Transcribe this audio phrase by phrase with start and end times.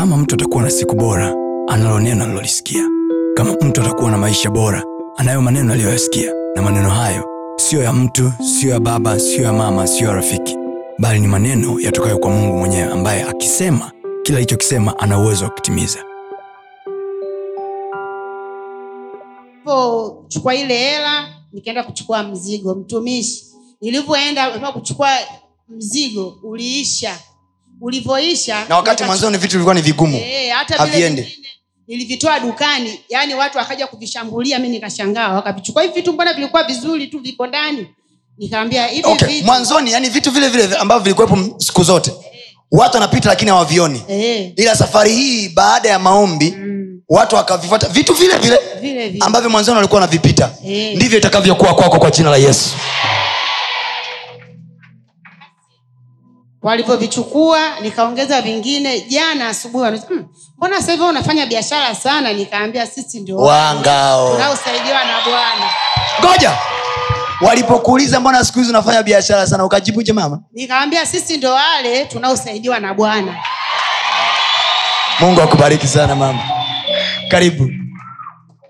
[0.00, 1.34] kama mtu atakuwa na siku bora,
[1.68, 2.88] analo neno alilolisikia.
[3.34, 4.84] Kama mtu atakuwa na maisha bora,
[5.16, 7.24] anayo maneno aliyoyasikia, na maneno hayo
[7.56, 10.56] siyo ya mtu, siyo ya baba, siyo ya mama, siyo ya rafiki,
[10.98, 13.92] bali ni maneno yatokayo kwa Mungu mwenyewe, ambaye akisema
[14.22, 15.98] kila alichokisema ana uwezo wa kutimiza.
[19.64, 23.44] Nilipochukua ile hela nikaenda kuchukua mzigo, mtumishi,
[23.80, 25.08] nilivyoenda kuchukua
[25.68, 27.18] mzigo uliisha.
[27.80, 30.16] Ulivyoisha na wakati mwanzoni vitu vilikuwa ni vigumu.
[30.16, 31.36] Eh, hata haviendi.
[31.88, 37.18] nilivitoa dukani, yani watu wakaja kuvishambulia, mi nikashangaa, wakavichukua hivi vitu, mbona vilikuwa vizuri tu,
[37.18, 37.86] viko ndani.
[38.38, 39.28] Nikaambia hivi okay.
[39.28, 39.46] vitu.
[39.46, 42.12] mwanzoni yani vitu vile vile ambavyo vilikuwepo siku zote
[42.70, 44.02] watu wanapita lakini hawavioni.
[44.08, 44.52] E.
[44.56, 49.24] ila safari hii baada ya maombi mm, watu wakavifuata vitu vile vile vile vile.
[49.24, 50.50] ambavyo mwanzoni walikuwa wanavipita
[50.94, 52.70] ndivyo itakavyokuwa kwako kwa jina la yesu
[56.62, 59.00] walivyovichukua nikaongeza vingine.
[59.00, 60.24] Jana asubuhi "Hmm,
[60.56, 62.32] mbona sasa hivi unafanya biashara sana?
[62.32, 65.70] Nikaambia sisi ndio wangao tunaosaidiwa na bwana.
[66.24, 66.52] Ngoja.
[67.40, 69.64] Walipokuuliza mbona siku hizi unafanya biashara sana?
[69.64, 70.40] Ukajibuje mama?
[70.52, 73.36] Nikawambia sisi ndo wale tunaosaidiwa na bwana.
[75.20, 76.40] Mungu akubariki sana mama.
[77.28, 77.70] Karibu.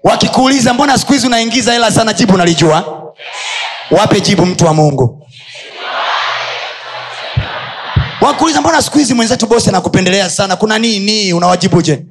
[0.05, 2.13] Wakikuuliza mbona siku hizi unaingiza hela sana?
[2.13, 3.03] Jibu unalijua.
[3.91, 5.20] Wape jibu mtu wa mungu
[8.21, 10.57] wakuuliza mbona siku hizi mwenzetu bosi anakupendelea sana?
[10.57, 12.07] Kuna nini unawajibuje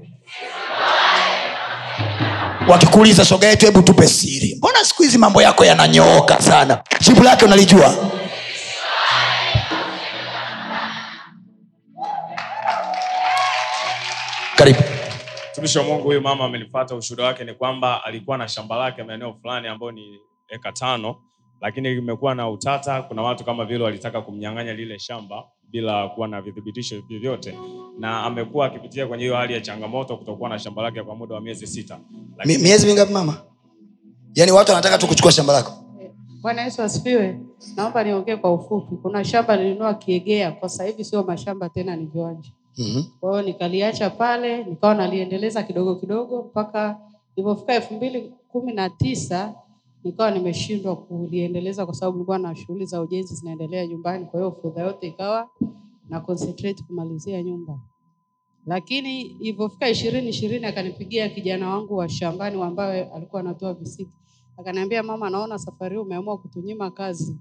[2.69, 4.55] wakikuuliza shoga yetu hebu tupe siri.
[4.55, 6.83] Mbona siku hizi mambo yako yananyooka sana?
[7.01, 7.95] Jibu lake unalijua.
[14.55, 14.79] Karibu.
[15.51, 19.33] Mtumishi wa mungu huyu mama amenifata ushuhuda wake ni kwamba alikuwa na shamba lake maeneo
[19.41, 21.15] fulani ambayo ni eka tano
[21.61, 23.01] lakini limekuwa na utata.
[23.01, 27.57] Kuna watu kama vile walitaka kumnyang'anya lile shamba bila kuwa na vithibitisho vyovyote
[27.99, 31.41] na amekuwa akipitia kwenye hiyo hali ya changamoto kutokuwa na shamba lake kwa muda wa
[31.41, 31.99] miezi sita
[32.37, 33.37] lakini miezi mingapi mama
[34.35, 35.71] yaani watu wanataka tu kuchukua shamba lako
[36.41, 37.39] Bwana Yesu asifiwe.
[37.75, 38.95] Naomba niongee kwa ufupi.
[38.95, 42.49] Kuna shamba nilinua Kiegea, kwa sasa hivi sio mashamba tena, ni viwanja.
[42.77, 43.03] mm-hmm.
[43.19, 46.97] Kwa hiyo nikaliacha pale, nikawa naliendeleza kidogo kidogo mpaka
[47.35, 49.53] ilipofika elfu mbili kumi na tisa
[50.03, 54.25] nikawa nimeshindwa kuliendeleza kwa sababu nilikuwa na shughuli za ujenzi zinaendelea nyumbani.
[54.25, 55.49] Kwa hiyo fedha yote ikawa
[56.09, 57.79] na concentrate kumalizia nyumba,
[58.65, 64.11] lakini ilivyofika ishirini ishirini akanipigia kijana wangu wa shambani ambaye alikuwa anatoa visiki.
[64.57, 67.37] Akaniambia mama naona safari hii umeamua kutunyima kazi.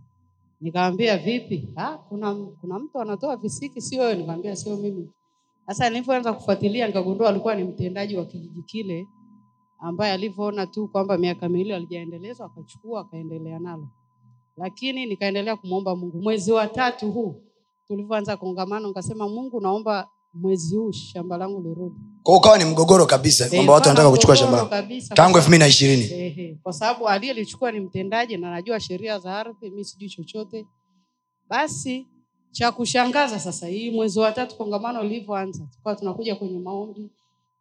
[0.61, 1.69] Nikamwambia vipi?
[1.77, 4.57] Ah, kuna, kuna mtu anatoa visiki sio wewe?
[4.57, 5.11] Sio mimi.
[5.67, 9.07] Sasa nilivyoanza kufuatilia nikagundua alikuwa ni mtendaji wa kijiji kile
[9.79, 13.89] ambaye alivyoona tu kwamba miaka miwili alijaendeleza akachukua akaendelea nalo.
[14.57, 16.23] Lakini nikaendelea kumwomba mungu.
[16.23, 17.43] Mwezi wa tatu huu
[17.89, 21.95] tulivyoanza kongamano nikasema mungu naomba mwezi huu shamba langu lirudi.
[22.23, 24.85] Kwa ukawa ni mgogoro kabisa kwamba watu wanataka kuchukua shamba
[25.15, 26.59] tangu elfu mbili na ishirini.
[26.63, 30.67] Kwa sababu aliyelichukua ni mtendaji na najua sheria za ardhi, mi sijui chochote.
[31.49, 32.07] Basi
[32.51, 37.11] cha kushangaza sasa, hii mwezi wa tatu kongamano lilivyoanza, tukawa tunakuja kwenye maombi,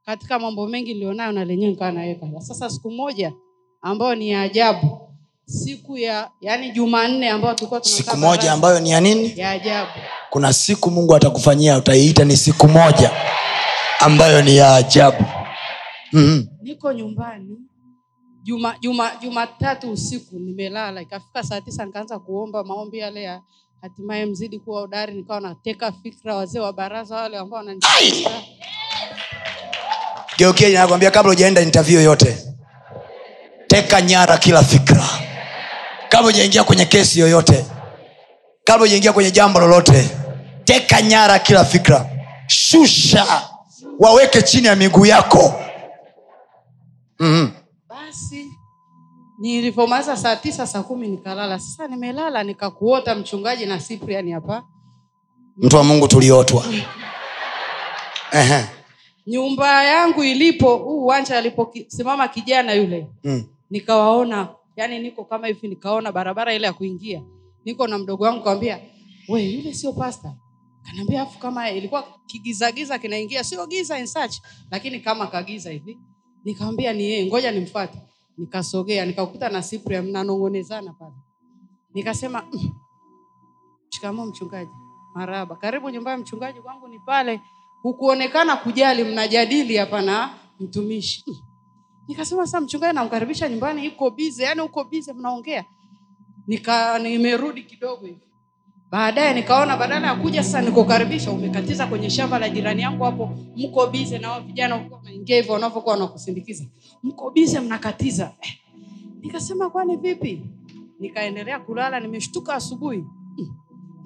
[0.07, 2.28] katika mambo mengi nilionayo na lenyewe nikawa naweka.
[2.41, 3.34] Sasa siku moja
[3.81, 5.00] ambayo ni ya ajabu,
[5.45, 9.34] siku ya yani Jumanne ambayo tulikuwa siku moja ambayo ni ya nini?
[9.35, 9.91] Ya ajabu.
[10.29, 13.12] Kuna siku mungu atakufanyia utaiita ni siku moja
[14.00, 15.25] ambayo ni ya ajabu.
[16.13, 16.47] Mm-hmm.
[16.62, 17.57] niko nyumbani
[18.44, 21.01] juma juma jumatatu usiku nimelala.
[21.01, 23.41] Ikafika saa tisa nikaanza kuomba maombi yale ya
[23.81, 28.29] hatimaye mzidi kuwa udari nikawa nateka fikra wazee wa baraza wale ambao wananisikiliza
[30.37, 32.37] geukie nakwambia kabla ujaenda interview yoyote
[33.67, 35.03] teka nyara kila fikra.
[36.09, 37.65] Kabla ujaingia kwenye kesi yoyote
[38.63, 40.09] kabla ujaingia kwenye jambo lolote
[40.63, 42.09] teka nyara kila fikra.
[42.47, 43.41] Shusha
[43.99, 45.53] waweke chini ya miguu yako.
[47.19, 47.51] Mm-hmm.
[47.89, 48.45] basi
[49.39, 51.59] nilivyomaliza saa tisa saa kumi nikalala.
[51.59, 54.63] Sasa nimelala nikakuota mchungaji na Cyprian hapa.
[55.57, 56.65] Mtu wa mungu tuliotwa.
[59.27, 63.44] nyumba yangu ilipo huu uwanja aliposimama kijana yule Mm.
[63.69, 64.47] nikawaona.
[64.75, 67.24] Yani niko kama hivi nikaona barabara ile ya kuingia.
[67.65, 68.79] Niko na mdogo wangu kawambia
[69.29, 70.35] we yule sio pasta.
[70.85, 74.07] Kanaambia afu kama ilikuwa kigizagiza kinaingia sio giza in
[74.71, 75.97] lakini kama kagiza hivi.
[76.45, 78.01] Nikamwambia ni yeye ngoja nimfuate.
[78.38, 81.13] Nikasogea nikakuta na Cyprian mnanong'onezana pale.
[81.94, 82.69] Nikasema "Mm,
[83.89, 84.71] shikamoo mchungaji
[85.15, 87.41] maraba karibu nyumbani mchungaji kwangu ni pale
[87.81, 90.29] hukuonekana kujali mnajadili hapa na
[90.59, 91.24] mtumishi.
[92.07, 95.65] Nikasema saa mchungaji namkaribisha nyumbani iko bize yani uko bize mnaongea.
[96.47, 98.19] Nika nimerudi kidogo hivi.
[98.91, 103.29] Baadaye nikaona badala ya kuja sasa nikukaribisha umekatiza kwenye shamba la jirani yangu hapo.
[103.56, 106.65] Mko bize na vijana wanaingia hivyo wanavyokuwa wanakusindikiza.
[107.03, 108.33] Mko bize mnakatiza.
[108.41, 108.53] Eh.
[109.21, 110.41] nikasema kwani vipi?
[111.00, 113.03] Nikaendelea kulala nimeshtuka asubuhi.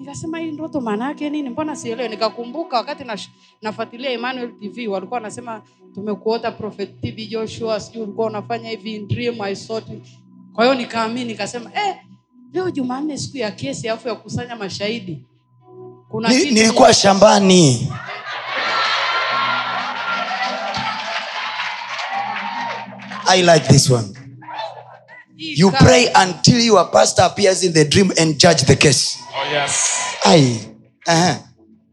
[0.02, 1.48] Nikasema hii ndoto maana yake nini?
[1.50, 3.18] Mbona sielewe nikakumbuka wakati na,
[3.62, 5.62] nafuatilia emmanuel tv walikuwa wanasema
[5.94, 9.80] tumekuota prophet tb joshua sijui ulikuwa unafanya hivi in dream I saw
[10.52, 11.96] kwa hiyo nikaamini nikasema eh,
[12.52, 15.24] leo jumanne siku ya kesi alafu ya kukusanya mashahidi.
[16.08, 17.88] Kuna Ni, nilikuwa shambani.
[23.26, 24.21] I like this one
[25.36, 29.18] you pray until your pastor appears in the dream and judge the case.
[29.34, 29.90] Oh, yes.
[30.24, 30.58] ai
[31.06, 31.36] uh-huh.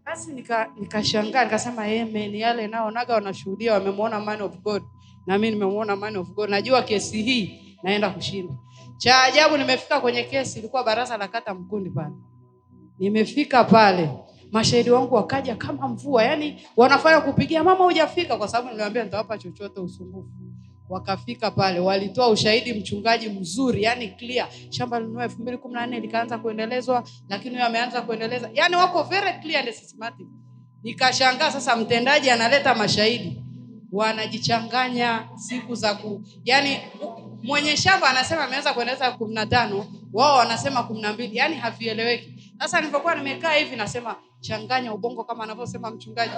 [0.06, 4.84] basi nika- nikashangaa nikasema ni yale naonaga wanashuhudia wamemwona man of god.
[5.28, 6.50] Na mi nimemwona man of god.
[6.50, 8.54] Najua kesi hii naenda kushinda.
[8.98, 12.14] Cha ajabu nimefika kwenye kesi ilikuwa baraza la kata mkundi pale.
[13.00, 14.10] Nimefika pale
[14.52, 18.38] mashahidi wangu wakaja kama mvua yani wanafanya kupigia mama hujafika?
[18.38, 20.30] Kwa sababu niliwambia nitawapa chochote usumbufu
[20.90, 24.48] wakafika pale walitoa ushahidi mchungaji mzuri yani clear.
[24.70, 28.50] Shamba linunua elfu mbili kumi na nne likaanza kuendelezwa lakini huyo ameanza kuendeleza.
[28.54, 30.28] Yani wako very clear systematic.
[30.84, 33.42] Nikashangaa sasa mtendaji analeta mashahidi.
[33.92, 36.80] Wanajichanganya siku za ku yani
[37.44, 42.54] mwenye shamba anasema ameanza kuendeleza kumi na tano wao wanasema kumi na mbili yani havieleweki.
[42.60, 46.34] Sasa nilivyokuwa nimekaa hivi nasema changanya ubongo kama anavyosema mchungaji.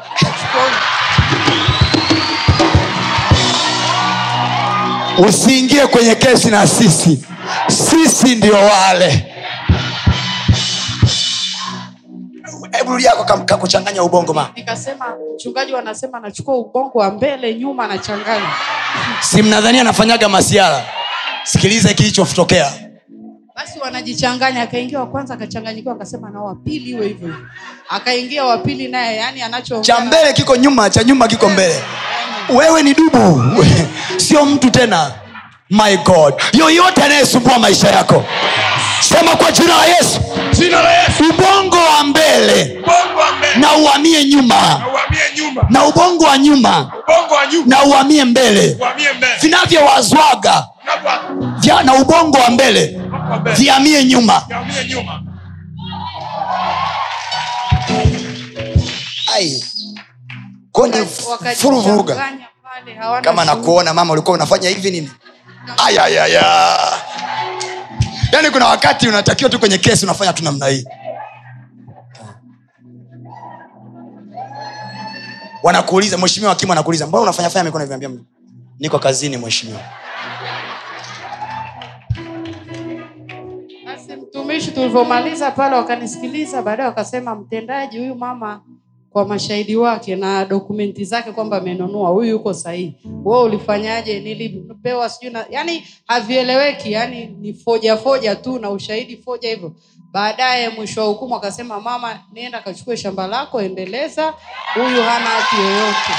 [5.27, 7.25] Usiingie kwenye kesi na sisi.
[7.67, 9.25] Sisi ndio wale.
[12.71, 14.49] Hebu yako kakuchanganya ubongo ma.
[14.55, 15.05] Nikasema
[15.35, 18.49] mchungaji wanasema anachukua ubongo wa mbele nyuma anachanganya.
[19.21, 20.85] Si mnadhania anafanyaga masiara
[21.43, 22.71] sikiliza kilichotokea.
[23.55, 27.35] Basi wanajichanganya akaingia wa kwanza akachanganyikiwa akasema na wapili hivyo.
[27.89, 31.83] Akaingia wapili naye yani anacho cha mbele kiko nyuma cha nyuma kiko mbele
[32.55, 33.43] wewe ni dubu
[34.17, 35.11] sio mtu tena
[35.69, 38.25] my god yoyote anayesumbua maisha yako
[38.99, 40.19] sema kwa jina la yesu
[40.51, 41.23] Jina la Yesu.
[41.29, 43.55] ubongo wa mbele Ubongo wa mbele.
[43.55, 44.81] na uhamie nyuma Na
[45.37, 45.65] nyuma.
[45.69, 47.65] na ubongo wa nyuma Ubongo wa nyuma.
[47.67, 48.77] na uhamie mbele
[49.17, 49.33] mbele.
[49.41, 50.65] vinavyowazwaga
[51.59, 54.43] vya na ubongo wa mbele viamie vihamie nyuma
[54.89, 55.21] nyuma.
[59.35, 59.63] ai
[60.81, 62.31] Waka- furuvuruga?
[63.21, 65.11] kama nakuona mama ulikuwa unafanya hivi nini?
[65.85, 66.41] Ayayaya
[68.31, 70.85] yaani kuna wakati unatakiwa tu kwenye kesi unafanya tu namna hii.
[75.63, 78.19] Wanakuuliza mweshimiwa wakimu anakuuliza mbona unafanyafanya mikono hivi
[78.79, 79.79] niko kazini mweshimiwa
[83.85, 88.61] basi mtumishi tulivyomaliza pale wakanisikiliza baadaye wakasema mtendaji huyu mama
[89.13, 92.09] kwa mashahidi wake na dokumenti zake kwamba amenunua.
[92.09, 92.95] Huyu yuko sahihi.
[93.25, 94.19] We ulifanyaje?
[94.19, 96.91] Nilipewa sijui yani havieleweki.
[96.91, 99.71] Yani ni foja foja tu na ushahidi foja hivyo.
[100.11, 104.33] Baadaye mwisho wa hukumu akasema mama nenda kachukue shamba lako endeleza.
[104.73, 106.11] Huyu hana haki yoyote.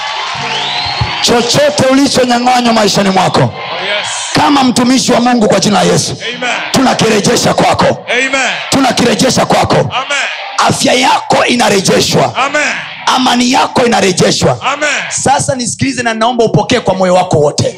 [1.23, 4.09] Chochote ulichonyang'anywa maishani mwako yes.
[4.35, 6.17] kama mtumishi wa mungu kwa jina la yesu
[6.73, 7.99] tunakirejesha kwako.
[8.71, 9.75] Tunakirejesha kwako.
[9.77, 10.42] Amen.
[10.69, 12.63] Afya yako inarejeshwa Amen.
[13.07, 14.89] amani yako inarejeshwa Amen.
[15.11, 17.75] sasa nisikilize na naomba upokee kwa moyo wako wote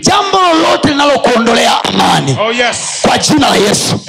[0.00, 2.76] jambo lolote linalokuondolea amani Oh, yes.
[3.02, 4.00] kwa jina la yesu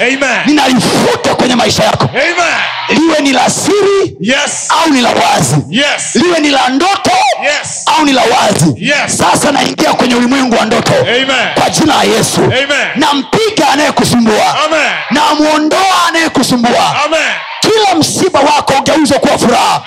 [0.45, 2.99] ninalifuta kwenye maisha yako Amen.
[3.01, 4.67] liwe ni la siri Yes.
[4.69, 6.15] au ni la wazi Yes.
[6.15, 7.11] liwe ni la ndoto
[7.43, 7.83] Yes.
[7.85, 9.17] au ni la wazi Yes.
[9.17, 11.53] sasa naingia kwenye ulimwengu wa ndoto Amen.
[11.59, 12.87] kwa jina la yesu Amen.
[12.95, 14.89] nampiga anayekusumbua Amen.
[15.11, 17.31] namwondoa anayekusumbua Amen.
[17.71, 19.83] Kila msiba wako ugeuzwe kuwa furaha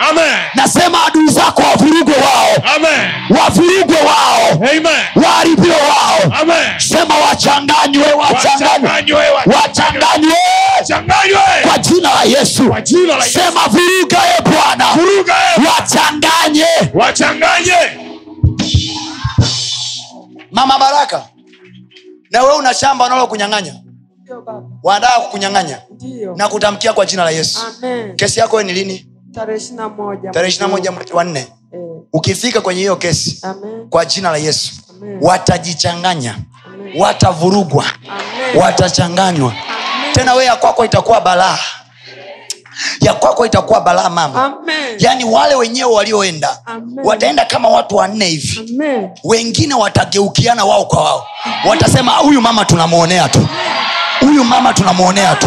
[0.55, 2.49] nasema adui zako wavurugwe wao
[3.43, 4.87] wavurugwe wao Amen.
[5.25, 6.79] waharibiwe wao Amen.
[6.79, 10.35] sema wachanganywe wachanganywe Wachanganywe, wachanganywe
[10.79, 11.41] Wachanganywe.
[11.69, 13.39] kwa jina la yesu Kwa jina la Yesu.
[13.39, 15.67] sema vuruga e bwana eh.
[15.69, 17.77] wachanganye Wachanganye.
[20.53, 21.25] mama baraka
[22.31, 23.75] na wewe una shamba unalo kunyang'anya
[24.83, 25.79] wanataka kukunyang'anya.
[26.37, 28.17] Na kutamkia kwa jina la yesu Amen.
[28.17, 29.57] kesi yako ni lini Tarehe
[30.49, 30.91] ishirini moja.
[30.93, 31.81] mwezi wa nne Eh,
[32.13, 33.89] ukifika kwenye hiyo kesi Amen.
[33.91, 35.19] kwa jina la yesu Amen.
[35.21, 36.93] watajichanganya Amen.
[37.01, 38.63] watavurugwa Amen.
[38.63, 40.13] watachanganywa Amen.
[40.13, 41.59] tena wee ya kwako itakuwa balaa
[43.01, 44.97] ya kwako itakuwa balaa mama Amen.
[44.99, 46.59] yani wale wenyewe walioenda
[47.05, 49.11] wataenda kama watu wanne hivi Amen.
[49.25, 51.27] wengine watageukiana wao kwa wao
[51.69, 53.49] watasema huyu mama tunamwonea tu
[54.21, 55.47] huyu mama tunamwonea tu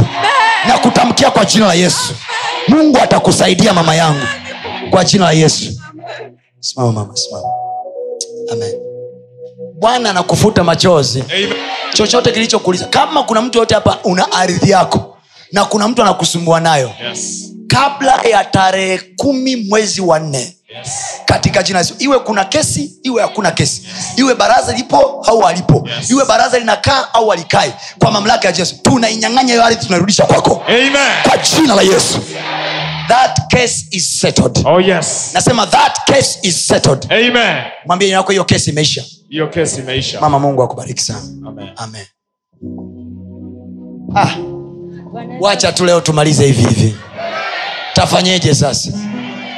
[0.68, 2.14] na kutamkia kwa jina la yesu.
[2.68, 4.26] Mungu atakusaidia mama yangu
[4.90, 5.72] kwa jina la yesu.
[6.60, 7.48] Simama mama simama.
[8.52, 8.74] Amen.
[9.80, 11.24] Bwana anakufuta machozi.
[11.30, 11.54] Amen.
[11.94, 12.86] chochote kilichokuuliza.
[12.86, 15.18] Kama kuna mtu yote hapa una ardhi yako
[15.52, 17.52] na kuna mtu anakusumbua nayo Yes.
[17.68, 20.90] kabla ya tarehe kumi mwezi wa nne Yes.
[21.26, 21.96] katika jina Yesu.
[22.00, 23.82] iwe kuna kesi iwe hakuna kesi
[24.18, 26.10] iwe baraza lipo au halipo Yes.
[26.10, 30.94] iwe baraza linakaa au alikae kwa mamlaka ya yesu tunainyang'anya hiyo ardhi tunarudisha kwako Amen.
[31.24, 32.20] kwa jina la yesu
[33.08, 35.30] that case is settled Oh yes.
[35.34, 37.64] nasema that case is settled Amen.
[37.86, 40.22] mwambie yako hiyo kesi imeisha Hiyo kesi imeisha.
[40.22, 41.70] mama mungu akubariki sana Amen.
[41.76, 42.06] amen
[44.16, 44.36] ah,
[45.40, 46.96] wacha tu leo tumalize hivi hivi
[47.94, 48.92] tafanyeje sasa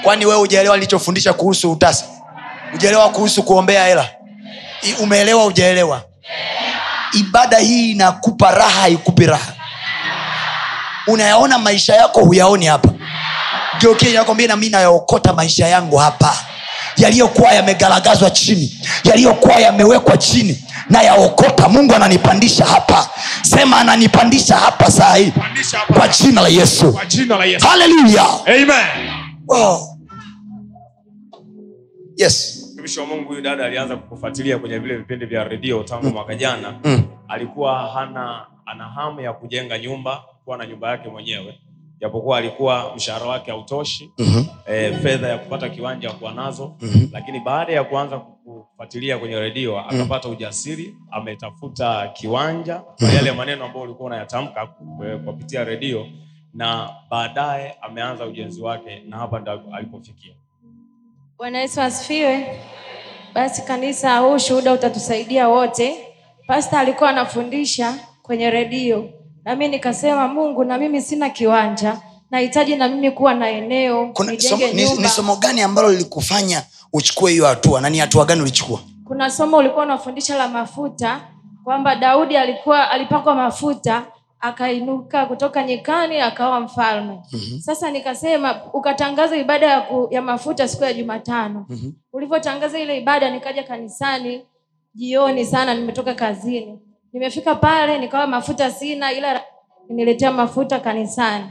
[0.06, 2.06] kwani wewe ujaelewa nilichofundisha kuhusu utasa
[2.74, 4.10] ujaelewa kuhusu kuombea hela?
[5.00, 6.04] Umeelewa ujaelewa
[7.14, 9.54] ibada hii inakupa raha haikupi raha.
[11.08, 12.90] Unayaona maisha yako huyaoni hapa.
[13.80, 16.38] Geukiakwambia nami nayaokota maisha yangu hapa.
[16.98, 23.10] Yaliyokuwa yamegaragazwa chini yaliyokuwa yamewekwa chini na yaokota mungu ananipandisha hapa.
[23.42, 25.34] Sema ananipandisha hapa saa hii.
[25.98, 27.00] Kwa jina la yesu.
[27.46, 27.68] Yesu.
[27.68, 28.24] haleluya
[29.48, 29.95] wow.
[32.18, 32.62] Yes.
[32.74, 36.80] Mtumishi wa mungu huyu dada alianza kukufuatilia kwenye vile vipindi vya redio tangu mwaka jana.
[36.84, 37.04] Mm.
[37.28, 41.60] alikuwa hana ana hamu ya kujenga nyumba kuwa na nyumba yake mwenyewe.
[42.00, 44.44] Japokuwa alikuwa mshahara wake hautoshi Mhm.
[44.68, 46.76] e, fedha ya kupata kiwanja kuwa nazo.
[46.82, 47.08] Mhm.
[47.12, 52.76] lakini baada ya kuanza kufuatilia kwenye redio akapata ujasiri ametafuta kiwanja.
[52.76, 54.68] Kwa yale maneno ambayo ulikuwa unayatamka
[55.06, 56.08] eh, kupitia redio
[56.54, 60.34] na baadaye ameanza ujenzi wake na hapa ndo alipofikia
[61.38, 62.60] Bwana Yesu asifiwe.
[63.34, 66.08] Basi kanisa, huu shuhuda utatusaidia wote.
[66.48, 69.10] Pasta alikuwa anafundisha kwenye redio,
[69.46, 71.98] nami nikasema, Mungu, na mimi sina kiwanja,
[72.32, 76.64] nahitaji na mimi kuwa na eneo Kuna, somo, ni, ni somo gani ambalo lilikufanya
[76.94, 77.82] uchukue hiyo hatua?
[77.82, 78.80] Na ni hatua gani ulichukua?
[79.08, 81.22] Kuna somo ulikuwa unafundisha la mafuta
[81.64, 84.04] kwamba Daudi alikuwa alipakwa mafuta
[84.46, 87.20] akainuka kutoka nyikani akawa mfalme.
[87.34, 87.60] Mhm.
[87.60, 91.66] Sasa nikasema ukatangaza ibada ya, ku, ya mafuta siku ya Jumatano.
[91.70, 91.92] Mhm.
[92.14, 94.46] Ulivyotangaza ile ibada, nikaja kanisani
[94.94, 96.80] jioni sana, nimetoka kazini,
[97.14, 99.42] nimefika pale nikawa mafuta sina, ila
[99.90, 101.46] niletea mafuta kanisani,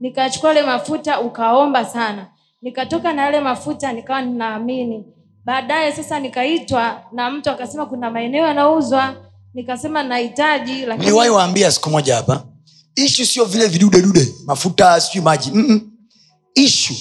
[0.00, 2.26] nikachukua ile mafuta ukaomba sana,
[2.62, 5.04] nikatoka na yale mafuta nikawa ninaamini.
[5.44, 9.14] Baadaye sasa nikaitwa na mtu akasema kuna maeneo yanauzwa,
[9.54, 12.44] nikasema nahitaji, lakini niliwahi waambia siku moja hapa
[12.94, 15.90] ishu sio vile vidudedude mafuta sijui maji Mm-mm.
[16.54, 16.94] ishu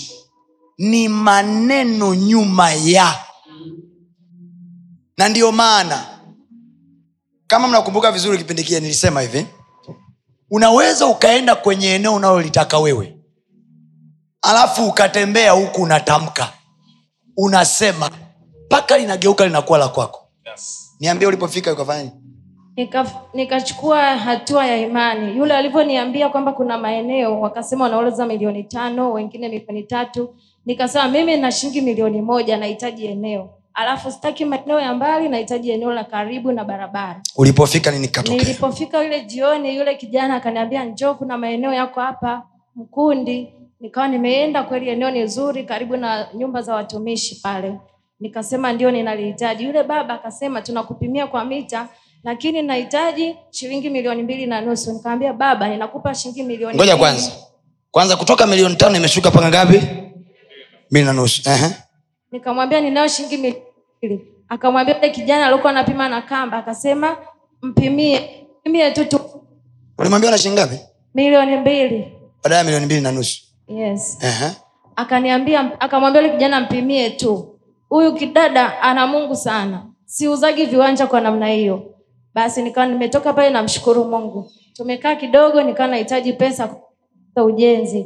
[0.78, 3.16] ni maneno nyuma ya
[5.18, 6.20] na ndiyo maana
[7.48, 9.46] kama mnakumbuka vizuri kipindi kile nilisema hivi
[10.52, 13.18] unaweza ukaenda kwenye eneo unalolitaka wewe
[14.42, 16.54] alafu ukatembea huku unatamka
[17.38, 18.12] unasema
[18.66, 20.90] mpaka linageuka linakuwa la kwako yes.
[21.00, 22.12] niambie ulipofika ukafanya?
[22.80, 25.38] Nika- nikachukua hatua ya imani.
[25.38, 30.36] Yule alivyoniambia kwamba kuna maeneo wakasema wanauza milioni tano wengine milioni tatu.
[30.66, 33.50] Nikasema mimi na shilingi milioni moja nahitaji eneo.
[33.74, 37.22] Alafu sitaki maeneo ya mbali nahitaji eneo la karibu na barabara.
[37.36, 42.44] Ulipofika nini katokea nilipofika yule jioni yule kijana akaniambia njoo kuna maeneo yako hapa
[42.76, 43.54] mkundi.
[43.80, 47.80] Nikawa nimeenda kweli eneo ni zuri karibu na nyumba za watumishi pale.
[48.20, 49.64] Nikasema ndio ninalihitaji.
[49.64, 51.88] Yule baba akasema tunakupimia kwa mita
[52.24, 54.94] lakini nahitaji shilingi milioni mbili na nusu.
[54.94, 57.32] Nikamwambia baba ninakupa shilingi milioni ngoja kwanza.
[57.92, 59.82] Kwanza kutoka milioni tano imeshuka paka ngapi?
[60.92, 61.50] Mbili na nusu.
[62.32, 63.64] Nikamwambia ninayo shilingi milioni
[63.98, 64.28] mbili.
[64.50, 66.58] Akamwambia ule kijana alikuwa anapima na kamba.
[66.58, 67.18] Akasema
[67.62, 69.20] mpimie mpimie tu tu.
[69.98, 70.80] Ulimwambia na shilingi ngapi?
[71.14, 72.14] Milioni mbili.
[72.44, 73.42] Baadaye milioni mbili na nusu.
[73.68, 74.18] Yes.
[74.22, 74.52] Ehe.
[74.96, 77.60] akaniambia akamwambia ule kijana mpimie tu.
[77.90, 79.86] Huyu kidada ana mungu sana.
[80.06, 81.96] Siuzagi viwanja kwa namna hiyo
[82.40, 84.52] basi nikawa nimetoka pale namshukuru mungu.
[84.74, 86.76] Tumekaa kidogo nikawa nahitaji pesa
[87.36, 88.06] za ujenzi.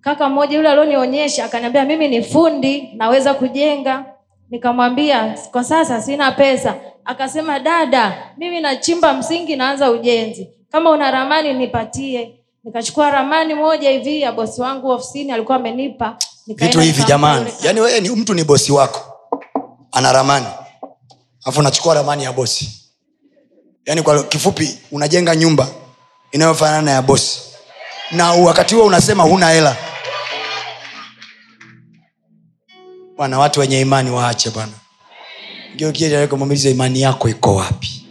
[0.00, 4.04] Kaka mmoja yule alionionyesha akaniambia mimi ni fundi naweza kujenga.
[4.50, 6.74] Nikamwambia kwa sasa sina pesa.
[7.04, 10.48] Akasema dada mimi nachimba msingi naanza ujenzi.
[10.72, 12.40] Kama una ramani nipatie.
[12.64, 16.16] Nikachukua ramani moja hivi ya bosi wangu ofisini alikuwa amenipa.
[16.46, 19.00] Vitu hivi jamani yaani wewe ni mtu ni bosi wako.
[19.92, 20.46] Ana ramani.
[21.44, 22.83] Alafu unachukua ramani ya bosi
[23.86, 25.68] yaani kwa kifupi unajenga nyumba
[26.32, 27.40] inayofanana na ya bosi
[28.12, 29.76] na wakati huo unasema huna hela.
[33.16, 34.72] Bwana watu wenye imani waache bwana.
[35.76, 38.06] Geukiamuuliza imani yako iko wapi?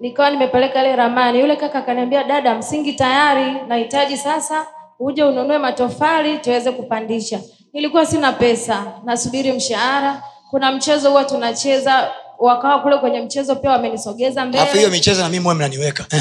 [0.00, 1.40] Nikawa nimepeleka ile ramani.
[1.40, 4.66] Yule kaka akaniambia dada msingi tayari nahitaji sasa
[4.98, 7.40] uje ununue matofali tuweze kupandisha.
[7.72, 10.22] Nilikuwa sina pesa nasubiri mshahara
[10.54, 15.28] kuna mchezo huwa tunacheza wakawa kule kwenye mchezo pia wamenisogeza alafu hiyo mbele michezo na
[15.28, 16.06] mimi mwe mnaniweka.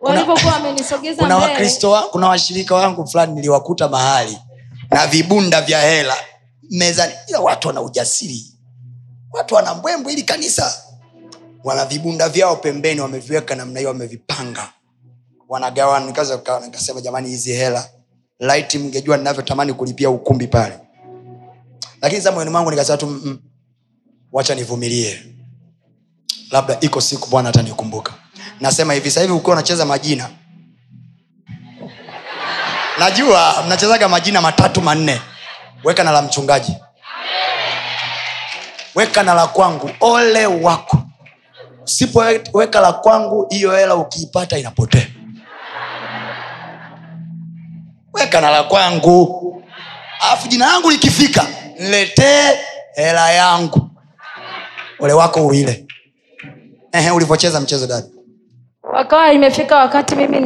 [0.00, 4.38] Walivyokuwa wamenisogeza kuna wakristo wa, kuna washirika wangu fulani niliwakuta mahali
[4.90, 6.16] na vibunda vya hela
[6.70, 7.12] mezani.
[7.28, 8.44] Ila watu wana ujasiri.
[9.32, 10.74] Watu wana mbwembwe ili kanisa.
[11.64, 14.68] Wana vibunda vyao pembeni wameviweka namna hiyo wamevipanga.
[15.48, 16.06] Wanagawana.
[16.06, 17.88] Nikaza nika- nikasema jamani hizi hela
[18.40, 20.78] laiti mngejua ninavyotamani kulipia ukumbi pale
[22.02, 23.38] lakini sa moyoni mwangu nikasema tu mm,
[24.32, 25.22] wacha nivumilie.
[26.50, 28.12] Labda iko siku bwana atanikumbuka.
[28.60, 30.30] Nasema hivi sahivi ukiwa unacheza majina.
[32.98, 35.20] Najua mnachezaga majina matatu manne.
[35.84, 36.76] Weka na la mchungaji.
[38.94, 40.98] Weka na la kwangu ole wako.
[41.84, 45.06] Sipoweka la kwangu hiyo hela ukiipata inapotea.
[48.12, 49.42] Weka na la kwangu.
[50.20, 51.46] Alafu jina langu likifika
[51.78, 52.58] niletee
[52.94, 53.90] hela yangu.
[54.98, 55.86] Ole wako uile
[56.92, 58.06] Ehe, ulivyocheza mchezo dadi.
[58.82, 60.40] Wakawa imefika wakati mimi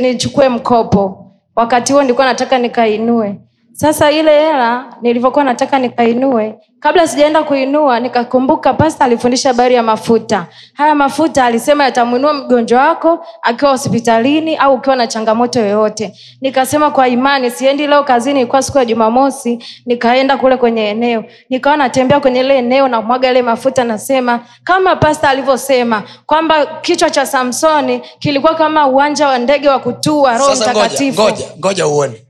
[0.00, 1.22] nichukue mkopo.
[1.56, 3.40] Wakati huo nilikuwa nataka nikainue
[3.76, 10.46] sasa ile hela nilivyokuwa nataka nikainue kabla sijaenda kuinua nikakumbuka pasta alifundisha habari ya mafuta.
[10.74, 16.12] Haya mafuta alisema yatamwinua mgonjwa wako akiwa hospitalini au ukiwa na changamoto yoyote.
[16.40, 21.24] Nikasema kwa imani siendi leo kazini ilikuwa siku ya jumamosi nikaenda kule kwenye eneo.
[21.50, 27.10] Nikawa natembea kwenye ile eneo na mwaga ile mafuta nasema kama pasta alivyosema kwamba kichwa
[27.10, 32.25] cha samsoni kilikuwa kama uwanja wa ndege wa kutua roho mtakatifu ngoja ngoja ngoja uone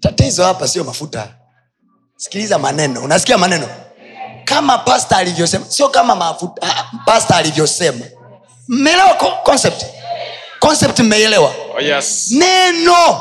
[0.00, 1.28] tatizo hapa sio mafuta.
[2.16, 3.02] Sikiliza maneno.
[3.02, 3.68] Unasikia maneno?
[4.44, 6.62] Kama pasta alivyosema sio kama mafuta.
[6.62, 8.04] Ah, pasta alivyosema.
[8.68, 9.84] Mmeelewa co- concept?
[10.60, 12.30] Concept mmeelewa Oh, yes.
[12.30, 13.20] neno.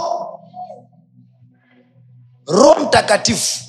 [2.47, 3.59] Roho mtakatifu.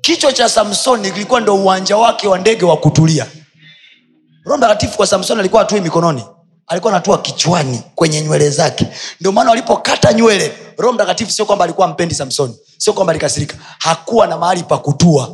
[0.00, 3.26] Kichwa cha samsoni kilikuwa ndo uwanja wake wa ndege wa kutulia.
[4.44, 6.24] Roho mtakatifu kwa samsoni alikuwa atui mikononi
[6.70, 8.86] alikuwa anatua kichwani kwenye nywele zake.
[9.20, 13.56] Ndio maana walipokata nywele roho mtakatifu sio kwamba alikuwa mpendi samsoni sio kwamba alikasirika.
[13.78, 15.30] Hakuwa na mahali pa kutua.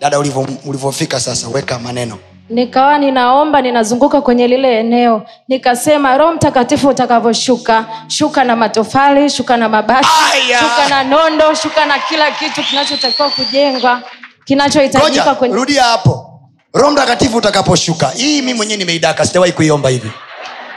[0.00, 0.18] Dada
[0.64, 2.18] ulivyofika sasa weka maneno.
[2.48, 5.22] Nikawa ninaomba ninazunguka kwenye lile eneo.
[5.48, 10.58] Nikasema roho mtakatifu utakavyoshuka shuka na matofali shuka na mabati Aya!
[10.58, 14.02] shuka na nondo shuka na kila kitu kinachotakiwa kujengwa
[14.44, 16.33] kinachohitajika kwenye rudia hapo
[16.74, 18.08] roho mtakatifu utakaposhuka.
[18.08, 20.10] Hii mi mwenyewe nimeidaka sijawahi kuiomba hivi.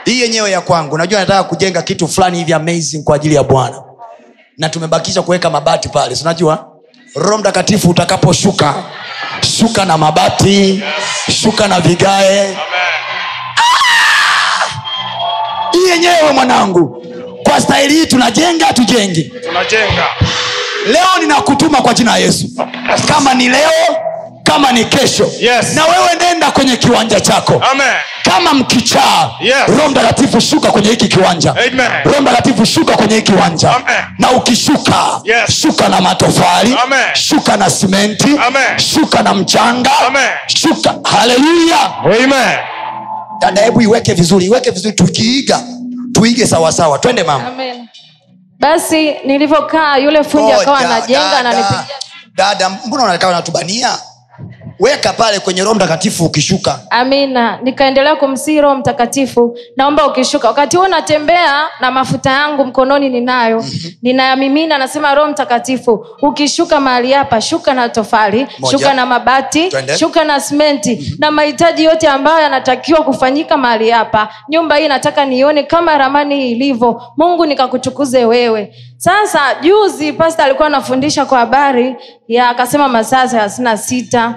[0.04, 0.98] Hii yenyewe ya kwangu.
[0.98, 3.82] Najua nataka kujenga kitu fulani hivi amazing kwa ajili ya bwana.
[4.58, 6.66] Na tumebakisha kuweka mabati pale sinajua
[7.14, 8.74] roho mtakatifu utakaposhuka
[9.58, 10.82] shuka na mabati
[11.42, 12.58] shuka na vigae.
[15.72, 17.04] Hii yenyewe mwanangu
[17.42, 19.22] kwa staili hii tunajenga tujengi.
[19.24, 20.06] Tunajenga.
[20.86, 22.46] Leo ninakutuma kwa jina ya yesu.
[23.08, 23.70] Kama ni leo
[24.48, 25.74] kama ni kesho Yes.
[25.74, 27.86] na wewe nenda kwenye kiwanja chako Amen.
[28.22, 29.54] kama mkichaa Yes.
[29.68, 31.54] roho mtakatifu shuka kwenye hiki kiwanja
[32.04, 34.04] roho mtakatifu shuka kwenye hii kiwanja Amen.
[34.18, 35.60] na ukishuka Yes.
[35.60, 37.14] shuka na matofali Amen.
[37.14, 38.78] shuka na simenti Amen.
[38.78, 40.28] shuka na mchanga Amen.
[40.46, 41.78] shuka haleluya
[43.40, 45.60] dada hebu iweke vizuri iweke vizuri tukiiga
[46.12, 47.88] tuige sawasawa twende mama Amen.
[48.58, 51.84] basi nilivyokaa yule fundi akawa anajenga dada,
[52.34, 53.98] dada mbona unakaa unatubania
[54.80, 56.80] weka pale kwenye roho mtakatifu ukishuka.
[56.90, 57.58] Amina.
[57.62, 60.48] Nikaendelea kumsii roho mtakatifu naomba ukishuka.
[60.48, 63.64] Wakati huo natembea na mafuta yangu mkononi ninayo.
[64.02, 68.78] Ninayamimina nasema roho mtakatifu ukishuka mahali hapa shuka na tofali Moja.
[68.78, 69.98] shuka na mabati Twende.
[69.98, 74.28] shuka na simenti na mahitaji yote ambayo yanatakiwa kufanyika mahali hapa.
[74.48, 77.02] Nyumba hii nataka nione kama ramani hii ilivyo.
[77.16, 78.74] Mungu nikakuchukuze wewe.
[78.96, 81.96] Sasa juzi pasta alikuwa anafundisha kwa habari
[82.28, 84.34] ya akasema masaa thelathini na sita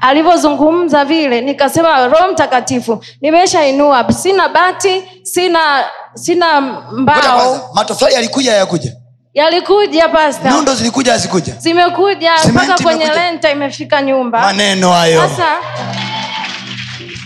[0.00, 5.84] alivyozungumza vile nikasema roho mtakatifu nimeshainua sina bati sina
[6.14, 6.60] sina
[6.92, 7.70] mbao.
[7.74, 8.92] Matofali yalikuja yakuja
[9.34, 11.54] yalikuja pasta zilikuja hazikuja?
[11.58, 13.24] Zimekuja mpaka kwenye imekuja?
[13.24, 14.40] lenta imefika nyumba.
[14.40, 15.28] Maneno hayo.
[15.28, 15.56] Sasa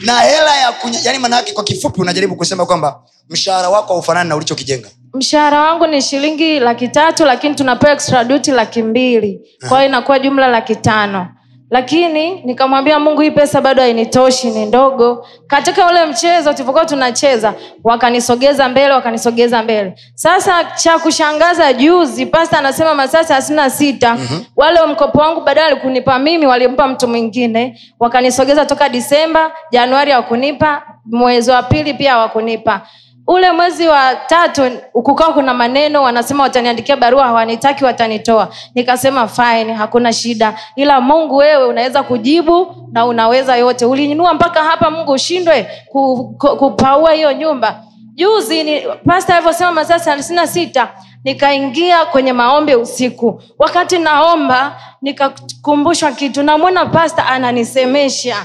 [0.05, 4.37] na hela ya kunya yani maanaake kwa kifupi unajaribu kusema kwamba mshahara wako haufanani na
[4.37, 4.89] ulichokijenga.
[5.15, 9.41] Mshahara wangu ni shilingi laki tatu lakini tunapewa extra duty laki mbili.
[9.69, 11.29] Kwa hiyo inakuwa jumla laki tano
[11.75, 15.27] lakini nikamwambia mungu hii pesa bado hainitoshi ni ndogo.
[15.47, 19.95] Katika ule mchezo tulivokuwa tunacheza wakanisogeza mbele wakanisogeza mbele.
[20.15, 24.15] Sasa cha kushangaza juzi pasta anasema masaa thelathini na sita.
[24.15, 24.45] Mm-hmm.
[24.57, 27.81] wale mkopo wangu baadaye alikunipa mimi walimpa mtu mwingine.
[28.01, 32.81] Wakanisogeza toka disemba januari hawakunipa mwezi wa pili pia hawakunipa
[33.27, 38.49] ule mwezi wa tatu kukawa kuna maneno wanasema wataniandikia barua hawanitaki watanitoa.
[38.75, 40.55] Nikasema fine hakuna shida.
[40.77, 43.85] Ila mungu wewe unaweza kujibu na unaweza yote.
[43.85, 47.81] Uliinua mpaka hapa mungu ushindwe ku- ku- kupaua hiyo nyumba.
[48.15, 50.89] Juzi ni pasta alivyosema masaa thelathini na sita
[51.25, 53.43] nikaingia kwenye maombi usiku.
[53.59, 56.43] Wakati naomba nikakumbushwa kitu.
[56.43, 58.37] Namwona pasta ananisemesha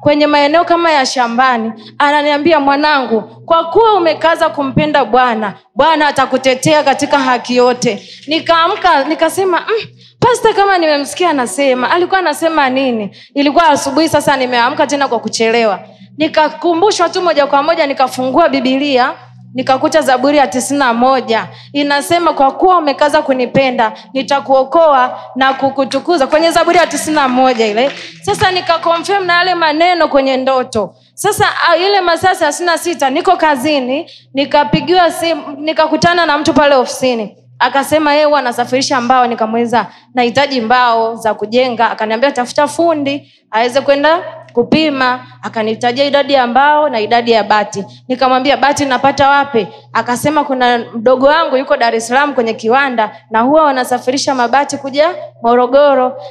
[0.00, 7.18] kwenye maeneo kama ya shambani ananiambia mwanangu kwa kuwa umekaza kumpenda bwana bwana atakutetea katika
[7.18, 8.08] haki yote.
[8.26, 9.86] Nikaamka nikasema mm,
[10.20, 13.16] pasta kama nimemsikia anasema alikuwa anasema nini?
[13.34, 15.80] Ilikuwa asubuhi sasa nimeamka tena kwa kuchelewa.
[16.18, 19.12] Nikakumbushwa tu moja kwa moja nikafungua bibilia
[19.56, 21.48] nikakuta zaburi ya tisini na moja.
[21.72, 26.26] Inasema kwa kuwa umekaza kunipenda nitakuokoa na kukutukuza.
[26.26, 27.90] Kwenye zaburi ya tisini na moja ile.
[28.22, 30.94] Sasa nikakonfirm na yale maneno kwenye ndoto.
[31.14, 36.74] Sasa ah, ile masaa thelathini na sita niko kazini nikapigiwa simu nikakutana na mtu pale
[36.74, 39.26] ofisini akasema yeye huwa anasafirisha mbao.
[39.26, 41.90] Nikamweza nahitaji mbao za kujenga.
[41.90, 44.18] Akaniambia tafuta fundi aweze kwenda
[44.52, 45.26] kupima.
[45.42, 47.84] Akanitajia idadi ya mbao na idadi ya bati.
[48.08, 49.66] Nikamwambia bati napata wapi?
[49.92, 55.10] Akasema kuna mdogo wangu yuko dar es kwenye kiwanda na huwa wanasafirisha mabati kuja
[55.42, 56.22] morogoro.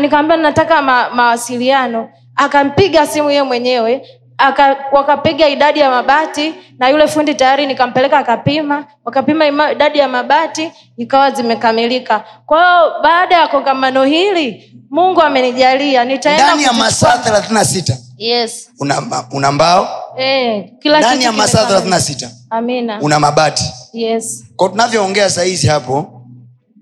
[0.00, 2.08] Nikamwambia nataka ma, mawasiliano.
[2.36, 4.02] Akampiga simu yeye mwenyewe
[4.40, 8.84] aka, wakapiga idadi ya mabati na yule fundi tayari nikampeleka akapima.
[9.04, 12.24] Wakapima ima, idadi ya mabati ikawa zimekamilika.
[12.46, 17.96] Kwa hiyo baada ya kongamano hili mungu amenijalia nitaendani ya masaa thelathini na sita.
[18.18, 18.70] Yes.
[18.80, 19.88] Una, una mbao?
[20.18, 22.30] Eh, ndani kitu ya masaa thelathini na sita.
[22.50, 23.00] Amina.
[23.00, 23.64] Una mabati?
[23.92, 24.44] Yes.
[24.56, 26.19] Kwa tunavyoongea sahizi hapo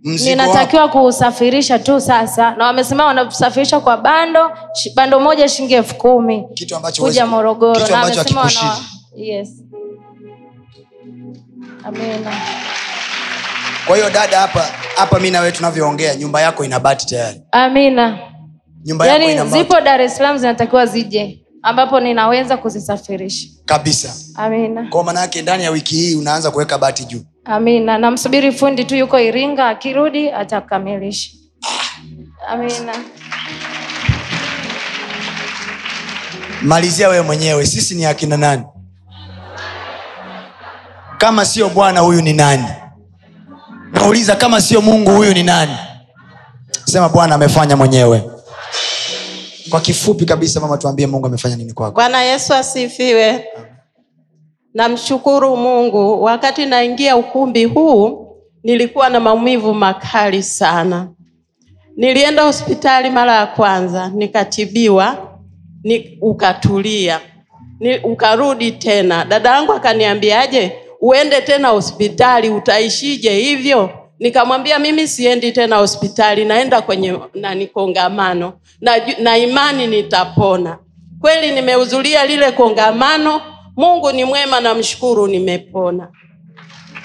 [0.04, 2.54] ninatakiwa kuusafirisha tu sasa.
[2.56, 6.44] Na wamesema wanasafirisha kwa bando sh, bando moja shilingi elfu kumi.
[6.98, 7.88] Kuja morogoro.
[7.88, 8.76] na wamesema wana...
[9.16, 9.48] yes.
[11.84, 12.32] amina.
[13.87, 17.40] Kwa hiyo dada hapa hapa mi nawe tunavyoongea nyumba yako ina bati tayari.
[17.52, 18.18] Amina.
[18.84, 23.48] Nyumba yako ina yaani zipo dar es salaam zinatakiwa zije ambapo ninaweza kuzisafirisha.
[23.64, 24.14] Kabisa.
[24.34, 24.87] Amina.
[24.90, 28.94] Kwa maana yake ndani ya wiki hii unaanza kuweka bati juu amina namsubiri fundi tu
[28.96, 31.30] yuko iringa akirudi atakamilisha.
[32.48, 32.92] Amina
[36.62, 38.62] malizia wewe mwenyewe sisi ni akina nani?
[41.18, 42.64] Kama sio bwana huyu ni nani?
[43.92, 45.76] Nauliza kama sio mungu huyu ni nani?
[46.84, 48.22] Sema bwana amefanya mwenyewe.
[49.70, 51.94] Kwa kifupi kabisa mama tuambie mungu amefanya nini kwako.
[51.94, 53.44] Bwana yesu asifiwe
[54.74, 56.22] namshukuru mungu.
[56.22, 58.28] Wakati naingia ukumbi huu
[58.62, 61.09] nilikuwa na maumivu makali sana.
[61.96, 65.16] Nilienda hospitali mara ya kwanza nikatibiwa
[65.85, 67.20] ni, ukatulia.
[67.81, 69.24] Ni, ukarudi tena.
[69.24, 73.90] Dada yangu akaniambiaje uende tena hospitali utaishije hivyo?
[74.18, 78.52] Nikamwambia mimi siendi tena hospitali naenda kwenye nani kongamano.
[78.81, 80.78] Na, na imani nitapona.
[81.20, 83.40] Kweli nimehudhuria lile kongamano
[83.78, 86.08] mungu ni mwema namshukuru nimepona.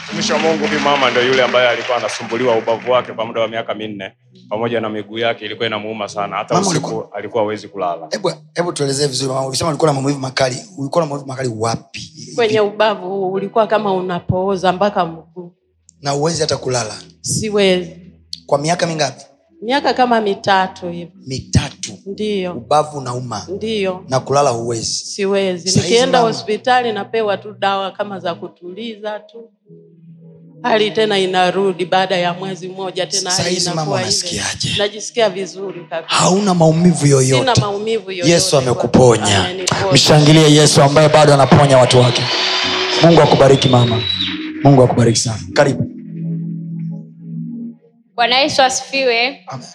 [0.08, 3.48] Mtumishi wa mungu huyu mama ndio yule ambaye alikuwa anasumbuliwa ubavu wake kwa muda wa
[3.48, 4.12] miaka minne.
[4.50, 6.36] Pamoja na miguu yake ilikuwa inamuuma sana.
[6.36, 8.08] Hata Mama, usiku ulikuwa- alikuwa hawezi kulala.
[8.12, 10.58] Hebu hebu tuelezee vizuri mama ulisema ulikuwa na maumivu makali.
[10.78, 12.12] Ulikuwa na maumivu makali wapi?
[12.36, 15.54] Kwenye ubavu ulikuwa kama unapooza mpaka mguu.
[16.02, 16.96] Na uwezi hata kulala?
[17.22, 17.96] Siwezi.
[18.46, 19.26] Kwa miaka mingapi?
[19.62, 21.12] Miaka kama mitatu hivi.
[21.28, 21.63] Mitatu
[22.06, 24.04] ndiyo ubavu unauma ndio.
[24.10, 24.86] Na kulala huwezi.
[24.94, 25.80] Siwezi.
[25.80, 29.50] Nikienda hospitali napewa tu dawa kama za kutuliza tu.
[30.64, 33.32] Hali tena inarudi baada ya mwezi mmoja tena
[33.92, 34.76] unasikiaje?
[34.78, 36.16] najisikia vizuri kabisa.
[36.16, 37.62] Hauna maumivu sina yoyote.
[37.62, 39.46] maumivu yoyote yesu amekuponya.
[39.94, 42.22] Mshangilie yesu ambaye bado anaponya watu wake.
[43.04, 44.02] Mungu akubariki mama.
[44.64, 45.40] Mungu akubariki sana.
[45.54, 45.90] Karibu.
[48.16, 49.44] Bwana yesu asifiwe.
[49.48, 49.68] Amen.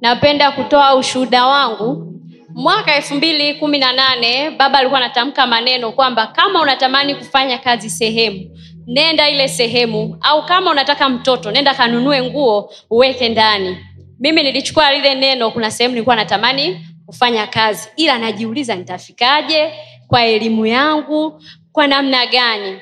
[0.00, 2.06] Napenda kutoa ushuhuda wangu.
[2.54, 7.90] Mwaka elfu mbili kumi na nane baba alikuwa anatamka maneno kwamba kama unatamani kufanya kazi
[7.90, 8.50] sehemu
[8.86, 10.18] nenda ile sehemu.
[10.20, 13.76] Au kama unataka mtoto nenda kanunue nguo uweke ndani.
[14.20, 17.88] Mimi nilichukua lile neno kuna sehemu nilikuwa natamani kufanya kazi.
[17.96, 19.72] Ila najiuliza nitafikaje
[20.08, 21.42] kwa elimu yangu?
[21.72, 22.78] Kwa namna gani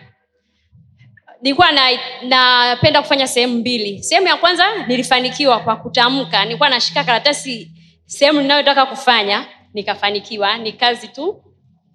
[1.42, 1.90] nilikuwa na
[2.22, 4.02] napenda kufanya sehemu mbili.
[4.02, 6.44] Sehemu ya kwanza nilifanikiwa kwa kutamka.
[6.44, 7.70] Nilikuwa nashika karatasi
[8.06, 10.58] sehemu ninayotaka kufanya nikafanikiwa.
[10.58, 11.42] Ni kazi tu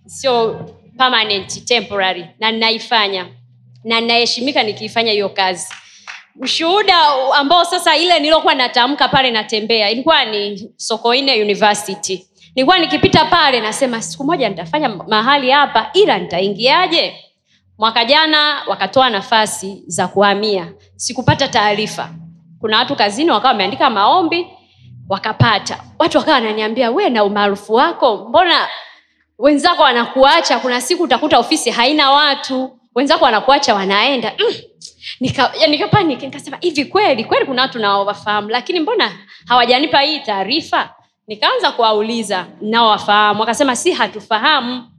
[0.05, 0.65] sio
[0.97, 3.27] permanent temporary na ninaifanya.
[3.83, 5.67] Na ninaheshimika nikiifanya hiyo kazi.
[6.39, 6.97] Ushuhuda
[7.35, 12.27] ambao sasa ile niliokuwa natamka pale natembea ilikuwa ni sokoine university.
[12.55, 17.13] Nilikuwa nikipita pale nasema siku moja nitafanya mahali hapa ila nitaingiaje
[17.77, 20.73] mwaka jana wakatoa nafasi za kuhamia.
[20.95, 22.09] Sikupata taarifa.
[22.59, 24.47] Kuna watu kazini wakawa wameandika maombi
[25.09, 25.83] wakapata.
[25.99, 28.67] Watu wakawa wananiambia we na umaarufu wako mbona
[29.39, 30.59] wenzako wanakuacha?
[30.59, 34.33] Kuna siku utakuta ofisi haina watu wenzako wanakuacha wanaenda.
[34.39, 34.53] Mm.
[35.19, 39.11] Nika, ya nikasema hivi kweli kweli kuna watu nawafahamu lakini mbona
[39.47, 40.95] hawajanipa hii taarifa?
[41.27, 44.92] Nikaanza kuwauliza naowafahamu wakasema si hatufahamu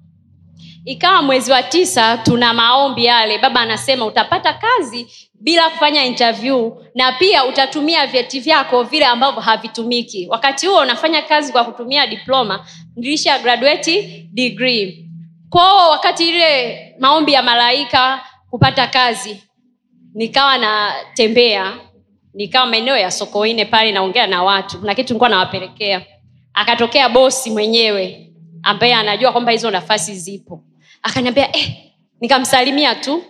[0.85, 3.39] ikawa mwezi wa tisa tuna maombi yale.
[3.39, 5.07] Baba anasema utapata kazi
[5.41, 10.27] bila kufanya interview na pia utatumia vyeti vyako vile ambavyo havitumiki.
[10.31, 12.67] Wakati huo unafanya kazi kwa kutumia diploma
[12.97, 15.09] nilisha graduate degree.
[15.51, 19.43] Kwao wakati ile maombi ya malaika kupata kazi
[20.15, 21.73] nikawa natembea
[22.35, 24.79] nikawa maeneo ya sokoine pale naongea na watu.
[24.83, 26.03] Na kitu nilikuwa nawapelekea.
[26.55, 28.31] Akatokea bosi mwenyewe
[28.63, 30.65] ambaye anajua kwamba hizo nafasi zipo
[31.05, 31.71] akaniambia eh,
[32.21, 33.25] nikamsalimia tu.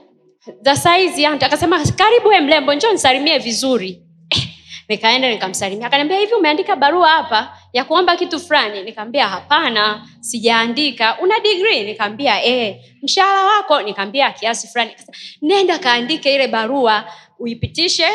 [0.61, 4.03] Za saizi akasema karibu we mlembo njo nisalimie vizuri.
[4.31, 4.43] Eh,
[4.89, 5.87] nikaenda nikamsalimia.
[5.87, 8.83] Akaniambia hivi umeandika barua hapa ya kuomba kitu fulani?
[8.83, 11.19] Nikaambia hapana sijaandika.
[11.23, 13.83] Una digrii nikaambia eh, mshahara wako?
[13.83, 14.91] Nikaambia kiasi fulani.
[15.43, 17.05] Nenda kaandike ile barua
[17.39, 18.09] uipitishe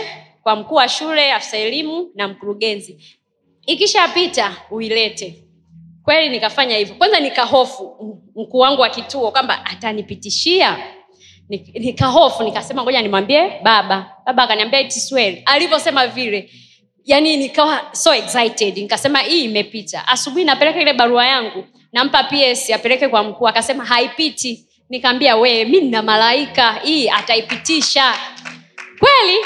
[0.44, 3.18] kwa mkuu wa shule afisa elimu na mkurugenzi.
[3.66, 5.44] Ikishapita uilete
[6.04, 6.96] kweli nikafanya hivyo.
[6.96, 7.98] Kwanza nikahofu
[8.36, 10.78] mkuu wangu wa kituo kwamba atanipitishia.
[11.50, 14.12] Nik- nikahofu nikasema ngoja nimwambie baba.
[14.26, 14.90] Baba akaniambia
[15.46, 16.52] alivyosema vile.
[17.06, 18.78] Yani nikawa so excited.
[18.78, 20.08] Nikasema hii imepita.
[20.08, 24.66] Asubuhi napeleka ile barua yangu nampa ps apeleke kwa mkuu akasema haipiti.
[24.90, 26.74] Nikaambia wee mi nina malaika.
[26.74, 28.14] Hii ataipitisha.
[29.00, 29.38] Kweli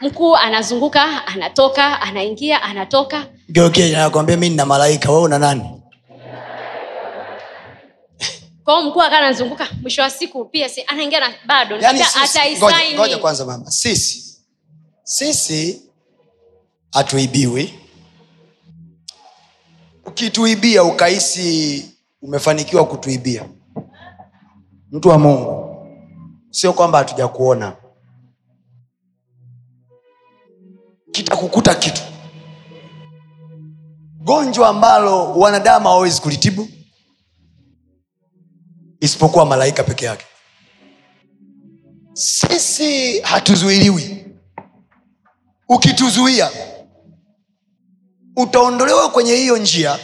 [0.00, 3.26] mkuu anazunguka anatoka anaingia anatoka
[3.92, 5.12] nakwambia mi nina malaika.
[5.12, 5.80] We una nani?
[8.64, 11.76] Kwao mkuu akawa anazunguka mwisho wa siku ps anaingia na bado.
[11.76, 13.70] Yani Nikamwambia ngoja, kwanza mama.
[13.70, 14.36] Sisi
[15.02, 15.82] sisi
[16.92, 17.74] hatuibiwi.
[20.06, 21.84] Ukituibia ukahisi
[22.22, 23.48] umefanikiwa kutuibia.
[24.90, 25.76] Mtu wa mungu
[26.50, 27.76] sio kwamba hatujakuona.
[31.12, 32.02] Kitakukuta kitu
[34.20, 36.68] gonjwa ambalo wanadamu hawawezi kulitibu
[39.00, 40.24] isipokuwa malaika peke yake.
[42.12, 44.26] Sisi hatuzuiliwi.
[45.68, 46.50] Ukituzuia
[48.36, 49.98] utaondolewa kwenye hiyo njia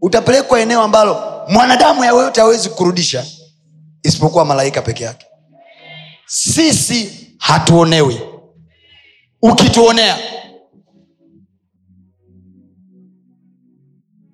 [0.00, 3.26] utapelekwa eneo ambalo mwanadamu yayote hawezi kurudisha
[4.02, 5.26] isipokuwa malaika peke yake.
[6.26, 8.20] Sisi hatuonewi.
[9.42, 10.18] Ukituonea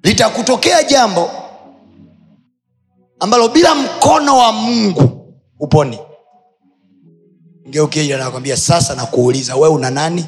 [0.03, 1.31] litakutokea jambo
[3.21, 5.99] ambalo bila mkono wa mungu uponi
[7.69, 10.27] ngeukie nakwambia sasa nakuuliza we una nani?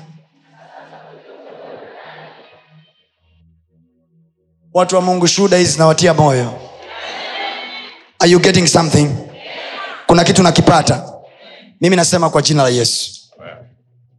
[4.75, 6.53] Watu wa mungu shuhuda hizi zinawatia moyo.
[8.19, 9.11] Are you getting something?
[10.07, 11.13] Kuna kitu nakipata.
[11.81, 13.22] Mimi nasema kwa jina la yesu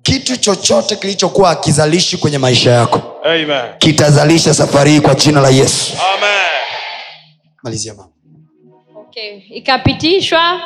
[0.04, 3.78] kitu chochote kilichokuwa akizalishi kwenye maisha yako Amen.
[3.78, 6.30] kitazalisha safari hii kwa jina la yesu Amen.
[7.64, 8.10] malizia mama
[8.96, 9.38] okay.
[9.50, 10.62] ikapitishwa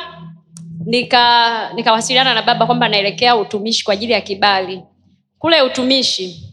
[0.86, 4.82] nika nikawasiliana na baba kwamba naelekea utumishi kwa ajili ya kibali
[5.38, 6.44] kule utumishi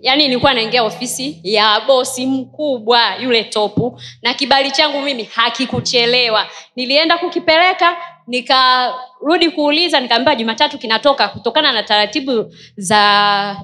[0.00, 7.18] yaani nilikuwa naingia ofisi ya bosi mkubwa yule topu na kibali changu mimi hakikuchelewa nilienda
[7.18, 13.56] kukipeleka nikarudi kuuliza nikaambiwa jumatatu kinatoka kutokana na taratibu za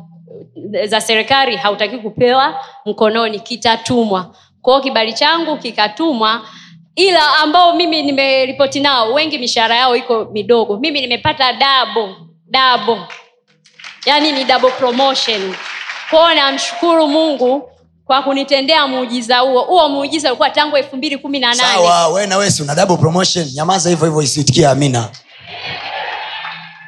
[0.84, 4.36] za serikali hautaki kupewa mkononi kitatumwa.
[4.62, 6.46] Kwao kibali changu kikatumwa
[6.96, 10.76] ila ambao mimi nimeripoti nao wengi mishahara yao iko midogo.
[10.78, 12.98] Mimi nimepata dabo dabo
[14.06, 15.54] yaani ni double promotion.
[16.10, 17.71] Kwao namshukuru mungu
[18.04, 19.62] kwa kunitendea muujiza huo.
[19.64, 21.86] Huo muujiza ulikuwa tangu elfu mbili kumi na nane.
[22.26, 23.48] Na una double promotion?
[23.54, 25.08] Nyamaza hivyo hivyo isitikia amina.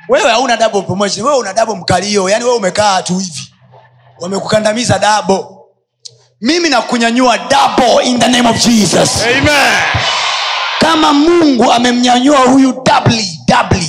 [0.09, 1.27] Wewe hauna double promotion.
[1.27, 3.53] Wewe una double mkalio yani wewe umekaa tu hivi.
[4.20, 5.55] Wamekukandamiza dabo
[6.40, 9.22] mimi nakunyanyua double in the name of jesus.
[9.22, 9.74] Amen.
[10.81, 13.88] kama mungu amemnyanyua huyu doubly, doubly,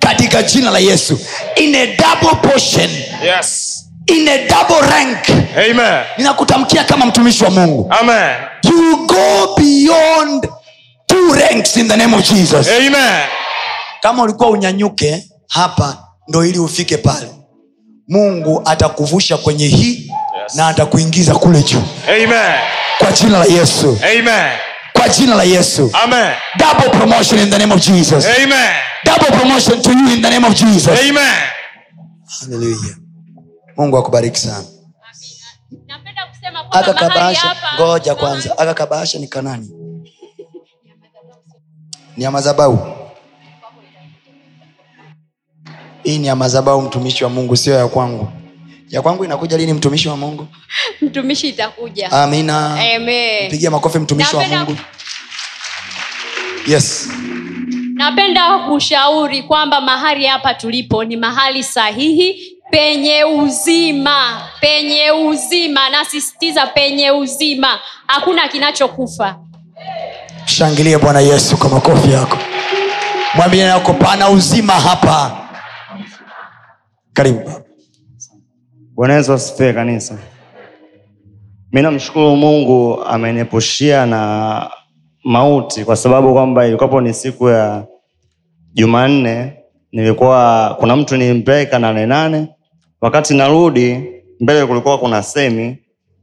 [0.00, 1.18] katika jina la yesu.
[1.56, 2.90] In a double portion.
[3.24, 3.65] Yes.
[4.06, 5.28] In a double rank
[5.70, 6.04] Amen.
[6.18, 8.36] ninakutamkia kama mtumishi wa mungu Amen.
[8.64, 10.48] you go beyond
[11.06, 13.22] two ranks in the name of jesus Amen.
[14.00, 17.28] kama ulikuwa unyanyuke hapa ndo ili ufike pale
[18.08, 20.10] mungu atakuvusha kwenye hii
[20.42, 20.54] Yes.
[20.54, 22.58] na atakuingiza kule juu Amen.
[22.98, 24.50] kwa jina la yesu Amen.
[24.92, 26.32] kwa jina la yesu Amen.
[26.58, 28.70] double promotion in the name of jesus Amen.
[29.04, 31.34] double promotion to you in the name of jesus Amen.
[32.40, 32.96] Hallelujah.
[33.76, 34.64] Mungu akubariki sana.
[36.70, 38.58] Aka kabasha ngoja kwanza.
[38.58, 39.70] Aka kabasha ni kanani?
[42.16, 42.78] Ni ya mazabau.
[46.02, 48.28] Hii ni ya mazabau mtumishi wa mungu sio ya kwangu.
[48.88, 50.46] Ya kwangu inakuja lini mtumishi wa mungu?
[51.02, 52.12] Mtumishi itakuja.
[52.12, 52.74] Amina.
[52.96, 53.50] Amen.
[53.50, 54.76] pigia makofi mtumishi wa Napenda- mungu.
[56.66, 57.08] Yes.
[57.94, 67.10] Napenda kushauri kwamba mahali hapa tulipo ni mahali sahihi penye uzima penye uzima nasisitiza penye
[67.10, 67.68] uzima.
[68.06, 69.38] Hakuna kinachokufa.
[70.46, 72.38] Shangilie bwana yesu kwa makofi yako.
[73.34, 75.36] Mwambie yako pana uzima hapa.
[77.12, 77.62] Karibu baba.
[78.94, 80.18] bwana yesu asifie kanisa.
[81.72, 84.70] Mi namshukuru mungu ameniepushia na
[85.24, 87.84] mauti kwa sababu kwamba ilikuwapo ni siku ya
[88.72, 89.52] jumanne.
[89.92, 92.48] Nilikuwa kuna mtu nilimpeleka nane nane
[93.00, 94.00] wakati narudi
[94.40, 95.78] mbele kulikuwa kuna semi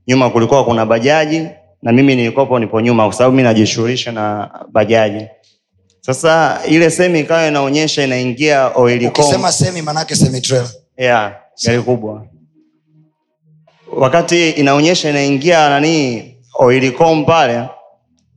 [0.07, 1.47] nyuma kulikuwa kuna bajaji
[1.81, 5.25] na mimi nilikopo nipo nyuma kwa sababu mi najishughulisha na bajaji.
[6.01, 10.69] Sasa ile semi ikawa inaonyesha inaingia oilicom ukisema semi manake semi trailer.
[10.97, 12.25] Yeah, gari kubwa.
[13.97, 16.23] Wakati inaonyesha inaingia nani
[16.59, 17.67] oilicom pale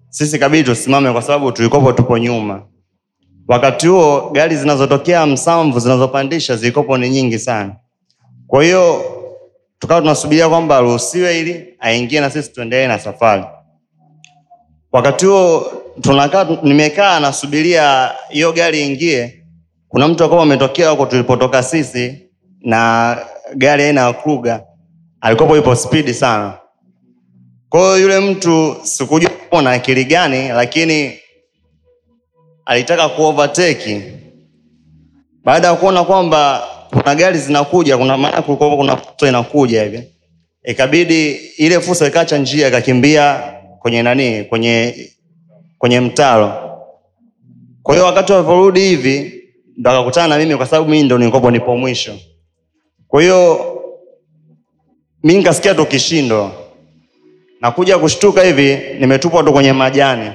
[0.09, 2.63] sisi kabidi tusimame kwa sababu tulikopo tupo nyuma.
[3.49, 7.77] Wakati huo gari zinazotokea msamvu zinazopandisha zilikopo ni nyingi sana
[8.47, 9.05] kwa hiyo
[9.79, 13.45] tukawa tunasubiria kwamba aruhusiwe ili aingie na sisi tuendelee na safari.
[14.93, 19.45] Wakati huo tunakaa nimekaa nasubiria hiyo gari ingie.
[19.89, 22.29] Kuna mtu akawa ametokea huko tulipotoka sisi
[22.61, 23.19] na
[23.57, 24.65] gari aina ya kruga
[25.21, 26.59] alikuwa ipo spidi sana.
[27.69, 29.31] Kwa hiyo yule mtu sikujua
[29.63, 31.19] na akili gani lakini
[32.65, 34.03] alitaka kuovateki
[35.45, 40.03] baada ya kuona kwamba kuna gari zinakuja kuna maana kulikuwa kuna fursa inakuja hivi.
[40.65, 43.43] Ikabidi ile fursa ikacha njia ikakimbia
[43.79, 44.95] kwenye nani kwenye
[45.79, 46.53] kwenye mtaro.
[47.83, 49.43] Kwa hiyo wakati walivyorudi hivi
[49.77, 52.15] ndo akakutana na mimi kwa sababu mimi ndo nilikopo nipo mwisho.
[53.09, 53.61] Kwa hiyo
[55.23, 56.53] mi nikasikia tu kishindo
[57.61, 60.31] nakuja kushtuka hivi nimetupwa tu kwenye majani.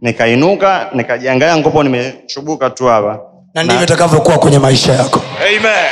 [0.00, 5.86] Nikainuka nikajiangalia nkopo nimechubuka tu hapa na ndivyo itakavyokuwa kwenye maisha yako Amen.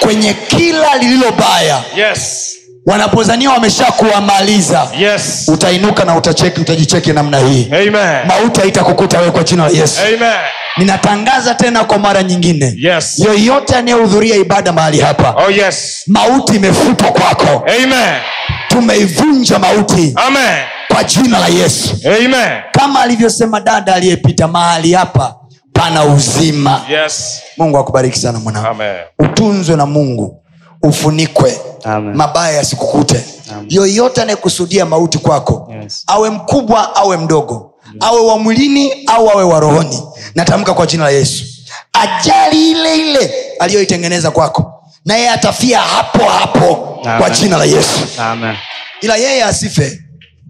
[0.00, 2.48] kwenye kila lililo baya Yes.
[2.86, 5.44] wanapozania wamesha kuwamaliza Yes.
[5.48, 8.26] utainuka na utacheki utajicheki namna hii Amen.
[8.26, 10.32] mauti haitakukuta wewe kwa jina la yesu Amen.
[10.76, 13.18] ninatangaza tena kwa mara nyingine Yes.
[13.18, 16.02] yoyote anayehudhuria ibada mahali hapa Oh yes.
[16.06, 18.20] mauti imefutwa kwako Amen.
[18.68, 20.58] tumeivunja mauti Amen.
[20.88, 22.60] kwa jina la yesu Amen.
[22.72, 25.34] kama alivyosema dada aliyepita mahali hapa
[25.82, 27.40] pana uzima Yes.
[27.58, 28.82] mungu akubariki sana mwanangu
[29.18, 30.42] utunzwe na mungu
[30.82, 32.14] ufunikwe Amen.
[32.16, 33.66] mabaya yasikukute Amen.
[33.68, 36.04] yoyote anayekusudia mauti kwako Yes.
[36.06, 40.02] awe mkubwa awe mdogo awe wa mwilini au awe wa rohoni
[40.34, 41.44] natamka kwa jina la yesu
[41.92, 46.74] ajali ile ile aliyoitengeneza kwako naye atafia hapo hapo
[47.18, 48.56] kwa jina la yesu Amen.
[49.00, 50.00] ila yeye asife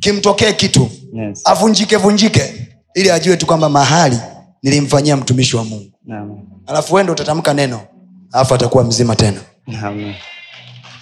[0.01, 1.41] kimtokee kitu Yes.
[1.45, 4.19] avunjike vunjike ili ajue tu kwamba mahali
[4.63, 5.93] nilimfanyia mtumishi wa mungu.
[6.11, 6.39] Amen.
[6.67, 7.81] alafu wendo utatamka neno
[8.33, 9.41] alafu atakuwa mzima tena.
[9.85, 10.15] Amen.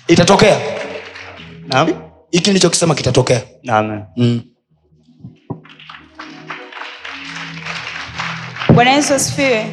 [0.09, 0.61] itatokea.
[2.31, 3.43] Hiki nilichokisema kitatokea.
[3.69, 4.03] Amen.
[4.17, 4.41] mm.
[8.75, 9.67] bwana yesu asifiwe.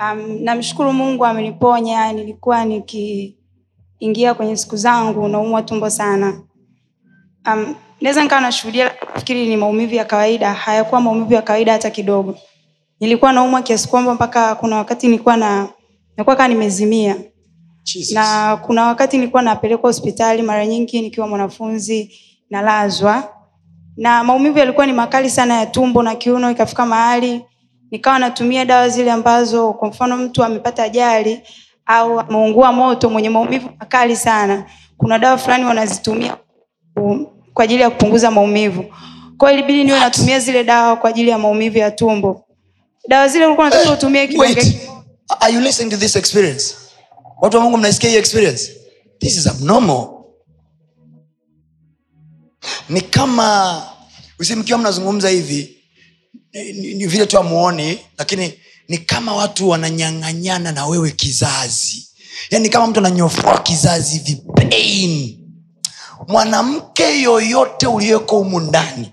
[0.00, 2.12] Um, namshukuru mungu ameniponya.
[2.12, 6.40] Nilikuwa nikiingia kwenye siku zangu naumwa tumbo sana.
[7.46, 10.52] Um, naweza nikawa nashuhudia fikiri ni maumivu ya kawaida.
[10.54, 12.38] Hayakuwa maumivu ya kawaida hata kidogo
[13.00, 15.68] nilikuwa naumwa kiasi kwamba mpaka kuna wakati nilikuwa na
[16.16, 17.16] nakuwa kaa nimezimia.
[17.82, 18.12] Jesus.
[18.14, 22.12] na kuna wakati nilikuwa napelekwa hospitali mara nyingi nikiwa mwanafunzi
[22.50, 23.32] nalazwa.
[23.96, 27.44] Na maumivu yalikuwa ni makali sana ya tumbo na kiuno ikafika mahali
[27.90, 31.40] nikawa natumia dawa zile ambazo kwa mfano mtu amepata ajali
[31.86, 34.64] au ameungua moto mwenye maumivu makali sana
[34.96, 36.36] kuna dawa fulani wanazitumia
[37.54, 38.84] kwa ajili ya kupunguza maumivu.
[39.38, 42.45] Kwao ilibidi niwe natumia zile dawa kwa ajili ya maumivu ya tumbo
[43.08, 44.80] dawa zile ulikuwa unataka utumie kidonge
[45.40, 46.74] Are you listening to this experience?
[47.40, 48.72] Watu wa mungu mnaisikia hiyo experience?
[49.18, 50.08] This is abnormal.
[52.88, 53.82] Ni kama
[54.38, 55.76] usi mkiwa mnazungumza hivi
[56.52, 58.54] ni, ni, ni vile tu amuoni lakini
[58.88, 62.08] ni kama watu wananyang'anyana na wewe kizazi.
[62.50, 65.38] Yaani kama mtu ananyofoa kizazi hivi pain
[66.28, 69.12] mwanamke yoyote uliyeko humu ndani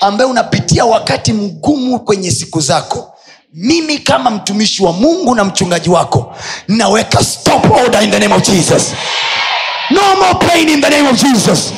[0.00, 3.13] ambaye unapitia wakati mgumu kwenye siku zako
[3.54, 6.36] mimi kama mtumishi wa mungu na mchungaji wako
[6.68, 8.94] naweka stop order in the name of jesus.
[9.90, 11.72] No more pain in the name of jesus.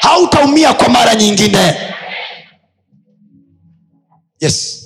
[0.00, 1.74] Hautaumia kwa mara nyingine.
[4.40, 4.82] Yes.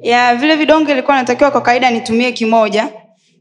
[0.00, 2.88] Ya vile vidonge ilikuwa natakiwa kwa kawaida nitumie kimoja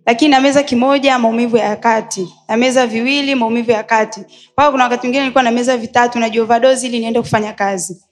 [0.05, 2.33] lakini nameza kimoja maumivu ya kati.
[2.47, 4.19] Nameza viwili maumivu ya kati.
[4.53, 8.03] Mpaka kuna wakati mwingine nilikuwa nameza vitatu najiovadozi ili niende kufanya kazi.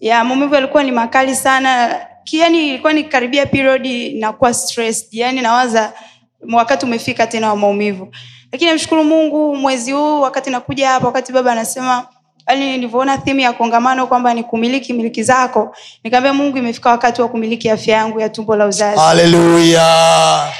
[0.00, 2.00] Ya maumivu yalikuwa ni makali sana
[2.32, 5.08] yani ilikuwa nikaribia period nakuwa stressed.
[5.12, 5.92] Yani nawaza
[6.52, 8.08] wakati umefika tena wa maumivu.
[8.52, 12.06] Lakini namshukuru mungu mwezi huu wakati nakuja hapa wakati baba anasema
[12.48, 17.28] yani nilivyoona thimu ya kongamano kwamba ni kumiliki miliki zako nikaambia mungu imefika wakati wa
[17.28, 19.00] kumiliki afya yangu ya tumbo la uzazi.
[19.00, 20.52] Haleluya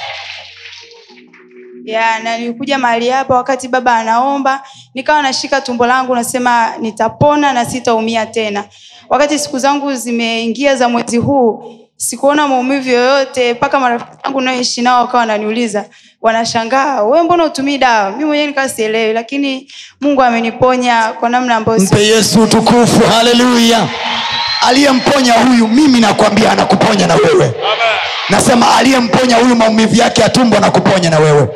[1.86, 4.62] ya na nilikuja mahali hapa wakati baba anaomba
[4.94, 8.64] nikawa nashika tumbo langu nasema nitapona na sitaumia tena
[9.08, 11.64] wakati siku zangu zimeingia za mwezi huu
[11.96, 15.84] sikuona maumivu yoyote mpaka marafiki zangu naoishi nao wakawa wananiuliza
[16.22, 18.10] wanashangaa we mbona utumii dawa?
[18.10, 23.88] Mi mwenyewe nikawa sielewi lakini mungu ameniponya kwa namna ambayo mpe yesu utukufu haleluya.
[24.60, 27.54] Aliyemponya huyu mimi nakwambia anakuponya na wewe
[28.30, 31.48] nasema aliyemponya huyu maumivu yake ya tumbo anakuponya na wewe.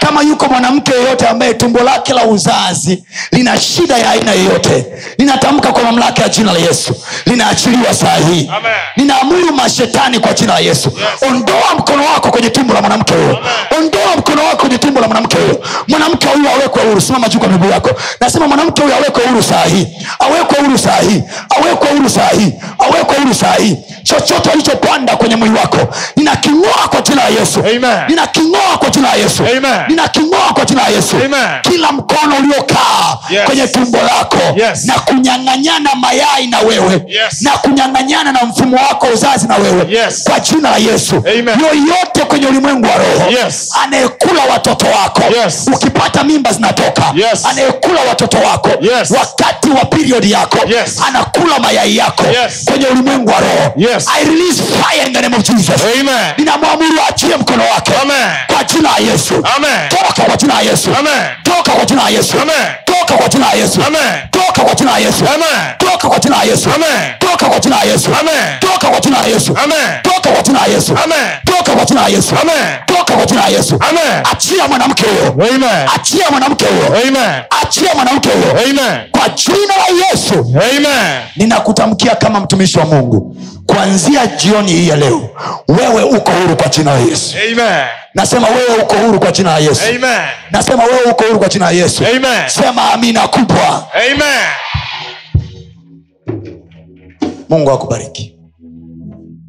[0.00, 4.86] Kama yuko mwanamke yeyote ambaye tumbo lake la uzazi lina shida ya aina yeyote
[5.18, 6.94] ninatamka kwa mamlaka ya jina la yesu
[7.26, 8.50] linaachiliwa saa hii.
[8.96, 10.92] Ninaamuru mashetani kwa jina la yesu.
[11.28, 13.38] Ondoa mkono wako kwenye tumbo la mwanamke huyo.
[13.78, 15.60] Ondoa mkono wako kwenye tumbo la mwanamke huyo.
[15.88, 17.00] Mwanamke huyu awekwe huru.
[17.00, 17.90] Simama juu kwa miguu yako.
[18.20, 19.86] Nasema mwanamke huyu awekwe huru saa hii.
[20.18, 21.22] Awekwe huru saa hii.
[21.56, 22.52] Awekwe huru saa hii.
[22.78, 23.76] Awekwe huru saa hii.
[24.02, 25.78] Chochote alichopanda kwenye mwili wako
[26.16, 27.60] ninaking'oa kwa jina la yesu
[28.08, 29.42] ninaking'oa kwa jina la yesu
[29.88, 31.16] ninaking'oa kwa jina la yesu
[31.62, 33.42] kila mkono uliokaa Yes.
[33.46, 34.84] kwenye tumbo lako Yes.
[34.84, 37.40] na kunyang'anyana mayai na wewe Yes.
[37.42, 40.24] na kunyang'anyana na mfumo wako uzazi na wewe Yes.
[40.24, 41.14] kwa jina la yesu
[41.60, 43.70] yoyote kwenye ulimwengu wa roho Yes.
[43.84, 45.66] anayekula watoto wako Yes.
[45.74, 47.44] ukipata mimba zinatoka Yes.
[47.46, 49.10] anayekula watoto wako Yes.
[49.10, 51.00] wakati wa period yako Yes.
[51.08, 52.64] anakula mayai yako Yes.
[52.64, 54.06] kwenye ulimwengu wa roho Yes.
[54.20, 55.80] I release fire in the name of Jesus.
[56.00, 56.03] Amen.
[56.38, 58.16] Ninamwamuru achie mkono wake Amen.
[58.54, 59.34] kwa jina ya yesu
[59.88, 60.90] toka kwa jina ya yesu
[61.42, 62.32] toka kwa jina ya yesu
[62.90, 63.80] toka kwa jina ya yesu
[64.28, 65.24] toka kwa jina ya yesu
[65.78, 66.70] toka kwa jina ya yesu
[67.20, 68.10] toka kwa jina ya yesu
[68.60, 69.54] toka kwa jina ya yesu
[70.02, 70.94] toka kwa jina ya yesu
[71.44, 72.34] toka kwa jina ya yesu
[72.86, 73.78] toka kwa jina ya yesu
[74.32, 75.34] achia mwanamke huyo
[75.94, 76.96] achia mwanamke huyo
[77.62, 78.54] achia mwanamke huyo
[79.10, 80.34] kwa jina la yesu
[81.36, 83.36] ninakutamkia kama mtumishi wa mungu
[83.66, 85.28] kuanzia jioni hii ya leo
[85.68, 87.84] wewe uko huru kwa jina la yesu Amen.
[88.14, 90.20] nasema wewe uko huru kwa jina la yesu Amen.
[90.50, 92.48] nasema wewe uko huru kwa jina la yesu Amen.
[92.48, 94.44] sema amina kubwa Amen.
[97.48, 98.38] mungu akubariki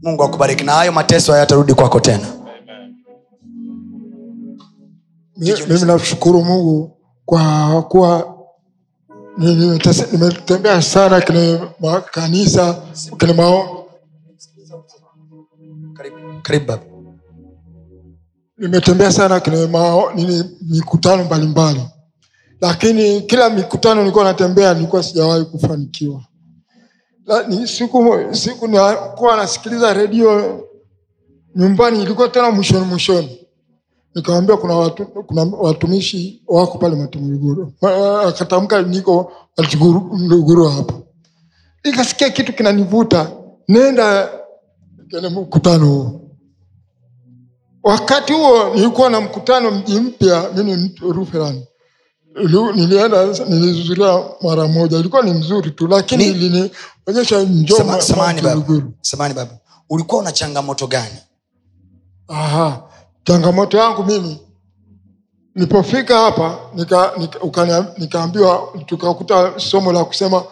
[0.03, 2.27] mungu akubariki na hayo mateso hayatarudi kwako tena
[5.67, 8.35] mimi namshukuru mungu kwa kuwa
[9.37, 12.73] nimetembea sana kwenye makanisa
[13.19, 13.74] kwenye mao
[18.57, 21.81] nimetembea sana kwenye mikutano mbalimbali.
[22.61, 26.23] Lakini kila mikutano nilikuwa natembea nilikuwa sijawahi kufanikiwa.
[27.65, 30.61] Siku siku nakuwa nasikiliza redio
[31.55, 33.47] nyumbani ilikuwa tena mwishoni mwishoni.
[34.15, 37.73] Nikawambia kuna watu, kuna watumishi wako pale matumuguru
[38.27, 40.93] akatamka niko matumuguru hapa.
[41.83, 43.31] Nikasikia kitu kinanivuta
[43.67, 44.29] nenda
[45.09, 46.21] kene mkutano huo
[47.85, 51.65] wakati huo nilikuwa na mkutano mji mpya mimi ruferani
[52.75, 54.97] nilienda nilizuria mara moja.
[54.97, 58.41] Ilikuwa ni mzuri tu lakini ilinionyesha njosamani Sama-
[59.17, 59.57] baba baba
[59.89, 61.15] ulikuwa una changamoto gani?
[62.27, 62.81] Aha.
[63.23, 64.39] changamoto yangu mimi
[65.55, 70.43] nilipofika hapa nika, nika, ukania- nikaambiwa tukakuta somo la kusema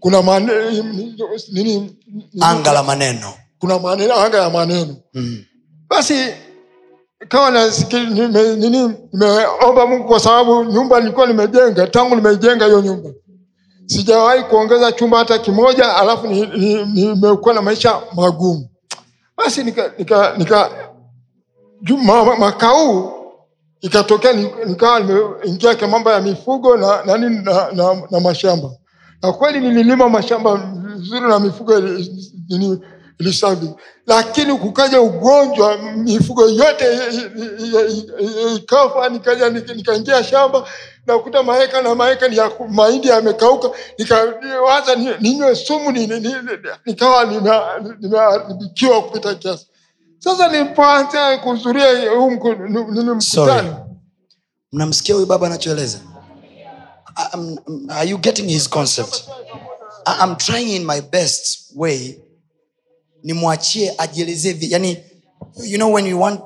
[0.00, 1.16] kuna mane, nini,
[1.52, 1.96] nini,
[2.40, 3.34] anga la maneno.
[3.58, 4.96] Kuna maneno anga ya maneno.
[5.14, 5.44] Mm.
[5.88, 6.14] basi
[7.28, 7.50] kawa
[8.56, 13.10] nimeomba mungu kwa sababu nyumba nilikuwa nimejenga tangu nimeijenga hiyo nyumba.
[13.86, 18.68] Sijawahi kuongeza chumba hata kimoja alafu nimekuwa ni, ni, na maisha magumu.
[19.36, 20.70] Basi nika, nika, nika
[21.82, 23.12] ju- ma, ma- mwaka huu
[23.80, 24.32] ikatokea
[24.66, 28.70] nikawa nimeingia kwa mambo ya mifugo na, na, na, na, na mashamba.
[29.22, 30.56] Na kweli nililima mashamba
[30.96, 31.80] vizuri na mifugo
[32.48, 32.80] nini
[33.22, 33.70] ilisavi
[34.06, 36.84] lakini kukaja ugonjwa mifugo yote
[38.56, 40.68] ikafa nikaja nikaingia shamba
[41.06, 43.70] nakuta maeka na maeka ya mahindi yamekauka.
[43.98, 46.34] Nikawaza ninywe sumu ni- ni- ni-
[46.86, 47.24] nikawa
[48.00, 49.66] nimeharibikiwa kupita kiasi.
[50.18, 53.86] Sasa nilipoanza kuhudhuria huu mkutano.
[54.72, 55.98] Mnamsikia huyu baba anachoeleza?
[57.88, 59.24] Are you getting his concept?
[60.24, 62.18] I'm trying in my best way
[63.22, 64.98] nimwachie ajielezee vi- yani
[65.64, 66.40] you know when you want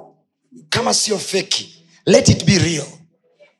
[0.68, 2.86] kama sio feki let it be real.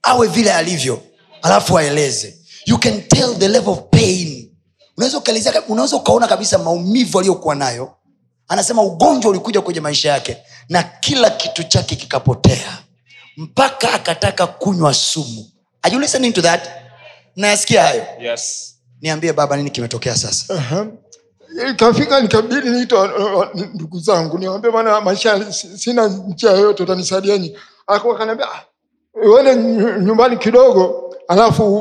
[0.03, 1.03] Awe vile alivyo
[1.43, 2.37] alafu aeleze.
[2.67, 4.53] You can tell the level of pain.
[4.97, 7.93] Unaweza ukaelezea unaweza ukaona kabisa maumivu aliyokuwa nayo.
[8.49, 10.37] Anasema ugonjwa ulikuja kwenye maisha yake
[10.69, 12.79] na kila kitu chake kikapotea.
[13.37, 15.51] Mpaka akataka kunywa sumu.
[15.83, 16.69] Are you listening to that?
[17.37, 18.07] Nayasikia hayo?
[18.21, 18.75] Yes.
[19.01, 20.55] Niambie baba nini kimetokea sasa?
[20.55, 20.87] Aha.
[21.71, 28.47] Ikafika nikabidi niita uh, uh, ndugu zangu niwambia bana maisha sina njia yoyote utanisaidieni akaniambia
[28.53, 28.63] "Ah,
[29.29, 29.57] uende
[30.01, 31.77] nyumbani kidogo alafu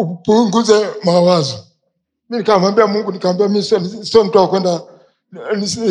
[0.00, 1.58] upunguze mawazo.
[2.30, 3.62] Mi nikamwambia mungu nikamwambia mi
[4.06, 4.38] sio mtu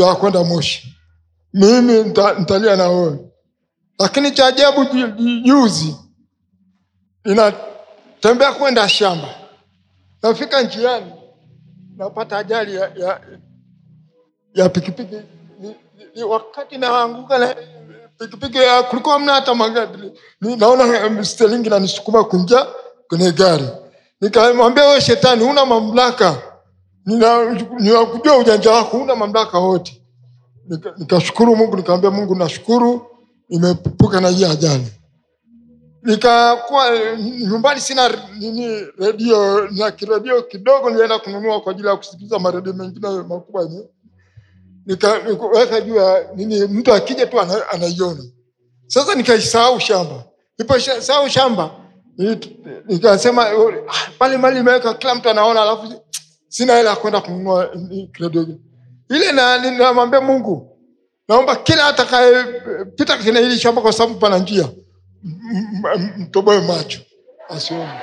[0.01, 0.95] wakwenda moshi.
[1.53, 3.19] Mimi nita- nitalia na wewe.
[3.99, 5.95] Lakini cha ajabu ju- ju- juzi
[7.25, 9.29] inatembea kwenda shamba.
[10.23, 11.11] Nafika njiani
[11.97, 13.21] napata ajali ya, ya,
[14.53, 15.15] ya pikipiki.
[15.59, 15.75] Ni,
[16.15, 17.55] ni, wakati naanguka na
[18.19, 20.11] pikipiki ya- kulikuwa mna hata magari.
[20.41, 22.67] Naona stelingi nanisukuma kuingia
[23.07, 23.67] kwenye gari.
[24.21, 26.37] Nikamwambia we shetani una mamlaka.
[27.05, 30.01] Nina- ninakujua ujanja wako una mamlaka wote.
[30.69, 30.93] Nika-
[31.55, 33.05] mungu nikamwambia mungu nashukuru.
[33.49, 34.87] Nimepuka na hii ajali
[36.07, 42.39] nikakuwa eh, nyumbani sina nini redio na kiredio kidogo nilienda kununua kwa ajili ya kusikiliza
[42.39, 43.69] maredio mengine makubwa
[44.85, 48.23] nikaweka juu ya nini mtu akija tu ana- anaiona.
[48.87, 50.23] Sasa nikaisahau shamba.
[50.59, 51.71] Niposahau shamba
[52.17, 55.93] ni- nikasema "Ah, pale mali imeweka kila mtu anaona alafu
[56.47, 57.69] sina hela kwenda kununua
[58.15, 58.47] kiredio.
[59.09, 60.77] Ile na namwambia mungu
[61.29, 64.69] naomba kila atakayepita kwenye hili shamba kwa sababu pana njia
[66.17, 66.99] mtoboe macho.
[67.49, 67.99] Asione.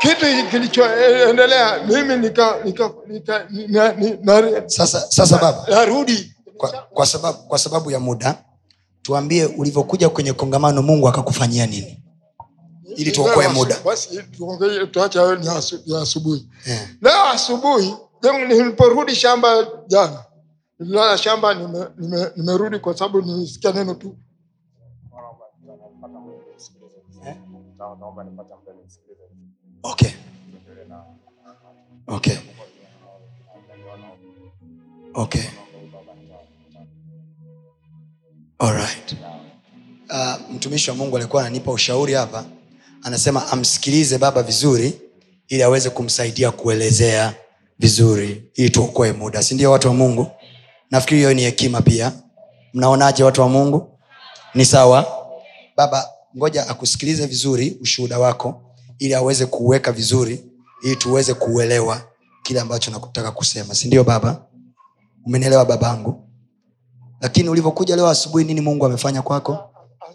[0.00, 5.66] Kitu kilichoendelea mimi nika, nika, nika, nika, nika, sasa sasa baba.
[5.68, 6.34] narudi.
[6.56, 8.44] Kwa, kwa, sababu, kwa sababu ya muda
[9.02, 12.02] tuambie ulivyokuja kwenye kongamano mungu akakufanyia nini?
[12.96, 13.76] Ili tuokoe muda.
[14.92, 15.18] tuache
[15.86, 16.48] ya asubuhi.
[16.66, 16.88] Yeah.
[17.02, 17.94] leo asubuhi
[18.48, 20.24] niliporudi shamba jana
[20.78, 21.92] nililala shamba nimerudi
[22.36, 24.16] nime, nime kwa sababu nilisikia neno tu
[29.82, 30.10] okay.
[32.06, 32.36] Okay.
[35.14, 35.44] Okay.
[38.58, 39.16] Alright
[40.12, 42.44] uh, mtumishi wa mungu alikuwa ananipa ushauri hapa.
[43.02, 45.00] Anasema amsikilize baba vizuri
[45.48, 47.34] ili aweze kumsaidia kuelezea
[47.78, 49.42] vizuri ili tuokoe muda.
[49.42, 50.26] Si ndio watu wa mungu?
[50.90, 52.12] Nafikiri hiyo ni hekima pia.
[52.74, 53.98] Mnaonaje watu wa mungu?
[54.54, 55.06] Ni sawa?
[55.76, 58.62] Baba ngoja akusikilize vizuri ushuhuda wako
[58.98, 60.44] ili aweze kuuweka vizuri
[60.82, 62.00] ili tuweze kuuelewa
[62.42, 63.74] kile ambacho nakutaka kusema.
[63.74, 64.42] Sindio baba?
[65.26, 66.28] Umenielewa babangu?
[67.20, 69.58] Lakini ulivyokuja leo asubuhi nini mungu amefanya kwako?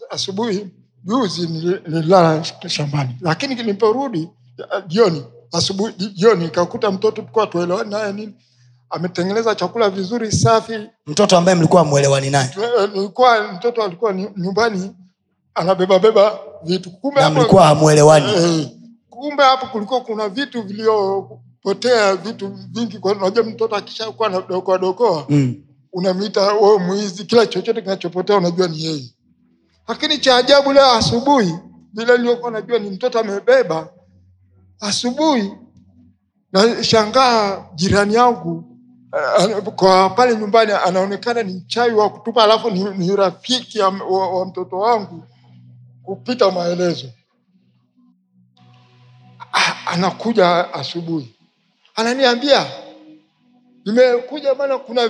[0.10, 0.68] Asubuhi
[1.04, 3.18] juzi nililala shambani.
[3.22, 4.30] Lakini niliporudi
[4.88, 8.34] jioni asubuhi jioni nikakuta mtoto tulikuwa tuelewani naye nini.
[8.90, 10.74] Ametengeneza chakula vizuri safi.
[11.08, 12.50] Mtoto ambaye mlikuwa mwelewani naye?
[12.94, 14.96] Nilikuwa mtoto alikuwa nyumbani
[15.58, 16.92] anabeba beba vitu.
[16.92, 18.34] Kumbe na hapo- mlikuwa hamwelewani.
[18.36, 18.68] Eh,
[19.10, 22.98] kumbe hapo kulikuwa kuna vitu vilivyopotea vitu vingi.
[23.04, 25.56] Unajua mtoto akishakuwa nadokoadokoa mm.
[25.94, 29.04] unamwita wewe mwizi kila chochote kinachopotea unajua ni yeye.
[29.88, 31.56] Lakini cha ajabu leo asubuhi
[31.94, 33.90] vile niliokuwa najua ni mtoto amebeba
[34.80, 35.52] asubuhi
[36.54, 38.64] nashangaa jirani yangu
[39.40, 43.90] eh, kwa pale nyumbani anaonekana ni mchawi wa kutupa alafu ni, ni rafiki wa,
[44.40, 45.24] wa mtoto wangu
[46.08, 47.08] kupita maelezo.
[49.86, 51.36] Anakuja asubuhi.
[51.96, 52.66] Ananiambia
[53.86, 55.08] nimekuja bana kuna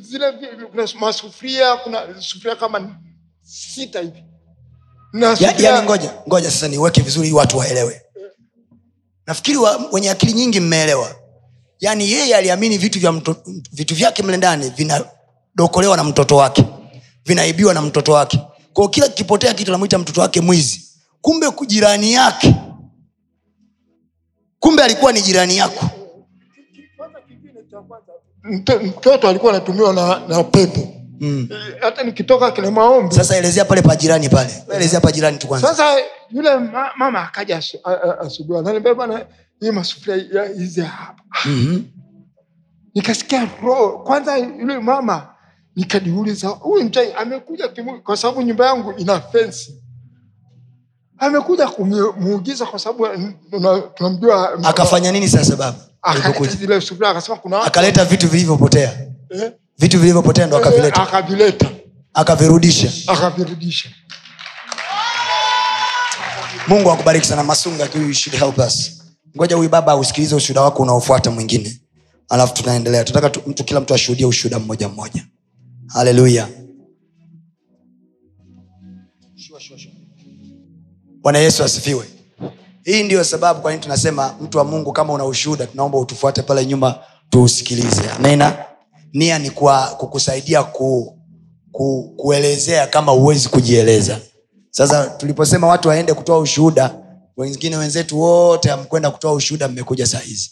[0.00, 0.32] zile
[0.70, 3.00] kuna masufuria kuna sufuria kama
[3.42, 4.24] sita hivi.
[5.12, 8.02] Na ya, yani ngoja ngoja sasa niweke vizuri watu waelewe.
[9.26, 11.14] Nafikiri wa, wenye akili nyingi mmeelewa.
[11.80, 13.36] Yaani yeye aliamini vitu vya mto,
[13.72, 16.64] vitu vyake mle ndani vinadokolewa na mtoto wake
[17.24, 18.47] vinaibiwa na mtoto wake
[18.78, 20.84] kwao kila kipotea kitu anamwita mtoto wake mwizi.
[21.20, 22.54] Kumbe jirani yake.
[24.58, 25.90] Kumbe alikuwa ni jirani yako.
[28.44, 30.94] Mto- mtoto alikuwa anatumiwa na, na pepo.
[31.20, 31.48] Mm.
[31.80, 33.14] hata nikitoka kile maombi.
[33.14, 34.64] Sasa elezea pale pa jirani pale.
[34.74, 35.68] Elezea pa jirani tu kwanza.
[35.68, 35.96] Sasa
[36.30, 37.62] yule ma, mama akaja
[38.20, 38.58] asubuhi.
[38.58, 39.26] Ananiambia bana
[39.60, 41.22] hii masufuria hizi hapa.
[41.44, 41.84] Mm-hmm.
[42.94, 45.34] nikasikia roho kwanza yule mama
[45.78, 49.82] nikajiuliza huyu mchai amekuja kimu, kwa sababu nyumba yangu ina fensi
[51.18, 53.08] amekuja kumuugiza kwa sababu
[53.94, 55.78] tunamjua akafanya nini sasa baba?
[56.02, 58.98] Akaleta zile sufuria akasema kuna akaleta vitu vilivyopotea.
[59.30, 61.02] Eh, vitu vilivyopotea ndo akavileta.
[61.02, 61.70] Akavileta.
[62.14, 62.90] Akavirudisha.
[63.12, 63.88] Akavirudisha.
[66.68, 67.44] Mungu akubariki sana.
[67.44, 69.02] Masunga you should help us.
[69.36, 71.80] Ngoja huyu baba usikilize ushuhuda wako unaofuata mwingine.
[72.28, 73.04] Alafu tunaendelea.
[73.04, 75.24] Tunataka tu, mtu kila mtu ashuhudie ushuhuda mmoja mmoja
[75.88, 76.48] haleluya
[81.22, 82.04] bwana yesu asifiwe.
[82.84, 86.66] Hii ndiyo sababu kwa nini tunasema mtu wa mungu kama una ushuhuda tunaomba utufuate pale
[86.66, 86.98] nyuma
[87.30, 88.10] tuusikilize.
[88.16, 88.64] Amena
[89.12, 91.18] nia ni kwa kukusaidia ku,
[91.72, 94.18] ku, kuelezea kama huwezi kujieleza.
[94.70, 96.94] Sasa tuliposema watu waende kutoa ushuhuda
[97.36, 100.50] wengine wenzetu wote amkwenda kutoa ushuhuda mmekuja saa hizi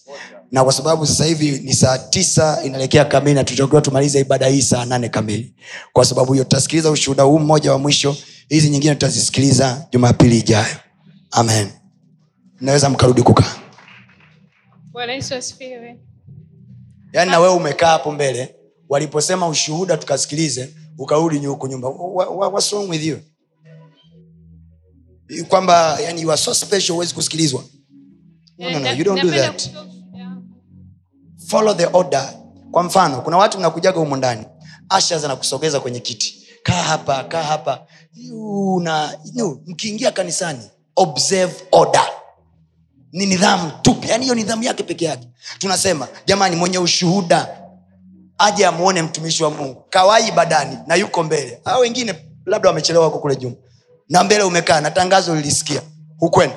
[0.51, 4.63] na kwa sababu sasa hivi ni saa tisa inaelekea kamili na tutakiwa tumalize ibada hii
[4.63, 5.55] saa nane kamili.
[5.93, 8.17] Kwa sababu hiyo tutasikiliza ushuhuda huu mmoja wa mwisho.
[8.49, 10.77] Hizi nyingine tutazisikiliza jumapili ijayo.
[11.31, 11.69] Amen.
[12.61, 13.55] Naweza mkarudi kukaa.
[17.13, 18.55] Yaani na wewe umekaa hapo mbele
[18.89, 21.89] waliposema ushuhuda tukasikilize ukarudi huku nyumba.
[21.89, 23.19] Wha- wha- what's wrong with you?
[25.49, 27.65] Kwamba yani you are so special huwezi kusikilizwa.
[28.59, 29.71] No, no, no, you don't do that.
[31.49, 32.35] Follow the order.
[32.71, 34.47] Kwa mfano kuna watu mnakujaga humu ndani.
[34.89, 36.47] Asha zanakusogeza kwenye kiti.
[36.63, 37.87] Kaa hapa kaa hapa.
[38.83, 39.19] Na
[39.67, 42.09] mkiingia kanisani observe order.
[43.13, 45.29] Ni nidhamu tu yani hiyo nidhamu yake peke yake.
[45.59, 47.63] Tunasema jamani mwenye ushuhuda
[48.39, 49.83] aje amwone mtumishi wa mungu.
[49.91, 51.61] Kawai badani na yuko mbele.
[51.65, 52.15] A wengine
[52.47, 53.57] labda wamechelewa wako kule juma
[54.09, 55.83] na mbele umekaa na tangazo lilisikia.
[56.19, 56.57] Hukwenda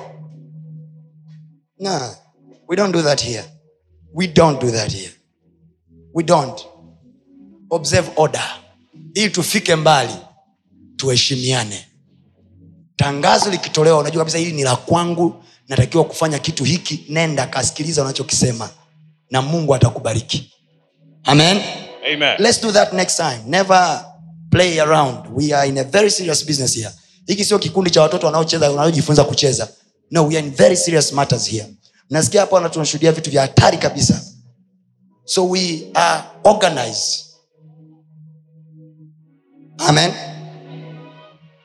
[2.68, 3.44] we don't do that here
[4.14, 5.10] we don't do that here.
[6.14, 6.66] We don't.
[7.70, 8.42] Observe order.
[9.14, 10.12] Ili tufike mbali
[10.96, 11.86] tuheshimiane.
[12.96, 15.44] Tangazo likitolewa unajua kabisa hili ni la kwangu.
[15.68, 17.04] Natakiwa kufanya kitu hiki.
[17.08, 18.70] Nenda kasikiliza unachokisema.
[19.30, 20.52] Na mungu atakubariki.
[21.24, 21.60] Amen?
[22.14, 22.36] Amen.
[22.38, 23.38] let's do that next time.
[23.46, 24.04] Never
[24.50, 25.18] play around.
[25.32, 26.90] We are in a very serious business here.
[27.26, 29.68] Hiki sio kikundi cha watoto wanaocheza wanaojifunza kucheza.
[30.10, 31.66] No we are in very serious matters here
[32.10, 34.22] nasikia hapa tunashuhudia vitu vya hatari kabisa.
[35.24, 37.24] So we are organized.
[39.78, 40.12] Amen.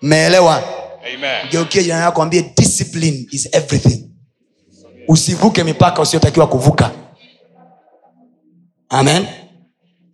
[0.01, 0.63] Mmeelewa?
[1.51, 4.11] Geukie jirani yako ambie discipline is everything.
[5.07, 6.91] Usivuke mipaka usiotakiwa kuvuka.
[8.89, 9.25] Amen.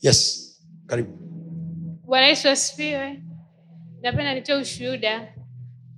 [0.02, 0.48] Yes.
[0.88, 1.18] Karibu.
[2.06, 3.24] Bwana yesu asifiwe.
[4.02, 5.34] Napenda nitoe ushuhuda.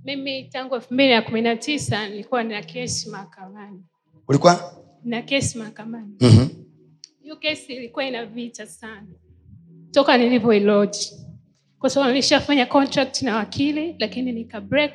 [0.03, 3.84] Mimi tangu elfu mbili na kumi na tisa nilikuwa na kesi mahakamani
[4.28, 4.74] ulikuwa?
[5.03, 6.15] Na kesi mahakamani.
[6.21, 6.49] Mm-hmm.
[7.21, 9.07] hiyo kesi ilikuwa ina vita sana.
[9.91, 11.11] Toka nilivyoiloji
[11.80, 14.93] kwa sababu nilishafanya contract na wakili lakini nika break.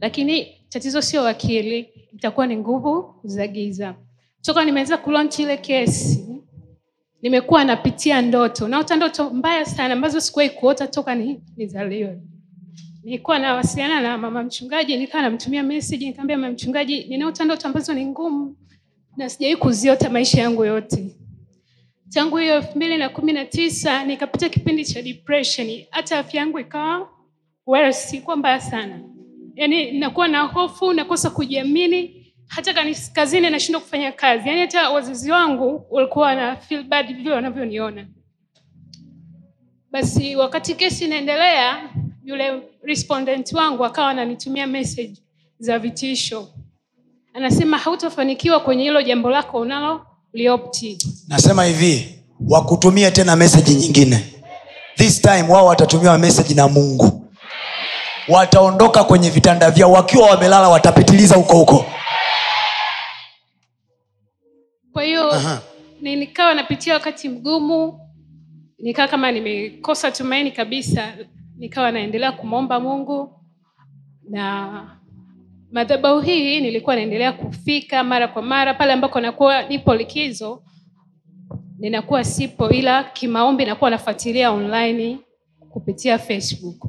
[0.00, 1.78] Lakini tatizo sio wakili
[2.12, 3.94] itakuwa ni nguvu za giza.
[4.42, 6.26] Toka nimeweza kulaunch ile kesi
[7.22, 8.68] nimekuwa napitia ndoto.
[8.68, 12.20] Naota ndoto mbaya sana ambazo sikuwahi kuota toka ni, nizaliwe
[13.02, 18.06] nilikuwa nawasiliana na mama mchungaji nikawa namtumia message nikamwambia mama mchungaji ninaota ndoto ambazo ni
[18.06, 18.56] ngumu
[19.16, 21.16] na sijawahi kuziota maisha yangu yote.
[22.10, 25.84] Tangu hiyo elfu mbili na kumi na tisa nikapita kipindi cha depression.
[25.90, 27.08] Hata afya yangu ikawa
[27.66, 29.00] worse, ikuwa mbaya sana.
[29.54, 32.74] Yaani nakuwa na hofu nakosa kujiamini hata
[33.12, 34.48] kazini nashindwa kufanya kazi.
[34.48, 38.06] Yaani hata wazazi wangu walikuwa na feel bad vile wanavyoniona.
[39.90, 41.90] Basi wakati kesi inaendelea
[42.24, 45.14] yule respondent wangu akawa ananitumia message
[45.58, 46.48] za vitisho.
[47.34, 50.98] Anasema hautafanikiwa kwenye hilo jambo lako unalo liopti.
[51.28, 52.18] Nasema hivi
[52.48, 54.34] wakutumie tena meseji nyingine.
[54.96, 57.26] This time wao watatumiwa meseji na mungu.
[58.28, 59.92] Wataondoka kwenye vitanda vyao.
[59.92, 61.86] Wakiwa wamelala watapitiliza huko huko.
[64.92, 65.32] Kwa hiyo
[66.00, 68.00] nikawa napitia wakati mgumu.
[68.78, 71.12] Nikawa kama nimekosa tumaini kabisa
[71.60, 73.32] nikawa naendelea kumwomba mungu.
[74.30, 74.96] Na
[75.72, 80.62] madhabahu hii nilikuwa naendelea kufika mara kwa mara pale ambako nakuwa nipo likizo
[81.78, 85.18] ninakuwa sipo ila kimaombi nakuwa nafuatilia online
[85.70, 86.86] kupitia facebook.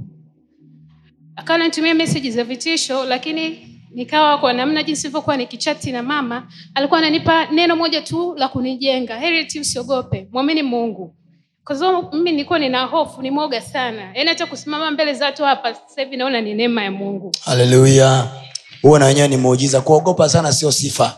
[1.36, 7.00] Akawa anatumia meseji za vitisho lakini nikawa kwa namna jinsi ilivyokuwa nikichati na mama alikuwa
[7.00, 9.18] ananipa neno moja tu la kunijenga.
[9.20, 11.16] Heri usiogope mwamini mungu
[11.64, 14.02] kwa mimi nilikuwa nina hofu ni mwoga sana.
[14.16, 17.32] Yaani hata kusimama mbele za watu hapa sasa hivi naona ni neema ya mungu.
[17.46, 18.28] Haleluya
[18.82, 19.82] huo na wenyewe ni muujiza.
[19.82, 21.18] Kuogopa sana sio sifa.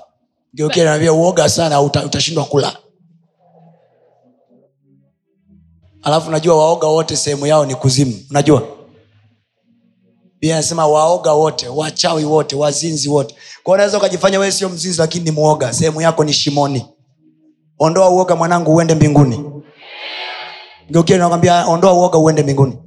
[0.53, 2.77] Geukia naambia uoga sana uta, utashindwa kula.
[6.03, 8.19] Alafu najua waoga wote sehemu yao ni kuzimu.
[8.29, 8.67] Unajua?
[10.43, 13.35] Anasema waoga wote wachawi wote wazinzi wote.
[13.63, 15.73] Kwao unaweza ukajifanya wewe sio mzinzi lakini ni mwoga.
[15.73, 16.85] Sehemu yako ni shimoni.
[17.79, 19.52] Ondoa uoga mwanangu uende mbinguni
[21.17, 22.77] nakwambia ondoa uoga uende mbinguni.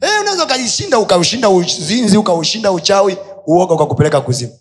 [0.00, 3.16] Hey, unaweza ukajishinda ukaushinda uzinzi ukaushinda uchawi
[3.46, 4.52] uoga ukakupeleka kuzimu.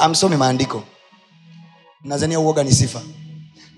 [0.00, 0.82] Amsomi maandiko.
[2.04, 3.00] Nazania uoga ni sifa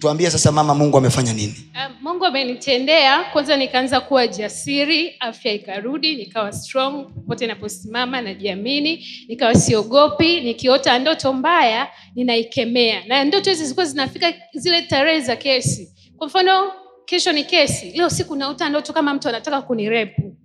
[0.04, 1.54] tuambie sasa mama mungu amefanya nini?
[1.74, 3.24] Um, mungu amenitendea.
[3.32, 11.32] Kwanza nikaanza kuwa jasiri afya ikarudi nikawa strong popote naposimama najiamini nikawa siogopi nikiota ndoto
[11.32, 13.02] mbaya ninaikemea.
[13.06, 15.94] Na ndoto hizi zilikuwa zinafika zile tarehe za kesi.
[16.16, 16.72] Kwa mfano
[17.04, 17.90] kesho ni kesi.
[17.90, 20.36] Leo siku naota ndoto kama mtu anataka kunirepu.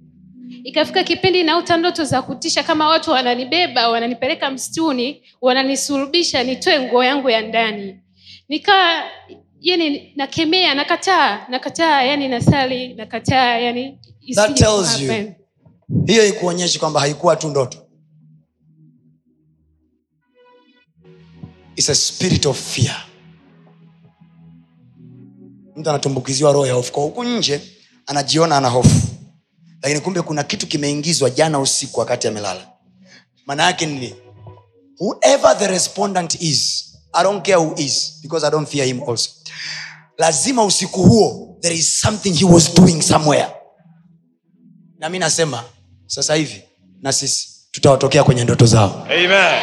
[0.64, 7.30] Ikafika kipindi naota ndoto za kutisha kama watu wananibeba wananipeleka msituni wananisurubisha nitoe nguo yangu
[7.30, 8.00] ya ndani.
[8.50, 9.04] Nikaa
[9.62, 14.00] yani nakemea nakataa nakataa yani nasali nakataa yani
[14.36, 15.34] That tells you.
[16.08, 17.78] hiyo ikuonyeshi kwamba haikuwa tu ndoto.
[21.76, 23.06] It's a spirit of fear.
[25.76, 26.92] Mtu anatumbukiziwa roho ya hofu.
[26.94, 27.62] Kwa huku nje
[28.06, 29.08] anajiona ana hofu.
[29.82, 32.68] Lakini kumbe kuna kitu kimeingizwa jana usiku wakati amelala.
[33.46, 34.16] Maana yake ni nini?
[35.00, 39.30] whoever the respondent is i don't care who is because i don't fear him also
[40.20, 43.48] lazima usiku huo there is something he was doing somewhere.
[44.98, 45.64] Na mi nasema
[46.06, 46.64] sasa hivi
[47.02, 49.06] na sisi tutawatokea kwenye ndoto zao.
[49.06, 49.62] Amen.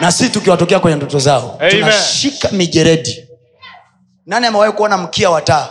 [0.00, 1.70] na sisi tukiwatokea kwenye ndoto zao Amen.
[1.70, 3.28] tunashika mijeredi.
[4.26, 5.68] Nani amewahi kuona mkia wa taa?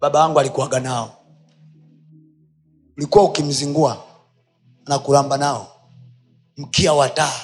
[0.00, 1.16] Baba yangu alikuaga nao.
[2.96, 4.04] Ulikuwa ukimzingua
[4.86, 5.72] na kulamba nao.
[6.56, 7.40] Mkia wa taa.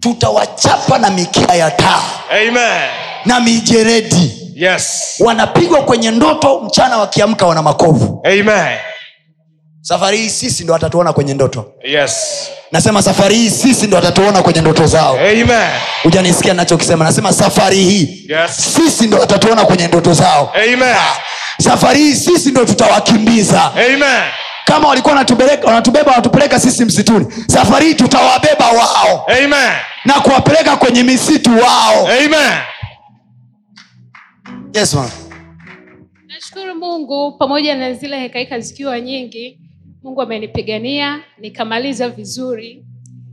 [0.00, 2.02] Tutawachapa na mikia ya taa.
[2.30, 3.07] Amen.
[3.24, 5.14] Na mijeredi Yes.
[5.20, 8.76] wanapigwa kwenye ndoto mchana wakiamka wana makovu Amen.
[9.80, 12.12] safari hii sisi ndo watatuona kwenye ndoto Yes.
[12.72, 15.68] nasema safari hii sisi ndo watatuona kwenye ndoto zao Amen.
[16.02, 18.74] hujanisikia nachokisema nasema safari hii Yes.
[18.74, 20.94] sisi ndo watatuona kwenye ndoto zao Amen.
[21.60, 24.22] safari hii sisi ndo tutawakimbiza Amen.
[24.64, 29.70] kama walikuwa wanatubeba wanatupeleka sisi msituni safari hii tutawabeba wao Amen.
[30.04, 32.58] na kuwapeleka kwenye misitu wao Amen.
[34.74, 35.10] Yes, ma'am.
[36.26, 39.58] nashukuru mungu pamoja na zile hekaheka zikiwa nyingi
[40.02, 42.84] mungu amenipigania nikamaliza vizuri.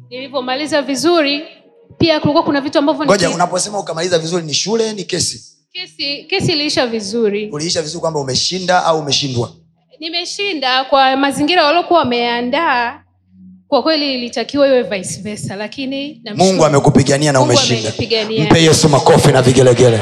[0.09, 1.43] Nilivyomaliza vizuri
[1.97, 5.43] pia kulikuwa kuna vitu ambavyo ngoja unaposema ukamaliza vizuri ni shule ni kesi?
[5.71, 7.49] Kesi kesi iliisha vizuri.
[7.51, 9.51] Uliisha vizuri kwamba umeshinda au umeshindwa?
[9.99, 13.01] Nimeshinda kwa mazingira waliokuwa wameandaa
[13.67, 17.93] kwa kweli ilitakiwa iwe vice versa lakini mungu amekupigania na umeshinda.
[18.45, 19.99] mpe yesu makofi na vigelegele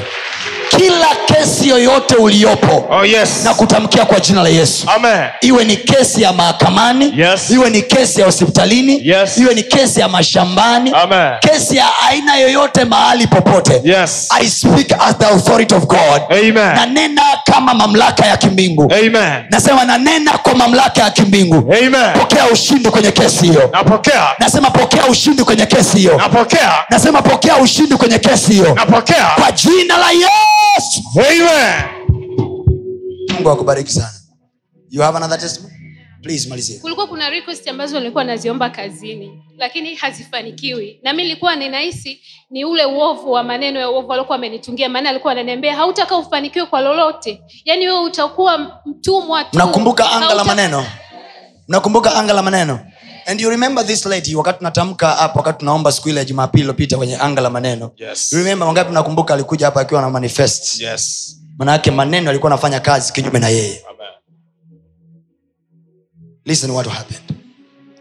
[0.77, 3.29] kila kesi yoyote uliopo Oh, yes.
[3.43, 5.25] na kutamkia kwa jina la yesu Amen.
[5.41, 7.49] iwe ni kesi ya mahakamani Yes.
[7.49, 9.37] iwe ni kesi ya hospitalini Yes.
[9.37, 11.31] iwe ni kesi ya mashambani Amen.
[11.39, 14.27] kesi ya aina yoyote mahali popote Yes.
[14.41, 16.53] i speak as the authority of god Amen.
[16.75, 19.43] nanena kama mamlaka ya kimbingu Amen.
[19.49, 22.13] nasema nanena kwa mamlaka ya kimbingu Amen.
[22.19, 24.27] pokea ushindi kwenye kesi hiyo Napokea.
[24.39, 26.73] nasema pokea ushindi kwenye kesi hiyo Napokea.
[26.89, 29.27] nasema pokea ushindi kwenye kesi hiyo Napokea.
[29.35, 30.29] kwa jina la yesu
[30.77, 32.03] Amen.
[33.33, 34.13] mungu akubariki sana.
[34.89, 35.73] You have another testimony?
[36.23, 40.99] Please malizia kulikuwa kuna request ambazo nilikuwa naziomba kazini lakini hazifanikiwi.
[41.03, 45.33] Na mi nilikuwa ninahisi ni ule uovu wa maneno ya uovu aliokuwa amenitungia maana alikuwa
[45.33, 47.41] ananiambia hautaka ufanikiwe kwa lolote.
[47.65, 50.85] Yaani wewe utakuwa mtumwa mnakumbuka anga la maneno?
[51.67, 52.79] Mnakumbuka anga la maneno
[53.25, 56.97] and you remember this lady wakati tunatamka hapa wakati tunaomba siku ile ya jumapili iliyopita
[56.97, 58.33] kwenye anga la maneno Yes.
[58.33, 61.35] remember wangapi nakumbuka alikuja hapa akiwa na manifest Yes.
[61.57, 64.07] manaake maneno alikuwa anafanya kazi kinyume na yeye Amen.
[66.45, 67.23] listen what happened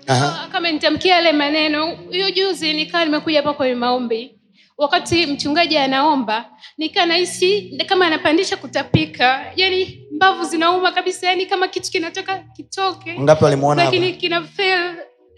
[0.06, 0.48] Aha.
[0.52, 4.38] kama nitamkia yale maneno hiyo juzi nikaa nimekuja hapa kwenye maombi
[4.78, 6.44] wakati mchungaji anaomba
[6.78, 13.44] nikaa nahisi kama anapandisha kutapika yani mbavu zinauma kabisa yani kama kitu kinatoka kitoke ngapi
[13.44, 14.94] walimuona lakini kina fail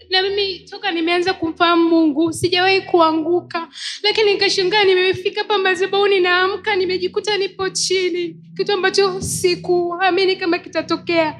[0.09, 3.67] na mimi toka nimeanza kumfahamu mungu sijawahi kuanguka.
[4.03, 8.35] Lakini nikashangaa nimefika hapa madhabahuni naamka nimejikuta nipo chini.
[8.57, 11.35] Kitu ambacho sikuamini kama kitatokea.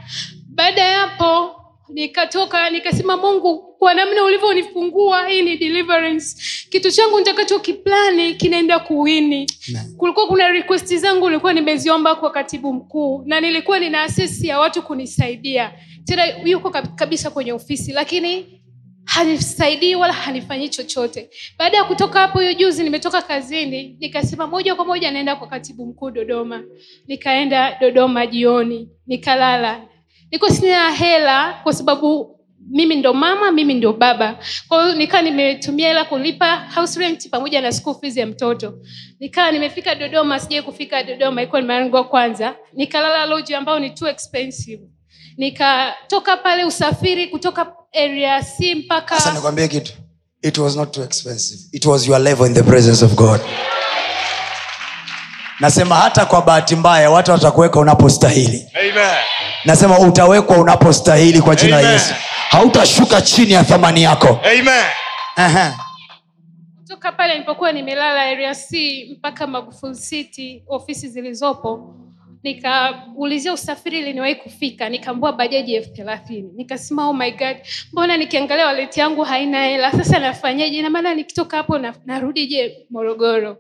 [0.49, 1.55] Baada ya hapo
[1.89, 6.35] nikatoka nikasema mungu kwa namna ulivyonifungua hii ni deliverance.
[6.69, 9.47] Kitu changu nitakachokiplani kinaenda kuwini.
[9.97, 14.81] Kulikuwa kuna request zangu nilikuwa nimeziomba kwa katibu mkuu na nilikuwa nina asesi ya watu
[14.81, 15.73] kunisaidia.
[16.05, 18.54] Tena yuko kabisa kwenye ofisi lakini
[19.05, 21.29] hanisaidii wala hanifanyii chochote.
[21.57, 25.85] Baada ya kutoka hapo hiyo juzi nimetoka kazini nikasema moja kwa moja naenda kwa katibu
[25.85, 26.63] mkuu dodoma.
[27.07, 29.81] Nikaenda dodoma jioni nikalala.
[30.31, 32.39] Niko sina hela kwa sababu
[32.69, 34.39] mimi ndo mama mimi ndo baba.
[34.67, 38.73] Kwa nikaa nimetumia hela kulipa house rent pamoja na school fees ya mtoto.
[39.19, 42.55] Nikaa nimefika dodoma sijai kufika dodoma ikuwa ni marango kwanza.
[42.73, 44.83] Nikalala loji ambayo ni too expensive
[45.37, 49.93] nikatoka pale usafiri kutoka area c mpaka sasa nikwambie kitu.
[50.41, 51.59] It was not too expensive.
[51.71, 53.41] It was your level in the presence of god.
[55.59, 58.67] Nasema hata kwa bahati mbaya watu watakuweka unapostahili.
[59.65, 61.93] Nasema utawekwa unapostahili kwa jina la Amen.
[61.93, 62.13] yesu.
[62.49, 64.39] Hautashuka chini ya thamani yako.
[65.35, 65.79] Aha.
[66.87, 71.95] toka pale nilipokuwa nimelala area c mpaka magufuli city ofisi zilizopo
[72.45, 76.51] nikaulizia usafiri ili niwahi kufika nikaambua bajaji elfu thelathini.
[76.55, 77.57] Nikasema oh my god
[77.91, 79.91] mbona nikiangalia waleti yangu haina hela?
[79.91, 80.81] Sasa nafanyaje?
[80.81, 83.57] Na maana nikitoka hapo na, narudije morogoro?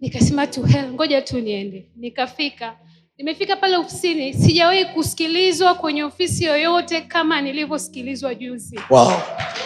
[0.00, 1.90] Nikasema tu hell ngoja tu niende.
[1.96, 2.76] Nikafika.
[3.18, 8.80] Nimefika pale ofisini sijawahi kusikilizwa kwenye ofisi yoyote kama nilivyosikilizwa juzi.
[8.90, 9.12] Wow.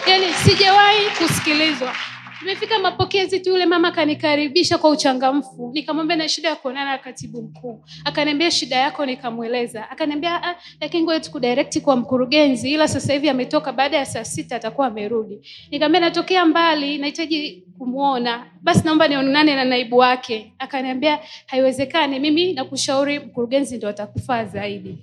[0.07, 1.95] yani sijawahi kusikilizwa
[2.43, 5.71] nimefika mapokezi tu yule mama akanikaribisha kwa uchangamfu.
[5.73, 7.83] Nikamwambia na shida ya kuonana na katibu mkuu.
[8.05, 9.89] Akaniambia shida yako nikamweleza.
[9.89, 14.55] Akaniambia "Ah, lakini ngoja tukudirect kwa mkurugenzi ila sasa hivi ametoka baada ya saa sita
[14.55, 15.39] atakuwa amerudi.
[15.71, 20.53] Nikamwambia natokea mbali nahitaji kumwona basi naomba nionane na naibu wake.
[20.59, 24.97] Akaniambia haiwezekani mimi nakushauri mkurugenzi ndo atakufaa zaidi.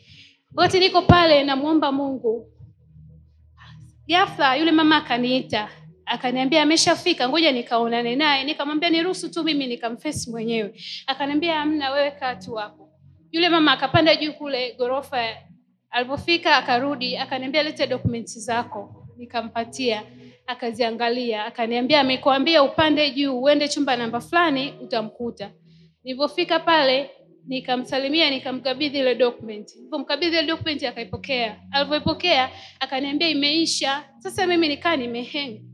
[0.56, 2.46] Wakati niko pale namwomba mungu.
[4.08, 5.68] Ghafla yule mama akaniita
[6.10, 8.44] akaniambia ameshafika ngoja nikaonane naye.
[8.44, 10.74] Nikamwambia niruhusu tu mimi nikamfesi mwenyewe.
[11.06, 12.88] Akaniambia amna wewe kaa tu hapo.
[13.32, 15.36] Yule mama akapanda juu kule ghorofa.
[15.90, 19.06] Alipofika akarudi akaniambia lete dokumenti zako.
[19.16, 20.02] Nikampatia
[20.46, 21.44] akaziangalia.
[21.44, 25.50] Akaniambia amekuambia upande juu uende chumba namba fulani utamkuta.
[26.04, 27.10] Nilivyofika pale
[27.46, 29.76] nikamsalimia nikamkabidhi ile document.
[29.76, 31.56] Nilipomkabidhi ile document akaipokea.
[31.72, 32.50] Alivyoipokea
[32.80, 34.04] akaniambia imeisha.
[34.18, 35.69] Sasa mimi nikaa nimeheng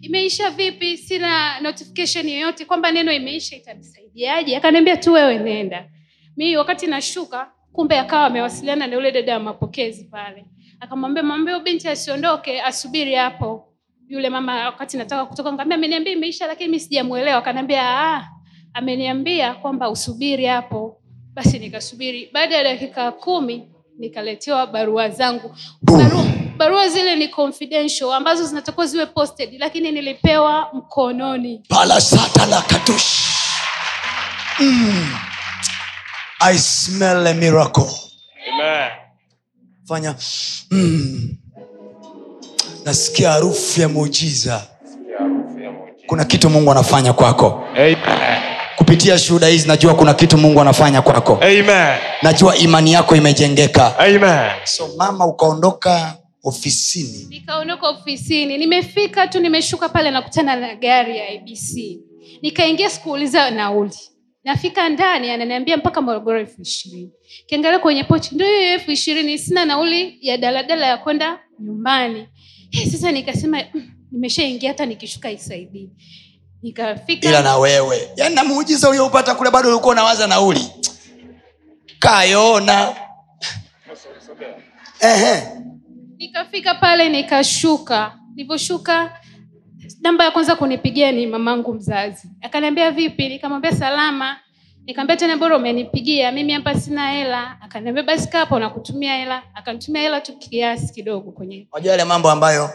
[0.00, 0.96] imeisha vipi?
[0.96, 4.56] Sina notification yoyote kwamba neno imeisha itanisaidiaje?
[4.56, 5.88] Akaniambia tu wewe nenda.
[6.36, 10.44] Mi wakati nashuka kumbe akawa amewasiliana na yule dada ya mapokezi pale.
[10.80, 13.66] Akamwambia mwambie binti asiondoke asubiri hapo.
[14.08, 18.28] Yule mama wakati nataka kutoka nikamwambia ameniambia imeisha lakini mi sijamwelewa akaniambia "Ah,
[18.74, 20.96] ameniambia kwamba usubiri hapo.
[21.34, 22.30] Basi nikasubiri.
[22.32, 25.54] Baada ya dakika kumi nikaletewa barua zangu.
[25.82, 26.24] Barua,
[26.60, 31.60] barua zile ni confidential ambazo zinatakiwa ziwe posted lakini nilipewa mkononi.
[31.68, 33.04] Palasata la katush
[34.60, 35.14] mm.
[36.40, 37.90] i smell a miracle.
[39.88, 40.14] Fanya
[40.70, 41.36] mm.
[42.84, 44.62] nasikia harufu ya muujiza.
[46.06, 47.64] Kuna kitu mungu anafanya kwako.
[48.76, 51.38] Kupitia shuhuda hizi najua kuna kitu mungu anafanya kwako.
[51.42, 51.98] Amen.
[52.22, 53.98] najua imani yako imejengeka.
[53.98, 54.50] Amen.
[54.64, 57.26] so mama ukaondoka ofisini.
[57.28, 62.00] Nikaondoka ofisini nimefika tu nimeshuka pale nakutana na gari ya abc
[62.42, 63.96] nikaingia sikuuliza nauli.
[64.44, 67.10] Nafika ndani ananiambia mpaka morogoro elfu ishirini.
[67.46, 72.28] Kiangalia kwenye pochi ndio hiyo elfu ishirini sina nauli ya daladala ya kwenda nyumbani.
[72.70, 75.90] Hey, sasa nikasema "Mm, nimeshaingia hata nikishuka isaidii
[76.62, 78.08] nikafika ila na wewe.
[78.16, 80.60] Yaani na muujiza ulioupata kule bado ulikuwa unawaza nauli.
[81.98, 82.96] Kayona.
[85.00, 85.42] Ehe.
[86.20, 88.18] Nikafika pale nikashuka.
[88.34, 89.20] Nilivyoshuka
[90.00, 92.28] namba ya kwanza kunipigia ni mamangu mzazi.
[92.40, 93.28] Akaniambia vipi?
[93.28, 94.36] Nikamwambia salama.
[94.84, 96.32] Nikamwambia tena bora umenipigia.
[96.32, 97.56] Mimi hapa sina hela.
[97.60, 99.42] Akaniambia basi kaa nakutumia hela.
[99.54, 102.70] Akanitumia hela tu kiasi kidogo kwenye unajua yale mambo ambayo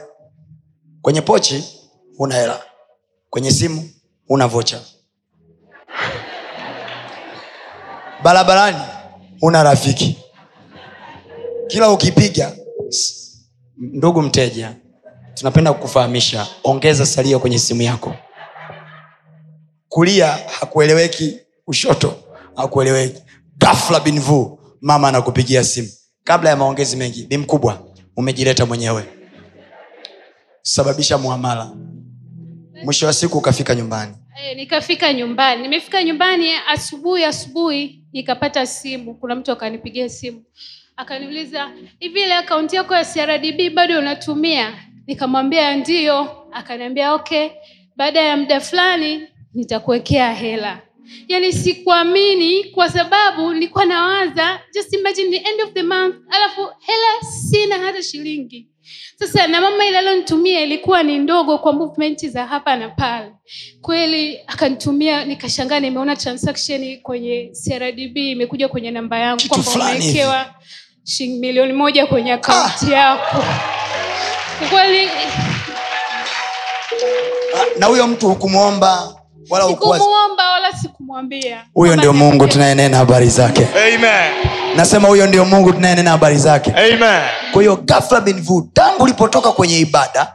[1.01, 1.63] kwenye pochi
[2.19, 2.61] una hela
[3.29, 3.89] kwenye simu
[4.29, 4.81] una vocha.
[8.23, 8.77] Barabarani
[9.41, 10.17] una rafiki.
[11.67, 12.51] Kila ukipiga
[13.77, 14.75] ndugu mteja
[15.33, 16.47] tunapenda kukufahamisha.
[16.63, 18.15] Ongeza salio kwenye simu yako.
[19.89, 20.27] Kulia
[20.59, 22.15] hakueleweki ushoto
[22.55, 23.21] hakueleweki.
[23.57, 25.89] Gafla binvu mama anakupigia simu.
[26.23, 29.03] Kabla ya maongezi mengi bi mkubwa umejileta mwenyewe.
[30.61, 31.71] Sababisha muamala.
[32.83, 34.13] Mwisho wa siku ukafika nyumbani.
[34.43, 35.61] E, nikafika nyumbani.
[35.61, 39.15] Nimefika nyumbani asubuhi asubuhi nikapata simu.
[39.15, 40.43] Kuna mtu akanipigia simu
[40.97, 44.73] akaniuliza hivi ile akaunti yako ya crdb bado unatumia?
[45.07, 46.27] Nikamwambia ndio.
[46.51, 47.49] Akaniambia okay
[47.95, 50.81] baada ya muda fulani nitakuwekea hela.
[51.27, 57.31] Yaani sikuamini kwa sababu nilikuwa nawaza just imagine the end of the month alafu hela
[57.31, 58.67] sina hata shilingi.
[59.19, 63.31] Sasa na mama ile alionitumia ilikuwa ni ndogo kwa movement za hapa na pale.
[63.81, 70.55] Kweli akanitumia nikashangaa nimeona transaction kwenye crdb imekuja kwenye namba yangu kwamba umewekewa
[71.05, 73.43] shilingi milioni moja kwenye akaunti yako.
[74.69, 75.09] Kweli
[77.79, 79.15] na huyo mtu hukumwomba
[79.49, 81.65] wala sikumuomba wala sikumwambia.
[81.73, 83.67] Huyo ndio mungu tunayenena habari zake.
[83.95, 84.31] Amen.
[84.75, 86.71] nasema huyo ndio mungu tunayenena habari zake.
[86.71, 87.21] Amen.
[87.53, 90.33] kwa hiyo gafla bin tangu ulipotoka kwenye ibada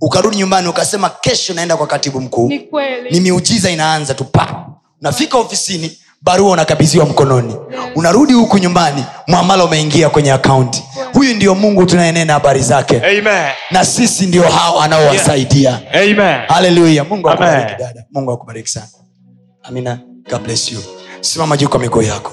[0.00, 2.48] ukarudi nyumbani ukasema kesho naenda kwa katibu mkuu.
[2.48, 3.10] Ni kweli.
[3.10, 4.66] Ni miujiza inaanza tu pa.
[5.00, 7.56] Unafika ofisini barua unakabidhiwa mkononi.
[7.94, 12.96] Unarudi huku nyumbani mwamala umeingia kwenye akaunti huyu ndio mungu tunayenena habari zake.
[13.00, 13.48] Amen.
[13.70, 15.80] na sisi ndio hao anaowasaidia.
[15.94, 16.40] Amen.
[16.48, 18.04] haleluya mungu akubariki dada.
[18.12, 18.86] Mungu akubariki sana.
[19.62, 19.98] Amina.
[20.30, 20.78] God bless you.
[21.20, 22.32] Simama juu kwa miguu yako.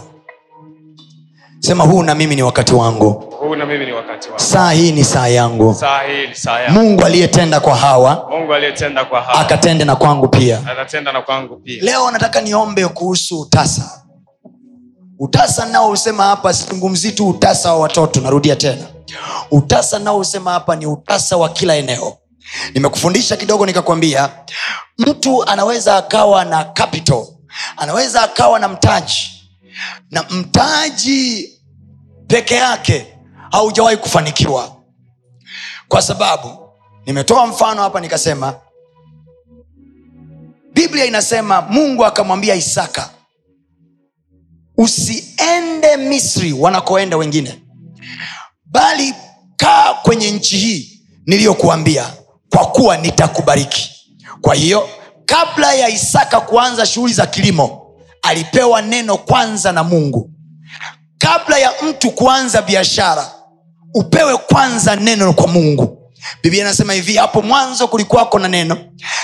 [1.60, 4.40] Sema huu na mimi ni wakati wangu na mimi ni wakati wangu.
[4.40, 5.74] Saa hii ni saa yangu.
[5.74, 6.80] Saa hii ni saa yangu.
[6.80, 9.40] Mungu aliyetenda kwa hawa mungu aliyetenda kwa hawa.
[9.40, 10.60] akatenda na kwangu pia.
[10.72, 11.84] Atatenda na kwangu pia.
[11.84, 14.02] Leo nataka niombe kuhusu utasa.
[15.20, 18.84] Utasa nao husema hapa sizungumzii tu utasa wa watoto narudia tena.
[19.52, 22.18] Utasa nao husema hapa ni utasa wa kila eneo.
[22.74, 24.30] Nimekufundisha kidogo nikakwambia
[24.98, 27.26] mtu anaweza akawa na capital
[27.78, 29.30] anaweza akawa na mtaji
[30.12, 31.50] na mtaji
[32.28, 33.11] peke yake
[33.52, 34.76] haujawahi kufanikiwa.
[35.88, 36.70] Kwa sababu
[37.06, 38.56] nimetoa mfano hapa nikasema
[40.74, 43.10] biblia inasema mungu akamwambia isaka
[44.78, 47.60] usiende misri wanakoenda wengine
[48.66, 49.14] bali
[49.58, 52.14] kaa kwenye nchi hii niliyokuambia
[52.50, 53.92] kwa kuwa nitakubariki.
[54.42, 54.90] Kwa hiyo
[55.26, 60.32] kabla ya isaka kuanza shughuli za kilimo alipewa neno kwanza na mungu.
[61.18, 63.32] Kabla ya mtu kuanza biashara
[63.94, 65.98] upewe kwanza neno kwa mungu.
[66.44, 68.78] Biblia inasema hivi hapo mwanzo kulikuwako na neno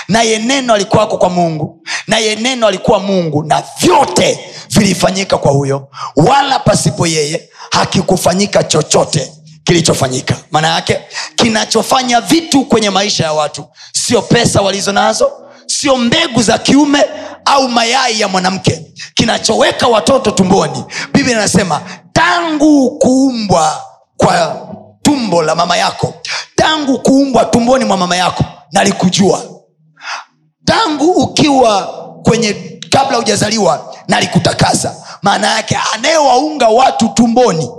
[0.08, 4.38] naye neno alikuwako kwa mungu naye neno alikuwa mungu na vyote
[4.70, 5.88] vilifanyika kwa huyo.
[6.16, 9.32] Wala pasipo yeye hakikufanyika chochote
[9.64, 10.36] kilichofanyika.
[10.50, 11.00] Maana yake
[11.34, 15.32] kinachofanya vitu kwenye maisha ya watu sio pesa walizo nazo
[15.66, 17.04] sio mbegu za kiume
[17.44, 18.82] au mayai ya mwanamke.
[19.14, 21.80] Kinachoweka watoto tumboni biblia inasema
[22.12, 23.82] tangu kuumbwa
[24.18, 24.66] kwa
[25.02, 26.14] tumbo la mama yako.
[26.56, 29.42] Tangu kuumbwa tumboni mwa mama yako nalikujua.
[30.64, 31.86] Tangu ukiwa
[32.22, 34.94] kwenye kabla hujazaliwa nalikutakasa.
[35.22, 37.70] Maana yake anayewaunga watu tumboni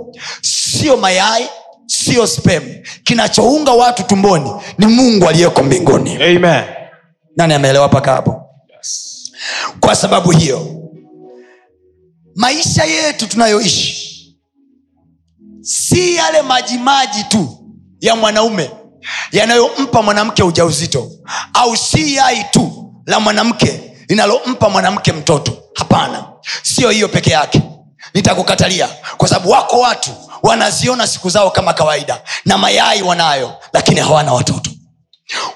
[0.42, 1.48] sio mayai
[1.86, 2.62] sio spem
[3.04, 6.14] kinachounga watu tumboni ni mungu aliyeko mbinguni.
[6.22, 6.64] Amen.
[7.36, 8.42] nani ameelewa mpaka hapo?
[9.80, 10.66] Kwa sababu hiyo
[12.34, 13.99] maisha yetu tunayoishi
[15.72, 17.58] si yale majimaji tu
[18.00, 18.70] ya mwanaume
[19.32, 21.10] yanayompa mwanamke ujauzito
[21.54, 25.52] au si yai tu la mwanamke linalompa mwanamke mtoto.
[25.74, 26.24] Hapana
[26.62, 27.62] siyo hiyo peke yake.
[28.14, 30.10] Nitakukatalia kwa sababu wako watu
[30.42, 34.70] wanaziona siku zao kama kawaida na mayai wanayo lakini hawana watoto.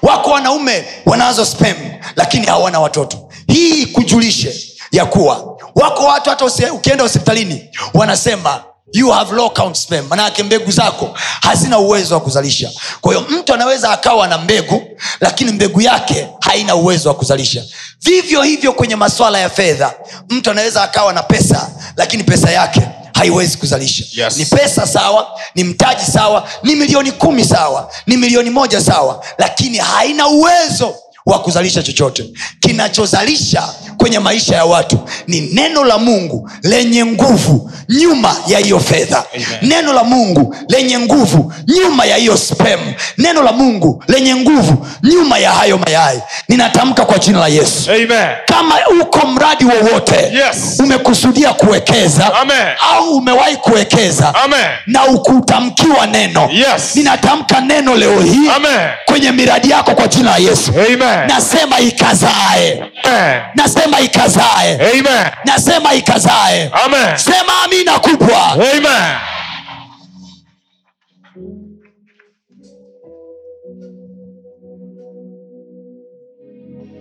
[0.01, 1.75] Wako wanaume wanazo spem
[2.15, 3.29] lakini hawana watoto.
[3.47, 4.55] Hii kujulishe
[4.91, 8.63] ya kuwa wako watu hata ukienda hospitalini wanasema
[8.95, 12.71] you have low count sperm manake mbegu zako hazina uwezo wa kuzalisha.
[13.01, 14.81] Kwa hiyo mtu anaweza akawa na mbegu
[15.19, 17.63] lakini mbegu yake haina uwezo wa kuzalisha.
[18.01, 19.93] Vivyo hivyo kwenye maswala ya fedha
[20.29, 22.81] mtu anaweza akawa na pesa lakini pesa yake
[23.13, 24.03] haiwezi kuzalisha.
[24.23, 24.37] Yes.
[24.37, 29.77] ni pesa sawa ni mtaji sawa ni milioni kumi sawa ni milioni moja sawa lakini
[29.77, 32.29] haina uwezo wa kuzalisha chochote.
[32.59, 39.23] Kinachozalisha kwenye maisha ya watu ni neno la mungu lenye nguvu nyuma ya hiyo fedha
[39.61, 42.79] neno la mungu lenye nguvu nyuma ya hiyo spem
[43.17, 48.27] neno la mungu lenye nguvu nyuma ya hayo mayai ninatamka kwa jina la yesu Amen.
[48.45, 50.79] kama uko mradi wowote Yes.
[50.79, 52.67] umekusudia kuwekeza Amen.
[52.91, 54.65] au umewahi kuwekeza Amen.
[54.87, 56.95] na ukutamkiwa neno Yes.
[56.95, 58.89] ninatamka neno leo hii Amen.
[59.05, 61.27] kwenye miradi yako kwa jina la yesu Amen.
[61.27, 63.41] nasema ikazae Amen.
[63.85, 65.31] Nasema ikazae Amen.
[65.45, 67.17] nasema ikazae Amen.
[67.17, 69.17] sema amina kubwa Amen.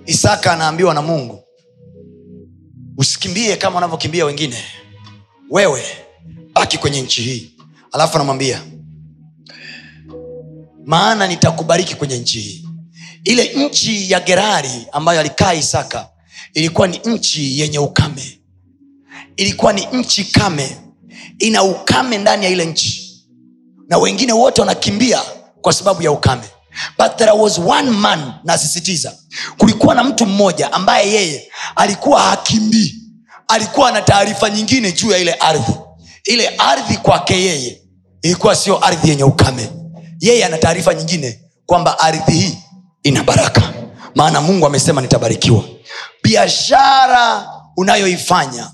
[0.06, 1.44] isaka anaambiwa na mungu
[2.96, 4.56] usikimbie kama wanavyokimbia wengine
[5.50, 5.82] wewe
[6.54, 7.50] baki kwenye nchi hii
[7.92, 8.62] alafu anamwambia
[10.84, 12.68] maana nitakubariki kwenye nchi hii
[13.24, 16.08] ile nchi ya gerari ambayo alikaa isaka
[16.54, 18.40] ilikuwa ni nchi yenye ukame.
[19.36, 20.76] Ilikuwa ni nchi kame.
[21.38, 23.24] Ina ukame ndani ya ile nchi.
[23.88, 25.22] Na wengine wote wanakimbia
[25.60, 26.42] kwa sababu ya ukame.
[26.98, 29.18] But there was one man nasisitiza.
[29.58, 32.94] Kulikuwa na mtu mmoja ambaye yeye alikuwa hakimbii
[33.48, 35.72] alikuwa na taarifa nyingine juu ya ile ardhi.
[36.24, 37.80] Ile ardhi kwake yeye
[38.22, 39.70] ilikuwa sio ardhi yenye ukame.
[40.20, 42.58] Yeye ana taarifa nyingine kwamba ardhi hii
[43.02, 43.73] ina baraka
[44.14, 45.64] maana mungu amesema nitabarikiwa.
[46.22, 47.46] Biashara
[47.76, 48.70] unayoifanya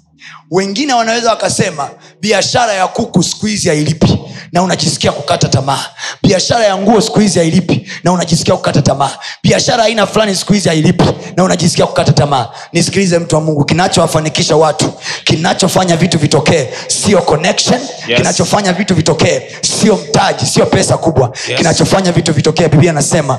[0.51, 4.19] wengine wanaweza wakasema biashara ya kuku siku hizi hailipi
[4.53, 5.85] na unajisikia kukata tamaa.
[6.23, 9.11] Biashara ya nguo siku hizi hailipi na unajisikia kukata tamaa.
[9.43, 11.05] Biashara aina fulani siku hizi hailipi
[11.37, 12.49] na unajisikia kukata tamaa.
[12.73, 14.93] Nisikilize mtu wa mungu kinachowafanikisha watu
[15.25, 17.81] kinachofanya vitu vitokee sio connection.
[17.81, 18.17] Yes.
[18.17, 21.33] kinachofanya vitu vitokee sio mtaji sio pesa kubwa.
[21.49, 21.57] Yes.
[21.59, 23.39] kinachofanya vitu vitokee biblia anasema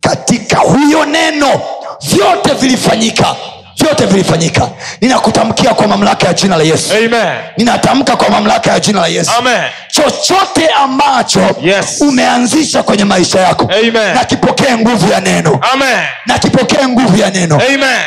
[0.00, 1.60] katika huyo neno
[2.02, 3.36] vyote vilifanyika
[3.76, 4.70] vyote vilifanyika
[5.00, 7.36] ninakutamkia kwa mamlaka ya jina la yesu Amen.
[7.56, 9.62] ninatamka kwa mamlaka ya jina la yesu Amen.
[9.88, 12.00] chochote ambacho Yes.
[12.00, 13.70] umeanzisha kwenye maisha yako
[14.14, 15.98] na kipokee nguvu ya neno Amen.
[16.26, 17.60] na kipokee nguvu ya neno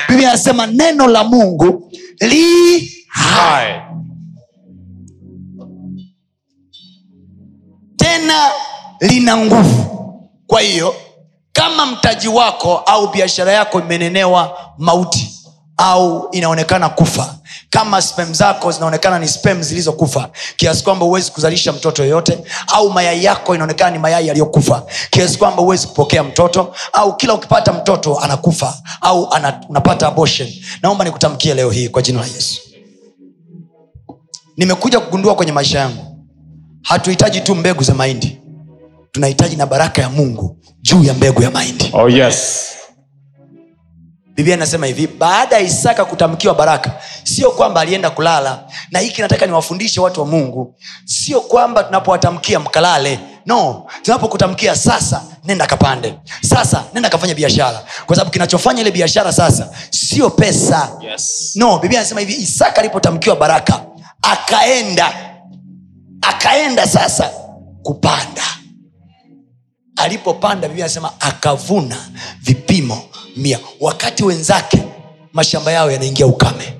[0.10, 3.74] biblia anasema neno la mungu li Hai.
[7.98, 8.50] tena
[9.02, 9.84] lina nguvu
[10.48, 10.96] kwa hiyo
[11.54, 15.34] kama mtaji wako au biashara yako imenenewa mauti
[15.78, 17.36] au inaonekana kufa.
[17.70, 23.24] Kama spem zako zinaonekana ni spem zilizokufa kiasi kwamba huwezi kuzalisha mtoto yoyote au mayai
[23.24, 28.78] yako inaonekana ni mayai yaliyokufa kiasi kwamba huwezi kupokea mtoto au kila ukipata mtoto anakufa
[29.02, 30.50] au ana, unapata abortion.
[30.82, 32.62] Naomba nikutamkie leo hii kwa jina la yesu.
[34.58, 36.18] Nimekuja kugundua kwenye maisha yangu
[36.82, 38.42] hatuhitaji tu mbegu za mahindi
[39.12, 41.90] tunahitaji na baraka ya mungu juu ya mbegu ya mahindi.
[41.94, 42.68] Oh yes.
[44.38, 46.92] Biblia inasema hivi baada ya isaka kutamkiwa baraka
[47.24, 48.64] sio kwamba alienda kulala.
[48.92, 50.76] Na hiki nataka niwafundishe watu wa mungu
[51.06, 53.20] sio kwamba tunapowatamkia mkalale.
[53.46, 56.14] No tunapokutamkia sasa nenda kapande.
[56.42, 57.84] Sasa nenda kafanya biashara.
[58.06, 60.92] Kwa sababu kinachofanya ile biashara sasa sio pesa.
[61.02, 61.52] Yes.
[61.56, 63.82] no biblia anasema hivi isaka alipotamkiwa baraka
[64.22, 65.14] akaenda
[66.22, 67.30] akaenda sasa
[67.84, 68.44] kupanda.
[69.96, 71.98] Alipopanda biblia anasema akavuna
[72.42, 73.02] vipimo
[73.38, 74.84] mia wakati wenzake
[75.34, 76.74] mashamba yao yanaingia ukame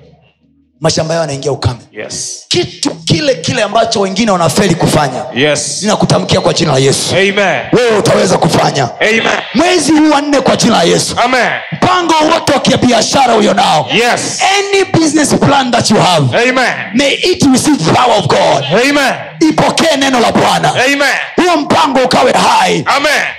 [0.80, 2.44] mashamba yao yanaingia ukame Yes.
[2.48, 5.78] kitu kile kile ambacho wengine wanafeli kufanya Yes.
[5.82, 7.60] ninakutamkia kwa jina la yesu Amen.
[7.72, 9.22] wewe utaweza kufanya Amen.
[9.54, 11.48] mwezi huu wa nne kwa jina la yesu Amen.
[11.72, 14.40] mpango wote wa kibiashara ulio nao Yes.
[14.58, 16.74] any business plan that you have Amen.
[16.94, 19.14] may it receive power of god Amen.
[19.40, 21.02] Ipokee neno la bwana Amen.
[21.36, 22.84] huo mpango ukawe hai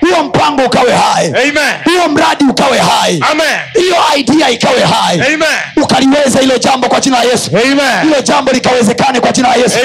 [0.02, 1.74] huo mpango ukawe hai Amen.
[1.86, 3.46] huo mradi ukawe hai Amen.
[3.74, 5.84] hiyo idea ikawe hai Amen.
[5.84, 8.02] ukaliweza hilo jambo kwa jina la yesu Amen.
[8.04, 9.78] hilo jambo likawezekane kwa jina la yesu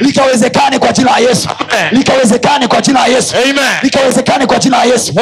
[0.00, 1.48] likawezekane kwa jina la yesu
[1.90, 3.34] likawezekane kwa jina la yesu
[3.82, 5.12] likawezekane kwa jina la yesu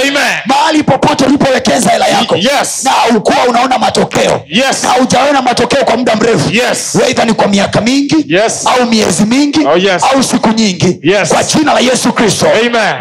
[0.46, 2.84] mahali popote ulipowekeza hela yako Yes.
[2.84, 4.82] na ukuwa unaona matokeo Yes.
[4.82, 6.98] na ujaona matokeo kwa muda mrefu Yes.
[7.24, 8.66] ni kwa miaka mingi Yes.
[8.66, 10.02] au miezi mingi Oh, yes.
[10.14, 10.98] au siku nyingi.
[11.02, 11.28] Yes.
[11.28, 12.46] kwa jina la yesu kristo.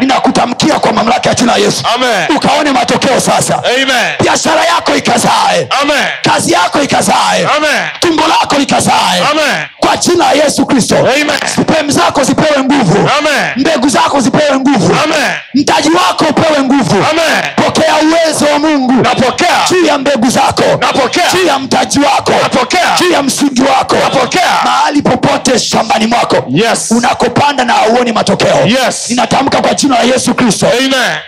[0.00, 1.82] Ninakutamkia kwa mamlaka ya jina la yesu.
[1.94, 2.36] Amen.
[2.36, 3.62] ukaone matokeo sasa.
[4.22, 5.68] Biashara yako ikazae.
[5.82, 6.04] Amen.
[6.22, 7.46] kazi yako ikazae.
[7.56, 7.82] Amen.
[8.00, 9.20] tumbo lako likazae.
[9.30, 9.66] Amen.
[9.76, 10.96] kwa jina la yesu kristo.
[10.98, 11.90] Amen.
[11.90, 12.98] zako zipewe nguvu.
[13.18, 13.50] Amen.
[13.56, 14.96] mbegu zako zipewe nguvu.
[15.04, 15.30] Amen.
[15.54, 16.96] mtaji wako upewe nguvu.
[17.10, 17.42] Amen.
[17.56, 18.92] pokea uwezo wa mungu.
[19.70, 20.62] Juu ya mbegu zako.
[21.32, 22.32] Juu ya mtaji wako.
[23.00, 23.96] Juu ya msingi wako.
[24.64, 26.36] Mahali popote shambani mwako.
[26.48, 26.90] Yes.
[27.30, 29.10] Unakopanda na auoni matokeo Yes.
[29.10, 31.18] ninatamka kwa jina la yesu kristo Amen.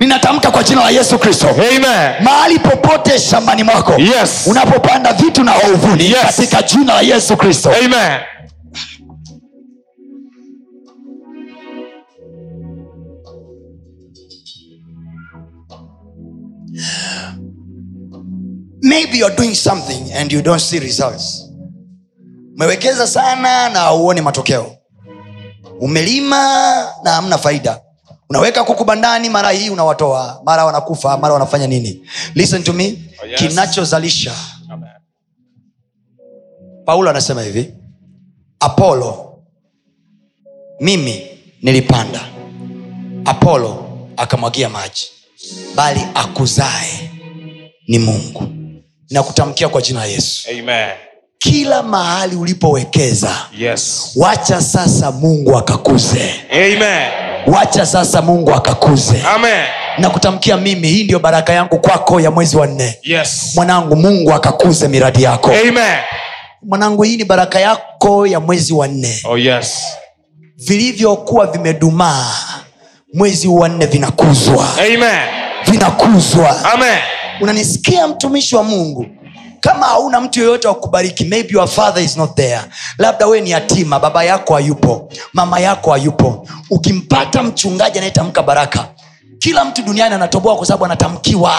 [0.00, 1.46] ninatamka kwa jina la yesu kristo
[2.24, 4.46] mahali popote shambani mwako Yes.
[4.46, 6.18] unapopanda vitu na wauvuni Yes.
[6.22, 8.20] katika jina la yesu kristo Amen.
[18.82, 21.41] maybe you're doing something and you don't see results
[22.62, 24.76] umewekeza sana na hauoni matokeo.
[25.80, 26.36] Umelima
[27.04, 27.80] na hamna faida.
[28.30, 32.08] Unaweka kuku bandani mara hii unawatoa mara wanakufa mara wanafanya nini?
[32.34, 32.98] Listen to me.
[33.22, 33.38] Oh, yes.
[33.40, 34.34] kinachozalisha.
[36.84, 37.74] Paulo anasema hivi
[38.60, 39.38] apolo
[40.80, 41.26] mimi
[41.62, 42.20] nilipanda.
[43.24, 43.84] Apolo
[44.16, 45.08] akamwagia maji
[45.74, 47.10] bali akuzae
[47.88, 48.48] ni mungu.
[49.10, 50.48] Nakutamkia kwa jina la yesu.
[50.50, 51.11] Amen.
[51.42, 54.12] Kila mahali ulipowekeza Yes.
[54.16, 57.08] wacha sasa mungu akakuze Amen.
[57.46, 59.64] wacha sasa mungu akakuze Amen.
[59.98, 63.52] nakutamkia mimi hii ndio baraka yangu kwako ya mwezi wa nne Yes.
[63.54, 65.98] mwanangu mungu akakuze miradi yako Amen.
[66.62, 69.82] mwanangu hii ni baraka yako ya mwezi wa nne Oh yes.
[70.56, 72.34] vilivyokuwa vimedumaa
[73.14, 75.20] mwezi wa nne vinakuzwa Amen.
[75.70, 76.98] vinakuzwa Amen.
[77.40, 79.06] unanisikia mtumishi wa mungu
[79.62, 82.60] kama hauna mtu yoyote wa kubariki maybe your father is not there.
[82.98, 86.48] Labda wewe ni yatima baba yako hayupo mama yako hayupo.
[86.70, 88.88] Ukimpata mchungaji anayetamka baraka
[89.38, 91.54] kila mtu duniani anatoboa kwa sababu anatamkiwa.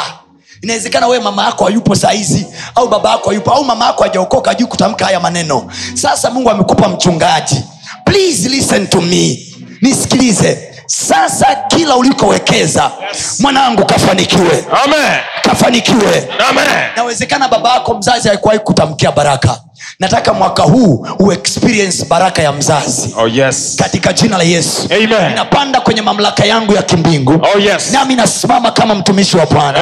[0.61, 4.67] Inawezekana wewe mama yako hayupo sahizi au baba yako hayupo au mama yako hajaokoka ajui
[4.67, 5.71] kutamka haya maneno.
[5.93, 7.63] Sasa mungu amekupa mchungaji.
[8.05, 9.39] Please listen to me.
[9.81, 12.91] Nisikilize sasa kila ulikowekeza
[13.39, 14.65] mwanangu kafanikiwe.
[14.83, 15.19] Amen.
[15.41, 16.29] kafanikiwe.
[16.95, 19.59] Nawezekana baba yako mzazi haikuwahi kutamkia baraka.
[19.99, 23.15] Nataka mwaka huu uexperience baraka ya mzazi.
[23.17, 23.75] Oh yes.
[23.79, 24.87] katika jina la yesu.
[24.91, 25.29] Amen.
[25.29, 27.41] ninapanda kwenye mamlaka yangu ya kimbingu.
[27.55, 27.91] Oh yes.
[27.91, 29.79] nami nasimama kama mtumishi wa bwana.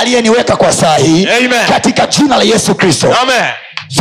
[0.00, 1.28] Aliyeniweka kwa saa hii.
[1.68, 3.14] Katika jina la yesu kristo.
[3.22, 3.44] Amen.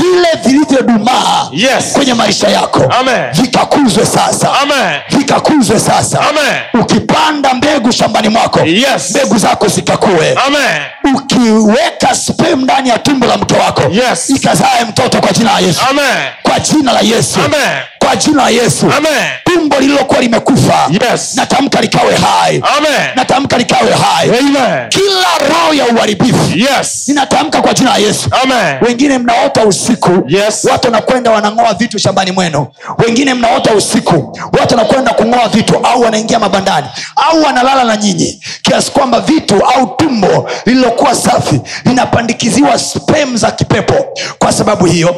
[0.01, 1.93] Vile vilivyodumaa Yes.
[1.93, 3.31] kwenye maisha yako Amen.
[3.33, 4.99] vikakuzwe sasa Amen.
[5.09, 6.81] vikakuzwe sasa Amen.
[6.83, 9.09] ukipanda mbegu shambani mwako Yes.
[9.11, 11.15] mbegu zako zikakue Amen.
[11.15, 14.29] ukiweka sperm ndani ya tumbo la mke wako Yes.
[14.29, 16.23] ikazae mtoto kwa jina la yesu Amen.
[16.43, 17.81] kwa jina la yesu Amen.
[18.05, 19.11] Kwa jina la yesu Amen.
[19.43, 21.35] tumbo lililokuwa limekufa Yes.
[21.35, 23.09] natamka likawe hai Amen.
[23.15, 24.89] natamka likawe hai Amen.
[24.89, 27.03] kila roho ya uharibifu Yes.
[27.07, 28.75] ninatamka kwa jina la yesu Amen.
[28.87, 30.63] wengine mnaota usiku Yes.
[30.71, 32.67] watu wanakwenda wanang'oa vitu shambani mwenu
[33.05, 38.91] wengine mnaota usiku watu wanakwenda kung'oa vitu au wanaingia mabandani au wanalala na nyinyi kiasi
[38.91, 45.15] kwamba vitu au tumbo lililokuwa safi linapandikiziwa spem za kipepo kwa sababu hiyo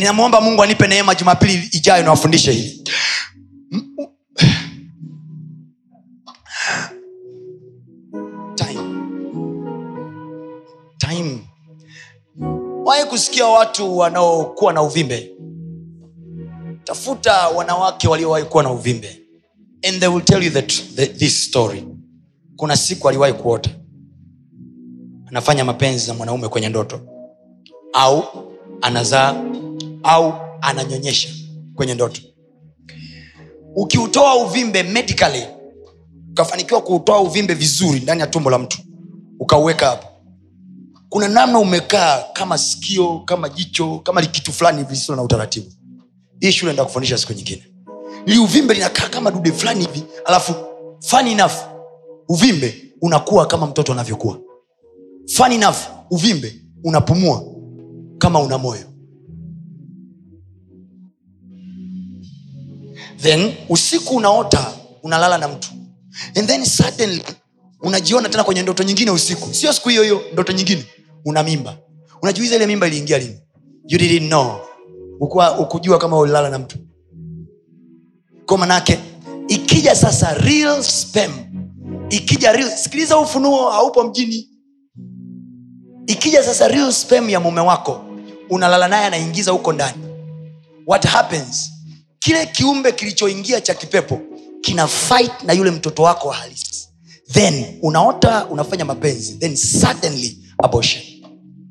[0.00, 2.84] ninamwomba mungu anipe neema jumapili ijayo niwafundishe hili
[8.54, 8.80] time.
[10.98, 11.40] Time.
[12.84, 15.32] Wahi kusikia watu wanaokuwa na uvimbe?
[16.84, 19.16] Tafuta wanawake waliowahi kuwa na uvimbe.
[19.88, 21.84] And they will tell you that, the, this story.
[22.56, 23.70] Kuna siku aliwahi kuota.
[25.26, 27.00] Anafanya mapenzi na mwanaume kwenye ndoto.
[27.92, 28.24] Au
[28.82, 29.34] anazaa
[30.02, 31.28] au ananyonyesha
[31.74, 32.20] kwenye ndoto.
[33.76, 35.46] Ukiutoa uvimbe medically
[36.30, 38.78] ukafanikiwa kuutoa uvimbe vizuri ndani ya tumbo la mtu
[39.40, 40.06] ukauweka hapo
[41.10, 45.66] kuna namna umekaa kama sikio kama jicho kama kitu fulani hivi na utaratibu.
[46.40, 47.62] Hii shule nda kufundisha siku nyingine.
[48.26, 50.54] Ili uvimbe linakaa kama dude fulani hivi alafu
[51.00, 51.52] funny enough
[52.28, 54.38] uvimbe unakuwa kama mtoto anavyokuwa
[55.36, 55.76] funny enough
[56.10, 56.54] uvimbe
[56.84, 57.44] unapumua
[58.18, 58.84] kama una moyo
[63.22, 64.72] then usiku unaota
[65.02, 65.68] unalala na mtu.
[66.36, 67.22] And then suddenly
[67.82, 69.54] unajiona tena kwenye ndoto nyingine usiku.
[69.54, 70.84] Sio siku hiyo hiyo ndoto nyingine.
[71.24, 71.76] Una mimba.
[72.22, 73.40] Unajiuliza ile mimba iliingia lini?
[73.88, 74.60] You didn't know.
[75.20, 76.78] Ukuwa, ukujua kama ulilala na mtu.
[78.46, 78.98] Kwa manake
[79.48, 81.32] ikija sasa real spam.
[82.10, 84.48] Ikija real sikiliza ufunuo haupo mjini.
[86.06, 88.04] Ikija sasa real spam ya mume wako
[88.50, 90.02] unalala naye anaingiza huko ndani.
[90.86, 91.70] What happens
[92.20, 94.20] kile kiumbe kilichoingia cha kipepo
[94.60, 96.88] kina fight na yule mtoto wako wa halisi.
[97.32, 101.04] Then unaota unafanya mapenzi then suddenly abortion.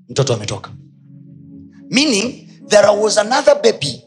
[0.10, 0.72] Mtoto ametoka.
[1.90, 4.04] Meaning there was another baby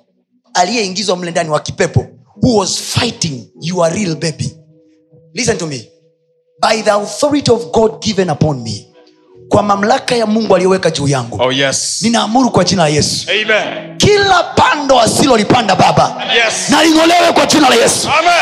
[0.55, 2.07] aliyeingizwa mle ndani wa kipepo
[2.43, 4.57] who was fighting your real baby.
[5.35, 5.89] Listen to me.
[6.61, 8.92] By the authority of god given upon me
[9.53, 11.99] kwa mamlaka ya mungu aliyoweka juu yangu Oh yes.
[12.03, 13.97] ninaamuru kwa jina la yesu Amen.
[13.99, 16.71] kila pando asilolipanda baba Yes.
[16.71, 18.33] na ling'olewe kwa jina la yesu Amen.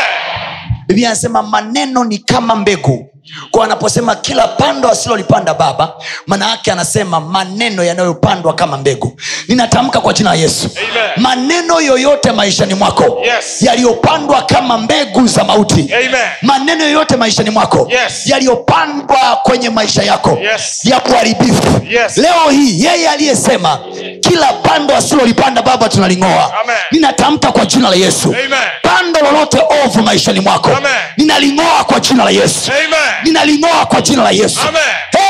[0.87, 3.10] biblia anasema maneno ni kama mbegu
[3.51, 5.93] kwa anaposema kila pando asilolipanda baba
[6.27, 9.17] maana yake anasema maneno yanayopandwa kama mbegu
[9.47, 11.11] ninatamka kwa jina la yesu Amen.
[11.17, 13.61] maneno yoyote maishani mwako Yes.
[13.61, 16.21] yaliyopandwa kama mbegu za mauti Amen.
[16.41, 18.27] maneno yoyote maishani mwako Yes.
[18.27, 20.85] yaliyopandwa kwenye maisha yako Yes.
[20.85, 22.17] ya uharibifu Yes.
[22.17, 23.79] leo hii yeye aliyesema
[24.21, 26.53] kila pando asilolipanda baba tunaling'oa
[26.91, 28.59] ninatamka kwa jina la yesu Amen.
[28.81, 30.91] pando lolote ovu maishani mwako Amen.
[31.17, 33.10] ninaling'oa kwa jina la yesu Amen.
[33.23, 34.59] Ninaling'oa kwa jina la yesu.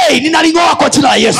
[0.07, 1.39] Hey, ninaling'oa kwa jina la yesu.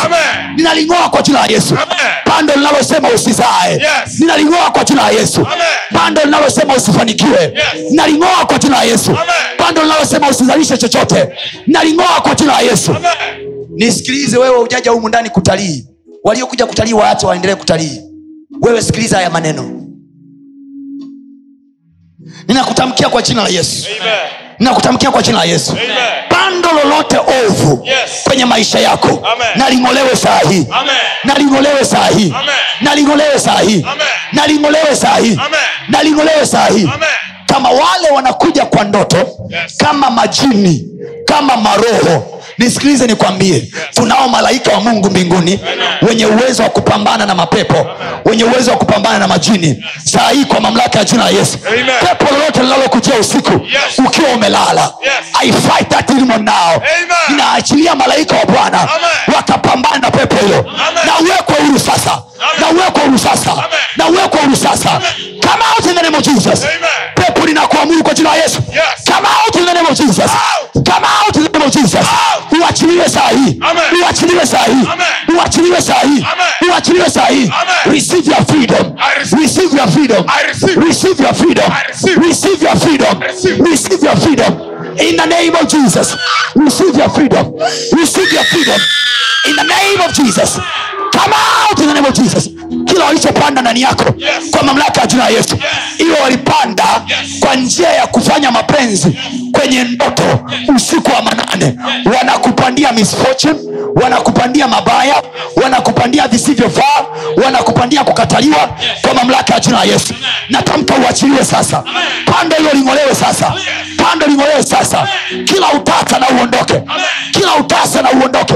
[0.56, 1.74] Ninaling'oa kwa jina la yesu.
[1.76, 1.98] Amen.
[2.26, 4.20] pando linalosema usizae Yes.
[4.20, 5.40] ninaling'oa kwa jina la yesu.
[5.42, 5.68] Amen.
[5.94, 7.42] pando linalosema usifanikiwe.
[7.44, 7.92] Yes.
[7.92, 9.12] ninaling'oa kwa jina la yesu.
[9.12, 9.58] Amen.
[9.58, 11.30] pando linalosema usizalishe chochote.
[11.68, 12.96] Ninaling'oa kwa jina la yesu.
[13.76, 15.86] Nisikilize wewe ujaja humu ndani kutalii.
[16.24, 18.02] Waliokuja kutalii waache waendelee kutalii.
[18.62, 19.78] Wewe sikiliza haya maneno.
[22.48, 23.88] Ninakutamkia kwa jina la yesu
[24.62, 25.78] ninakutamkia kwa jina la yesu.
[26.30, 27.88] Pando lolote ovu
[28.24, 29.22] kwenye maisha yako
[29.56, 30.68] naling'olewe saa hii.
[31.24, 32.34] Naling'olewe saa hii.
[33.40, 33.86] Saa hii.
[34.34, 35.38] Naling'olewe saa hii.
[35.90, 36.90] Naling'olewe saa hii.
[37.46, 39.28] Kama wale wanakuja kwa ndoto
[39.78, 40.86] kama majini
[41.26, 43.72] kama maroho nisikilize nikwambie.
[43.96, 45.60] Tunao malaika wa mungu mbinguni
[46.02, 47.88] wenye uwezo wa kupambana na mapepo
[48.26, 49.84] wenye uwezo wa kupambana na majini.
[50.04, 51.58] Saa hii kwa mamlaka ya jina la yesu.
[52.08, 53.62] Pepo lolote linalokujia usiku
[54.08, 54.94] ukiwa umelala
[55.42, 56.82] I fight that demon now.
[57.30, 58.88] Ninaachilia malaika wa bwana
[59.36, 60.66] wakapambana na pepo hilo
[61.06, 62.22] na uwekwe huru sasa.
[62.60, 63.56] Na uwekwe huru sasa.
[63.98, 65.02] Na uwekwe huru sasa.
[65.40, 66.66] Kama out in the name of jesus.
[67.16, 68.62] Pepo linakuamuru kwa jina la yesu.
[69.06, 70.20] Come out in the name of jesus.
[70.20, 70.86] Out.
[71.38, 72.08] In the name of jesus
[72.62, 73.60] uachiliwe saa hii.
[74.04, 74.88] Uachiliwe saa hii.
[75.38, 76.26] Uachiliwe saa hii.
[76.72, 77.52] Uachiliwe saa hii.
[77.92, 78.94] Receive your freedom.
[79.42, 79.78] Receive.
[79.78, 80.26] Your freedom.
[80.88, 81.24] Receive.
[81.24, 81.72] Your freedom.
[82.28, 82.66] Receive.
[82.66, 83.20] Your freedom.
[83.72, 84.54] Receive your freedom.
[85.00, 86.16] In the name of jesus.
[86.56, 87.54] Receive your freedom.
[88.00, 88.80] Receive your freedom.
[89.46, 90.60] In the name of jesus
[91.12, 92.50] come out in the name of jesus.
[92.86, 94.06] Kila walichopanda ndani yako
[94.52, 95.58] kwa mamlaka ya jina la yesu.
[95.98, 96.84] Iwe walipanda
[97.40, 99.18] kwa njia ya kufanya mapenzi
[99.52, 100.24] kwenye ndoto
[100.76, 101.76] usiku wa manane.
[102.18, 103.60] Wanakupandia misfortune
[104.04, 105.24] wanakupandia mabaya
[105.64, 107.06] wanakupandia visivyofaa
[107.46, 108.70] wanakupandia kukataliwa
[109.02, 110.14] kwa mamlaka ya jina la yesu.
[110.50, 111.84] Natamka uachiliwe sasa.
[112.26, 113.54] Pando hilo ling'olewe sasa
[114.04, 115.08] pando ling'olee sasa.
[115.46, 116.82] Kila utasa na uondoke.
[117.32, 118.54] Kila utasa na uondoke.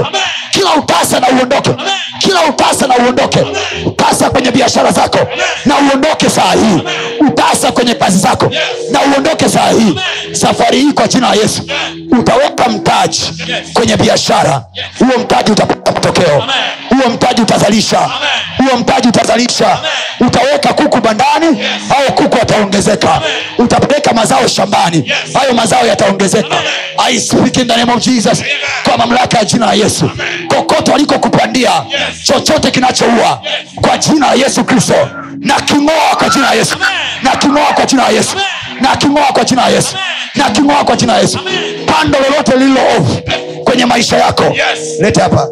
[0.50, 1.70] Kila utasa na uondoke.
[2.18, 3.38] Kila utasa na uondoke.
[3.86, 5.18] Utasa kwenye biashara zako.
[5.64, 6.82] Na uondoke saa hii.
[7.20, 8.50] Utasa kwenye kazi zako.
[8.90, 9.98] Na uondoke saa hii.
[10.32, 11.62] Safari hii kwa jina la yesu.
[12.18, 13.22] Utaweka mtaji
[13.72, 14.62] kwenye biashara.
[14.98, 16.44] Huo mtaji utapata matokeo.
[16.88, 18.10] Huo mtaji utazalisha
[18.68, 19.78] huo mtaji utazalisha.
[20.20, 21.46] Utaweka kuku bandani
[21.96, 23.20] au kuku ataongezeka
[23.58, 26.56] utapeleka mazao shambani hayo mazao yataongezeka.
[26.98, 28.42] I speak in the name of jesus.
[28.84, 30.10] Kwa mamlaka ya jina la yesu.
[30.48, 31.70] Kokoto alikokupandia
[32.24, 33.40] chochote kinachoua
[33.80, 35.08] kwa jina la yesu kristo.
[35.38, 36.76] Na king'oa kwa jina la yesu.
[37.22, 38.36] Na king'oa kwa jina la yesu.
[38.80, 39.96] Na king'oa kwa jina la yesu.
[40.34, 41.38] Na king'oa kwa jina la yesu.
[41.86, 43.20] Pando lolote lililo ovu
[43.64, 44.44] kwenye maisha yako
[45.00, 45.48] lete hapa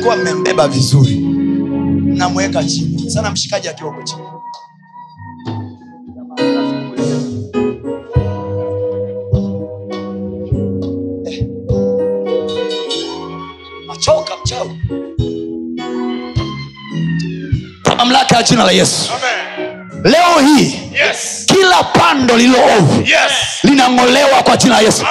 [0.00, 1.14] mlikuwa mmembeba vizuri.
[1.16, 3.10] Mnamweka chini.
[3.10, 4.22] Sana mshikaji akiwa huko chini.
[11.26, 11.46] Eh.
[13.86, 14.80] machoka mchawi
[17.84, 19.10] kwa mamlaka ya jina la yesu.
[20.04, 20.80] Leo hii
[21.46, 23.04] kila pando lililoovu
[23.62, 25.04] linang'olewa kwa jina la yesu.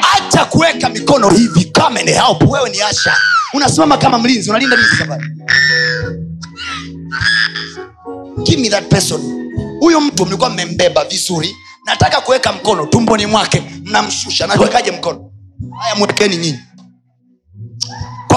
[0.00, 1.64] Hata kuweka mikono hivi.
[1.64, 2.50] Come ni help.
[2.50, 3.14] Wewe ni asha
[3.54, 4.94] unasimama kama mlinzi unalinda give
[9.80, 11.56] huyu mtu mlikuwa mmembeba vizuri.
[11.86, 13.62] Nataka kuweka mkono tumboni mwake.
[13.84, 14.46] Mnamshusha.
[14.46, 15.30] Nawekaje mkono?
[15.80, 16.58] Haya mwekeni nyinyi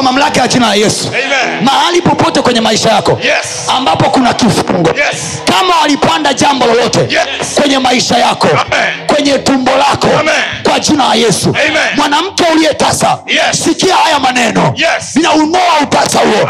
[0.02, 1.64] kwa mamlaka ya jina la yesu Amen.
[1.64, 3.70] mahali popote kwenye maisha yako Yes.
[3.78, 5.42] ambapo kuna kifungo Yes.
[5.46, 7.56] kama walipanda jambo lolote Yes.
[7.56, 9.08] kwenye maisha yako Amen.
[9.08, 10.34] kwenye tumbo lako Amen.
[10.64, 11.56] kwa jina la yesu
[11.96, 13.64] mwanamke uliyetasa Yes.
[13.64, 15.16] sikia haya maneno Yes.
[15.16, 16.50] ninaunoa utasa huo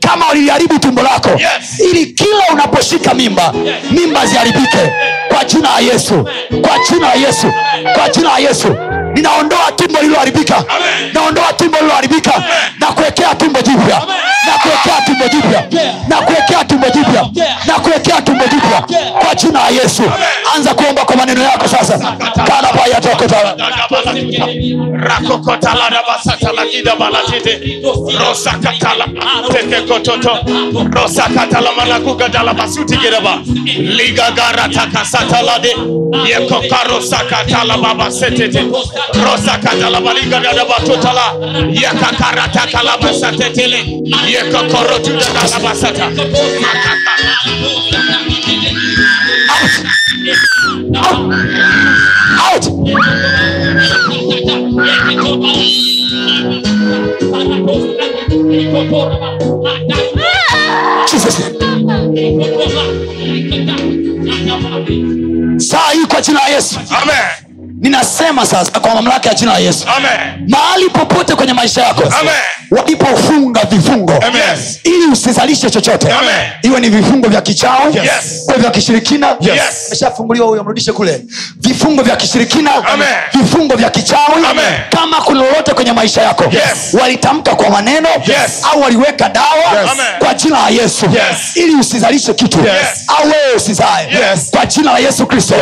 [0.00, 1.80] kama waliliharibu tumbo lako Yes.
[1.90, 3.52] ili kila unaposhika mimba
[3.90, 4.92] mimba ziharibike
[5.28, 6.28] kwa jina la yesu
[6.62, 7.52] kwa jina la yesu
[7.94, 8.76] kwa jina la yesu
[9.14, 10.64] ninaondoa tumbo lililoharibika.
[11.14, 12.42] Naondoa tumbo lililoharibika.
[12.80, 14.02] Na kuwekea tumbo jipya.
[14.46, 15.64] Na kuwekea tumbo jipya.
[16.08, 17.28] Na kuwekea tumbo jipya.
[17.66, 18.82] Na kuwekea tumbo jipya.
[19.24, 20.02] Kwa jina la yesu.
[20.56, 21.98] Anza kuomba kwa maneno yako sasa.
[22.46, 23.54] Kalabayatokota
[25.02, 27.46] rakokotaladabasataladidabalatit
[28.20, 29.06] rosakatala
[29.52, 30.38] tekekototo
[52.38, 52.64] out.
[61.10, 61.54] Jesus name.
[65.60, 66.80] saa hii kwa jina la yesu.
[67.02, 67.43] Amen.
[67.84, 70.48] Ninasema sasa kwa mamlaka ya jina la yesu Amen.
[70.48, 72.02] mahali popote kwenye maisha yako
[72.70, 74.78] walipofunga vifungo Yes.
[74.84, 76.50] ili usizalishe chochote Amen.
[76.62, 78.46] iwe ni vifungo vya kichawi Yes.
[78.58, 80.04] vya kishirikina Yes.
[80.46, 81.20] huyo mrudishe kule
[81.56, 83.08] vifungo vya kishirikina Amen.
[83.34, 84.64] vifungo vya kichawi Amen.
[84.90, 86.94] kama kuna lolote kwenye maisha yako Yes.
[87.00, 88.62] walitamka kwa maneno Yes.
[88.72, 89.90] au waliweka dawa Yes.
[90.18, 91.56] Kwa jina la yesu Yes.
[91.56, 93.04] ili usizalishe kitu Yes.
[93.08, 94.50] au wewe usizae Yes.
[94.50, 95.54] kwa jina la yesu kristo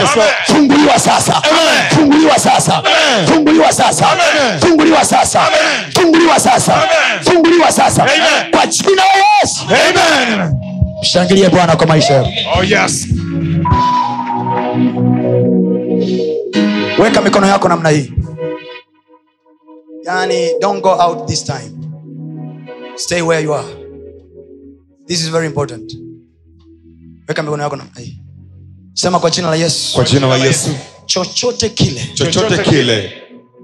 [0.46, 2.11] funguliwa sasa Amen.
[2.12, 2.82] Funguliwa sasa.
[3.26, 4.06] Funguliwa sasa.
[4.60, 5.40] Funguliwa sasa.
[5.94, 6.74] Funguliwa sasa.
[7.24, 8.06] Funguliwa sasa.
[8.50, 9.64] Kwa jina la yesu.
[11.02, 12.28] Mshangilie bwana kwa maisha yako.
[12.58, 13.06] Oh, yes.
[16.98, 18.12] weka mikono yako namna hii.
[20.04, 21.72] Yani don't go out this time.
[22.96, 23.68] Stay where you are.
[25.06, 25.92] This is very important.
[27.28, 28.21] Weka mikono yako namna hii
[28.94, 29.94] sema kwa jina la yesu.
[29.94, 30.70] Kwa jina la yesu.
[31.06, 33.12] Chochote kile chochote kile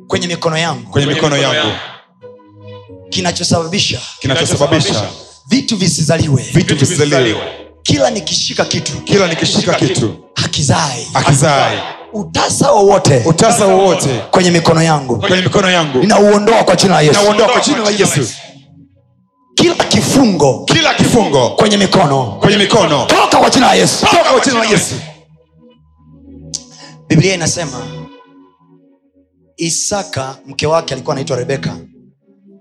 [0.06, 0.90] kwenye mikono yangu.
[0.90, 1.72] kwenye mikono yangu.
[3.10, 4.00] Kinachosababisha.
[4.20, 5.04] Kinachosababisha.
[5.48, 6.42] Vitu visizaliwe.
[6.54, 7.40] Vitu visizaliwe.
[7.82, 8.92] Kila nikishika kitu.
[8.92, 10.14] Kila nikishika kitu.
[10.34, 11.78] Hakizai akizae
[12.12, 13.22] utasa wowote.
[13.26, 14.08] Utasa wowote.
[14.30, 15.16] Kwenye mikono yangu.
[15.18, 15.98] Kwenye mikono yangu.
[15.98, 17.18] Ninauondoa kwa jina la yesu.
[17.18, 18.34] Ninauondoa kwa jina la yesu.
[19.54, 21.50] Kila kifungo kila kifungo.
[21.50, 22.24] kwenye mikono.
[22.40, 23.04] Kwenye mikono.
[23.06, 24.06] Toka kwa jina la yesu.
[24.06, 24.94] Toka kwa jina la yesu
[27.08, 27.86] biblia inasema
[29.56, 31.76] isaka mke wake alikuwa anaitwa rebeka.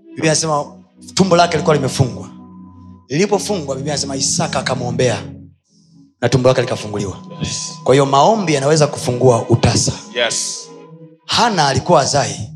[0.06, 0.64] Biblia inasema
[1.14, 2.28] tumbo lake lilikuwa limefungwa.
[3.08, 5.22] Lilipofungwa biblia inasema isaka akamwombea
[6.20, 7.16] na tumbo lake likafunguliwa.
[7.84, 9.92] Kwa hiyo maombi yanaweza kufungua utasa.
[10.14, 10.68] Yes.
[11.26, 12.50] Hana alikuwa azai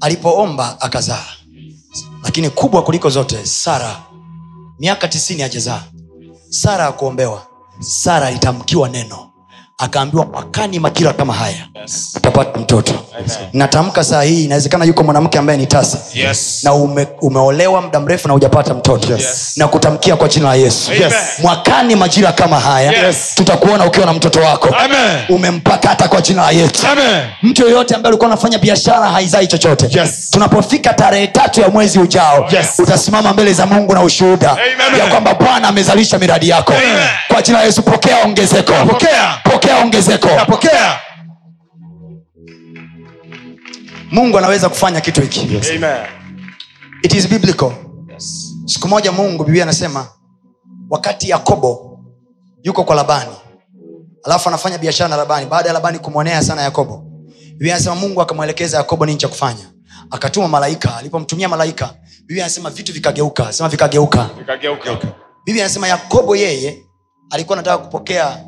[0.00, 1.24] alipoomba akazaa.
[2.22, 4.02] Lakini kubwa kuliko zote sara
[4.78, 5.82] miaka tisini ajezaa
[6.48, 7.46] sara akuombewa
[7.80, 9.30] sara alitamkiwa neno
[9.86, 11.56] akaambiwa mwakani makira kama haya
[12.16, 12.92] utapata mtoto
[13.52, 18.28] natamka saa hii inawezekana yuko mwanamke ambaye ni tasa yes na ume, umeolewa muda mrefu
[18.28, 19.52] na hujapata mtoto Yes.
[19.56, 21.14] na kutamkia kwa jina la yesu Yes.
[21.38, 23.32] mwakani majira kama haya Yes.
[23.34, 25.18] tutakuona ukiwa na mtoto wako Amen.
[25.28, 27.24] umempakata kwa jina la yesu Amen.
[27.42, 30.30] mtu yoyote ambaye alikuwa anafanya biashara haizai chochote Yes.
[30.30, 32.66] tunapofika tarehe tatu ya mwezi ujao Yes.
[32.78, 35.00] utasimama mbele za mungu na ushuhuda Amen.
[35.00, 37.06] ya kwamba bwana amezalisha miradi yako Amen.
[37.28, 39.38] kwa jina la yesu pokea ongezeko pokea.
[39.44, 40.28] pokea ongezeko.
[40.28, 40.98] Napokea
[44.10, 45.40] mungu anaweza kufanya kitu hiki.
[45.76, 46.06] Amen.
[47.02, 47.72] it is biblical.
[48.66, 50.06] Siku moja mungu biblia anasema
[50.90, 52.00] wakati yakobo
[52.62, 53.30] yuko kwa labani
[54.24, 57.04] alafu anafanya biashara na labani baada ya labani kumwonea sana yakobo
[57.52, 59.70] biblia anasema mungu akamwelekeza yakobo nini cha kufanya.
[60.10, 63.52] Akatuma malaika alipomtumia malaika biblia anasema vitu vikageuka.
[63.52, 64.30] Sema vikageuka.
[64.38, 64.98] Nikageuka.
[65.44, 66.82] biblia anasema yakobo yeye
[67.30, 68.44] alikuwa anataka kupokea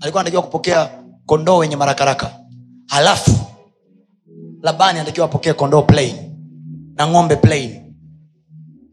[0.00, 0.90] alikuwa anatakiwa kupokea
[1.26, 2.30] kondoo wenye marakaraka.
[2.86, 3.30] Halafu
[4.62, 6.16] labani anatakiwa apokee kondoo plain
[6.96, 7.94] na ng'ombe plain.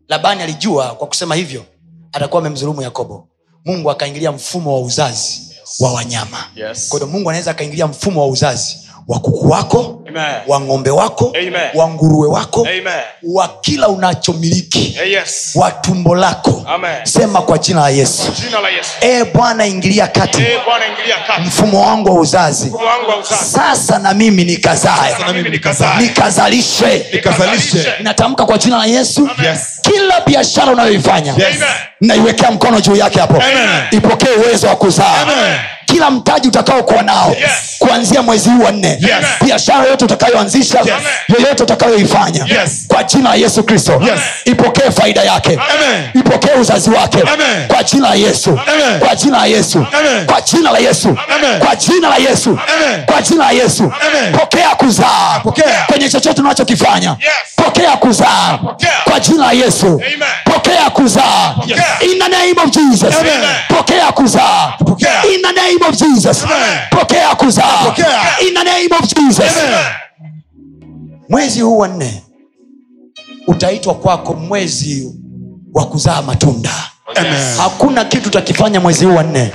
[0.08, 1.66] Labani alijua kwa kusema hivyo
[2.12, 3.28] atakuwa amemdhulumu yakobo.
[3.66, 5.42] Mungu akaingilia mfumo wa uzazi
[5.80, 6.38] wa wanyama.
[6.56, 6.90] Yes.
[6.90, 8.78] kwa hiyo mungu anaweza akaingilia mfumo wa uzazi
[9.08, 10.36] wa kuku wako Amen.
[10.48, 11.54] wa ng'ombe wako Amen.
[11.74, 12.84] wa nguruwe wako Amen.
[13.24, 15.52] wa kila unachomiliki Eh, yes.
[15.56, 16.96] wa tumbo lako Amen.
[17.06, 18.60] sema kwa jina la yesu Jina
[19.02, 21.42] e bwana ingilia kati Eh, ingilia kati.
[21.42, 22.74] mfumo wangu wa uzazi
[23.52, 25.16] sasa na mimi nikazae
[26.00, 27.94] nikazalishe Nikazalishe.
[28.46, 29.60] kwa jina la yesu Yes.
[29.82, 31.58] kila biashara unayoifanya Yes.
[32.02, 33.44] naiwekea mkono juu yake hapo
[33.92, 35.60] ipokee uwezo wa kuzaa Amen.
[35.86, 37.50] Kila mtaji utakaokuwa nao Yes.
[37.80, 39.26] kuanzia mwezi huu wa nne Yes.
[39.46, 40.90] biashara yote utakayoanzisha Yes.
[41.40, 42.86] yoyote utakayoifanya Yes.
[42.88, 44.20] kwa jina la yesu kristo Yes.
[44.46, 45.60] ipokee faida yake
[46.14, 47.68] ipokee uzazi wake Amen.
[47.68, 49.00] kwa jina la yesu Amen.
[49.00, 50.26] kwa jina la yesu Amen.
[50.26, 51.60] kwa jina la yesu Amen.
[51.60, 53.06] kwa jina la yesu Amen.
[53.06, 54.34] kwa jina la yesu Amen.
[54.40, 55.84] pokea kuzaa Pokea.
[55.88, 57.32] kwenye chochote unachokifanya Yes.
[57.56, 58.90] pokea kuzaa Pokea.
[59.04, 60.24] kwa jina la yesu Amen.
[60.44, 61.86] pokea kuzaa Pokea.
[62.02, 63.34] in the name of jesus Amen.
[63.68, 65.26] pokea kuzaa Pokea.
[65.34, 66.44] in the name of jesus.
[66.44, 66.80] Amen.
[66.90, 67.96] pokea kuzaa.
[68.48, 69.58] In the name of jesus.
[69.58, 69.86] Amen.
[71.30, 72.24] mwezi huu wa nne
[73.48, 75.16] utaitwa kwako mwezi
[75.74, 76.72] wa kuzaa matunda
[77.16, 77.34] Amen.
[77.58, 79.52] hakuna kitu utakifanya mwezi huu wa nne.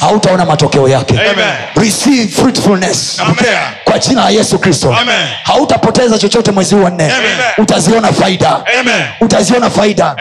[0.00, 1.20] Hautaona matokeo yake.
[1.76, 3.18] Receive fruitfulness.
[3.18, 3.60] Napokea.
[3.84, 4.96] kwa jina la yesu kristo.
[5.42, 7.12] Hautapoteza chochote mwezi huu wa nne.
[7.58, 8.60] Utaziona faida.
[8.80, 9.02] Amen.
[9.20, 10.16] utaziona faida.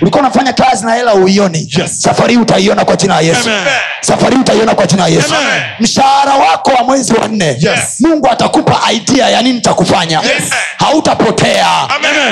[0.00, 2.02] Ulikuwa unafanya kazi na hela uioni Yes.
[2.02, 3.48] safari hii utaiona kwa jina la yesu.
[3.50, 3.60] Amen.
[4.00, 5.34] safari hii utaiona kwa jina la yesu.
[5.34, 5.62] Amen.
[5.80, 8.00] mshahara wako wa mwezi wa nne Yes.
[8.00, 10.50] mungu atakupa idea ya nini takufanya Yes.
[10.76, 11.66] hautapotea.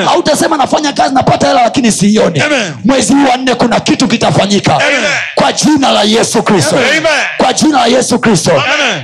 [0.04, 2.42] Hautasema nafanya kazi napata hela lakini siioni.
[2.84, 4.74] Mwezi huu wa nne kuna kitu kitafanyika.
[4.74, 5.04] Amen.
[5.34, 6.76] kwa jina la yesu kristo.
[7.36, 8.62] Kwa jina la yesu kristo.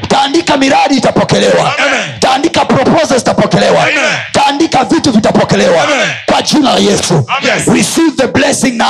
[0.08, 1.74] Taandika miradi itapokelewa.
[1.78, 2.18] Amen.
[2.20, 3.88] taandika proposal zitapokelewa
[4.32, 5.82] taandika vitu vitapokelewa.
[5.82, 6.06] Amen.
[6.26, 7.26] kwa jina la yesu.
[7.74, 8.86] Receive the blessing now.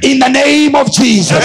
[0.00, 1.44] In the name of jesus